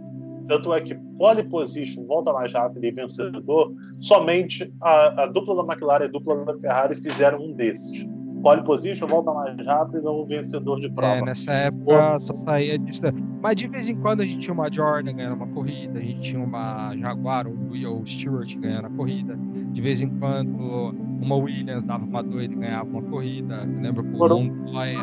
tanto 0.48 0.72
é 0.72 0.80
que 0.80 0.94
pole 1.18 1.44
position, 1.44 2.06
volta 2.06 2.32
mais 2.32 2.52
rápido 2.52 2.84
e 2.84 2.90
vencedor, 2.90 3.72
somente 4.00 4.72
a, 4.82 5.24
a, 5.24 5.26
dupla 5.26 5.54
da 5.56 5.72
McLaren 5.72 6.04
e 6.04 6.08
a 6.08 6.10
dupla 6.10 6.44
da 6.44 6.58
Ferrari 6.58 6.94
fizeram 6.94 7.38
um 7.40 7.52
desses. 7.52 8.08
Pole 8.42 8.62
position, 8.62 9.06
volta 9.06 9.32
mais 9.32 9.66
rápido 9.66 10.04
e 10.04 10.08
um 10.08 10.24
vencedor 10.24 10.80
de 10.80 10.88
prova. 10.90 11.16
É, 11.16 11.22
nessa 11.22 11.52
época 11.52 12.18
só 12.20 12.32
saía 12.34 12.78
disso. 12.78 13.02
Mas 13.42 13.56
de 13.56 13.68
vez 13.68 13.88
em 13.88 13.96
quando 13.96 14.20
a 14.20 14.24
gente 14.24 14.38
tinha 14.38 14.54
uma 14.54 14.72
Jordan 14.72 15.12
ganhando 15.12 15.36
uma 15.36 15.48
corrida, 15.48 15.98
a 15.98 16.02
gente 16.02 16.20
tinha 16.20 16.42
uma 16.42 16.96
Jaguar 16.96 17.46
ou 17.46 17.54
Will 17.70 18.00
Stewart 18.06 18.56
ganhando 18.56 18.86
a 18.86 18.90
corrida. 18.90 19.36
De 19.72 19.82
vez 19.82 20.00
em 20.00 20.08
quando 20.18 20.94
uma 21.20 21.34
Williams 21.34 21.82
dava 21.82 22.04
uma 22.04 22.22
doida 22.22 22.54
e 22.54 22.56
ganhava 22.56 22.88
uma 22.88 23.02
corrida. 23.02 23.64
Eu 23.64 23.82
lembro 23.82 24.04
que 24.04 24.10
o 24.10 24.28
Montoya, 24.28 24.98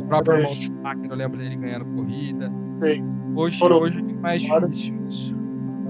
o 0.00 0.04
próprio 0.06 0.48
Schumacher, 0.48 1.06
eu 1.08 1.16
lembro 1.16 1.38
dele 1.38 1.56
ganhando 1.56 1.84
corrida. 1.94 2.52
Sim. 2.80 3.21
Hoje, 3.34 3.58
foram, 3.58 3.80
hoje 3.80 3.98
é 3.98 4.20
mais 4.20 4.42
difícil 4.42 4.96
isso. 5.08 5.34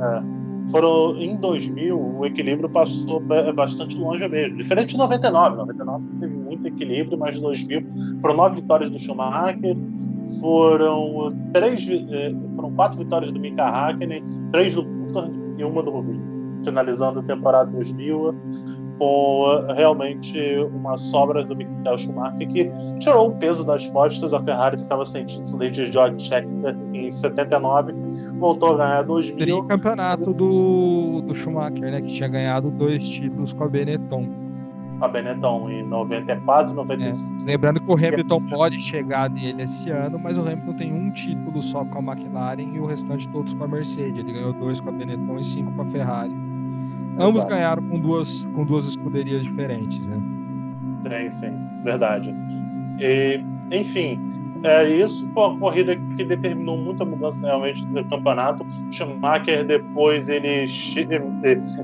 É, 0.00 0.22
foram, 0.70 1.16
em 1.16 1.36
2000, 1.36 1.98
o 1.98 2.24
equilíbrio 2.24 2.68
passou 2.68 3.20
bastante 3.54 3.96
longe 3.96 4.26
mesmo. 4.28 4.56
Diferente 4.56 4.90
de 4.90 4.98
99. 4.98 5.56
99 5.56 6.06
teve 6.20 6.34
muito 6.34 6.66
equilíbrio, 6.66 7.18
mas 7.18 7.36
em 7.36 7.42
2000 7.42 7.86
foram 8.20 8.36
nove 8.36 8.60
vitórias 8.60 8.90
do 8.90 8.98
Schumacher, 8.98 9.76
foram 10.40 11.34
três, 11.52 11.86
é, 11.88 12.34
foram 12.54 12.72
quatro 12.72 12.98
vitórias 12.98 13.32
do 13.32 13.40
Mika 13.40 13.64
Hakkinen, 13.64 14.22
três 14.52 14.74
do 14.74 14.84
Coulthard 14.84 15.38
e 15.58 15.64
uma 15.64 15.82
do 15.82 15.90
Rubinho. 15.90 16.22
Finalizando 16.64 17.20
a 17.20 17.22
temporada 17.24 17.70
2000, 17.72 18.34
com 19.02 19.66
realmente 19.74 20.38
uma 20.72 20.96
sobra 20.96 21.44
do 21.44 21.56
Michael 21.56 21.98
Schumacher 21.98 22.48
que 22.48 22.70
tirou 23.00 23.30
o 23.30 23.34
peso 23.34 23.66
das 23.66 23.88
costas. 23.88 24.32
A 24.32 24.40
Ferrari 24.40 24.78
ficava 24.78 25.04
sem 25.04 25.26
título 25.26 25.58
desde 25.58 25.92
George 25.92 26.24
Scheckter 26.24 26.76
em 26.94 27.10
79, 27.10 27.92
voltou 28.38 28.74
a 28.74 28.76
ganhar 28.76 29.02
2000. 29.02 29.36
Teria 29.36 29.64
campeonato 29.64 30.32
do, 30.32 31.20
do 31.22 31.34
Schumacher, 31.34 31.90
né, 31.90 32.00
que 32.00 32.12
tinha 32.12 32.28
ganhado 32.28 32.70
dois 32.70 33.08
títulos 33.08 33.52
com 33.52 33.64
a 33.64 33.68
Benetton. 33.68 34.28
Com 35.00 35.04
a 35.04 35.08
Benetton 35.08 35.68
em 35.68 35.82
94 35.82 36.72
e 36.72 36.76
95. 36.76 37.42
É. 37.42 37.44
Lembrando 37.44 37.80
que 37.80 37.90
o 37.90 37.96
Hamilton 37.96 38.40
pode 38.50 38.78
chegar 38.78 39.28
nele 39.28 39.64
esse 39.64 39.90
ano, 39.90 40.16
mas 40.16 40.38
o 40.38 40.42
Hamilton 40.42 40.74
tem 40.74 40.92
um 40.92 41.10
título 41.10 41.60
só 41.60 41.84
com 41.86 41.98
a 42.08 42.14
McLaren 42.14 42.72
e 42.72 42.78
o 42.78 42.86
restante 42.86 43.28
todos 43.30 43.52
com 43.52 43.64
a 43.64 43.66
Mercedes. 43.66 44.20
Ele 44.20 44.32
ganhou 44.32 44.52
dois 44.52 44.78
com 44.80 44.90
a 44.90 44.92
Benetton 44.92 45.40
e 45.40 45.42
cinco 45.42 45.72
com 45.72 45.82
a 45.82 45.86
Ferrari. 45.86 46.41
Ambos 47.18 47.36
Exato. 47.36 47.48
ganharam 47.48 47.82
com 47.82 47.98
duas, 47.98 48.44
com 48.54 48.64
duas 48.64 48.86
escuderias 48.86 49.42
diferentes, 49.42 50.00
né? 50.06 50.16
Sim, 51.02 51.30
sim, 51.30 51.82
verdade. 51.84 52.34
E, 52.98 53.44
enfim, 53.70 54.31
é, 54.64 54.88
isso 54.88 55.28
foi 55.32 55.48
uma 55.48 55.58
corrida 55.58 55.96
que 55.96 56.24
determinou 56.24 56.76
muita 56.76 57.04
mudança 57.04 57.46
realmente 57.46 57.84
no 57.86 58.04
campeonato. 58.04 58.64
Schumacher 58.90 59.64
depois 59.64 60.28
ele 60.28 60.66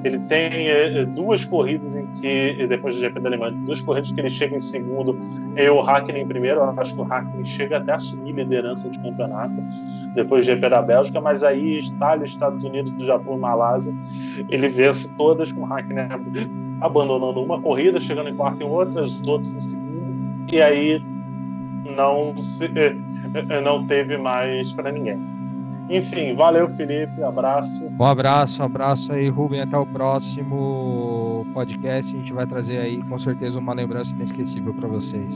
ele 0.05 0.19
tem 0.29 0.69
é, 0.69 1.05
duas 1.05 1.45
corridas 1.45 1.97
em 1.97 2.07
que 2.07 2.67
depois 2.67 2.95
do 2.95 3.01
GP 3.01 3.21
da 3.21 3.29
Alemanha, 3.29 3.53
duas 3.65 3.81
corridas 3.81 4.13
que 4.13 4.21
ele 4.21 4.31
chega 4.31 4.57
em 4.57 4.61
segundo 4.61 5.19
e 5.57 5.69
o 5.69 5.81
Hakkinen 5.81 6.23
em 6.23 6.27
primeiro. 6.27 6.61
Eu 6.61 6.75
acho 6.81 6.95
que 6.95 7.01
o 7.01 7.13
Hakkinen 7.13 7.45
chega 7.45 7.79
até 7.79 7.93
a 7.93 7.97
assumir 7.97 8.33
liderança 8.33 8.89
de 8.89 8.99
campeonato 8.99 9.55
depois 10.15 10.47
do 10.47 10.53
GP 10.53 10.69
da 10.69 10.83
Bélgica, 10.83 11.21
mas 11.21 11.43
aí 11.43 11.81
Itália, 11.81 12.25
Estados 12.25 12.65
Unidos, 12.65 12.93
Japão 13.05 13.37
e 13.37 13.41
Malásia 13.41 13.95
ele 14.49 14.69
vence 14.69 15.13
todas 15.17 15.51
com 15.53 15.63
o 15.63 15.73
Hakkinen 15.73 16.09
abandonando 16.81 17.43
uma 17.43 17.61
corrida, 17.61 17.99
chegando 17.99 18.29
em 18.29 18.37
quarto 18.37 18.63
em 18.63 18.67
outras, 18.67 19.21
outras 19.27 19.53
em 19.53 19.61
segundo 19.61 19.89
e 20.51 20.63
aí 20.63 21.03
não, 21.99 22.37
se, 22.39 22.67
eh, 22.67 22.97
eh, 23.35 23.61
não 23.61 23.85
teve 23.85 24.17
mais 24.17 24.73
para 24.73 24.93
ninguém. 24.93 25.19
Enfim, 25.91 26.35
valeu, 26.35 26.69
Felipe. 26.69 27.23
Abraço. 27.23 27.91
Um 27.99 28.05
abraço, 28.05 28.63
um 28.63 28.67
abraço 28.67 29.13
aí, 29.13 29.29
Rubem. 29.29 29.61
Até 29.61 29.77
o 29.77 29.87
próximo 29.87 31.45
podcast. 31.53 32.15
A 32.15 32.19
gente 32.19 32.33
vai 32.33 32.47
trazer 32.47 32.79
aí, 32.79 33.03
com 33.03 33.19
certeza, 33.19 33.59
uma 33.59 33.73
lembrança 33.73 34.15
inesquecível 34.15 34.73
para 34.75 34.87
vocês. 34.87 35.35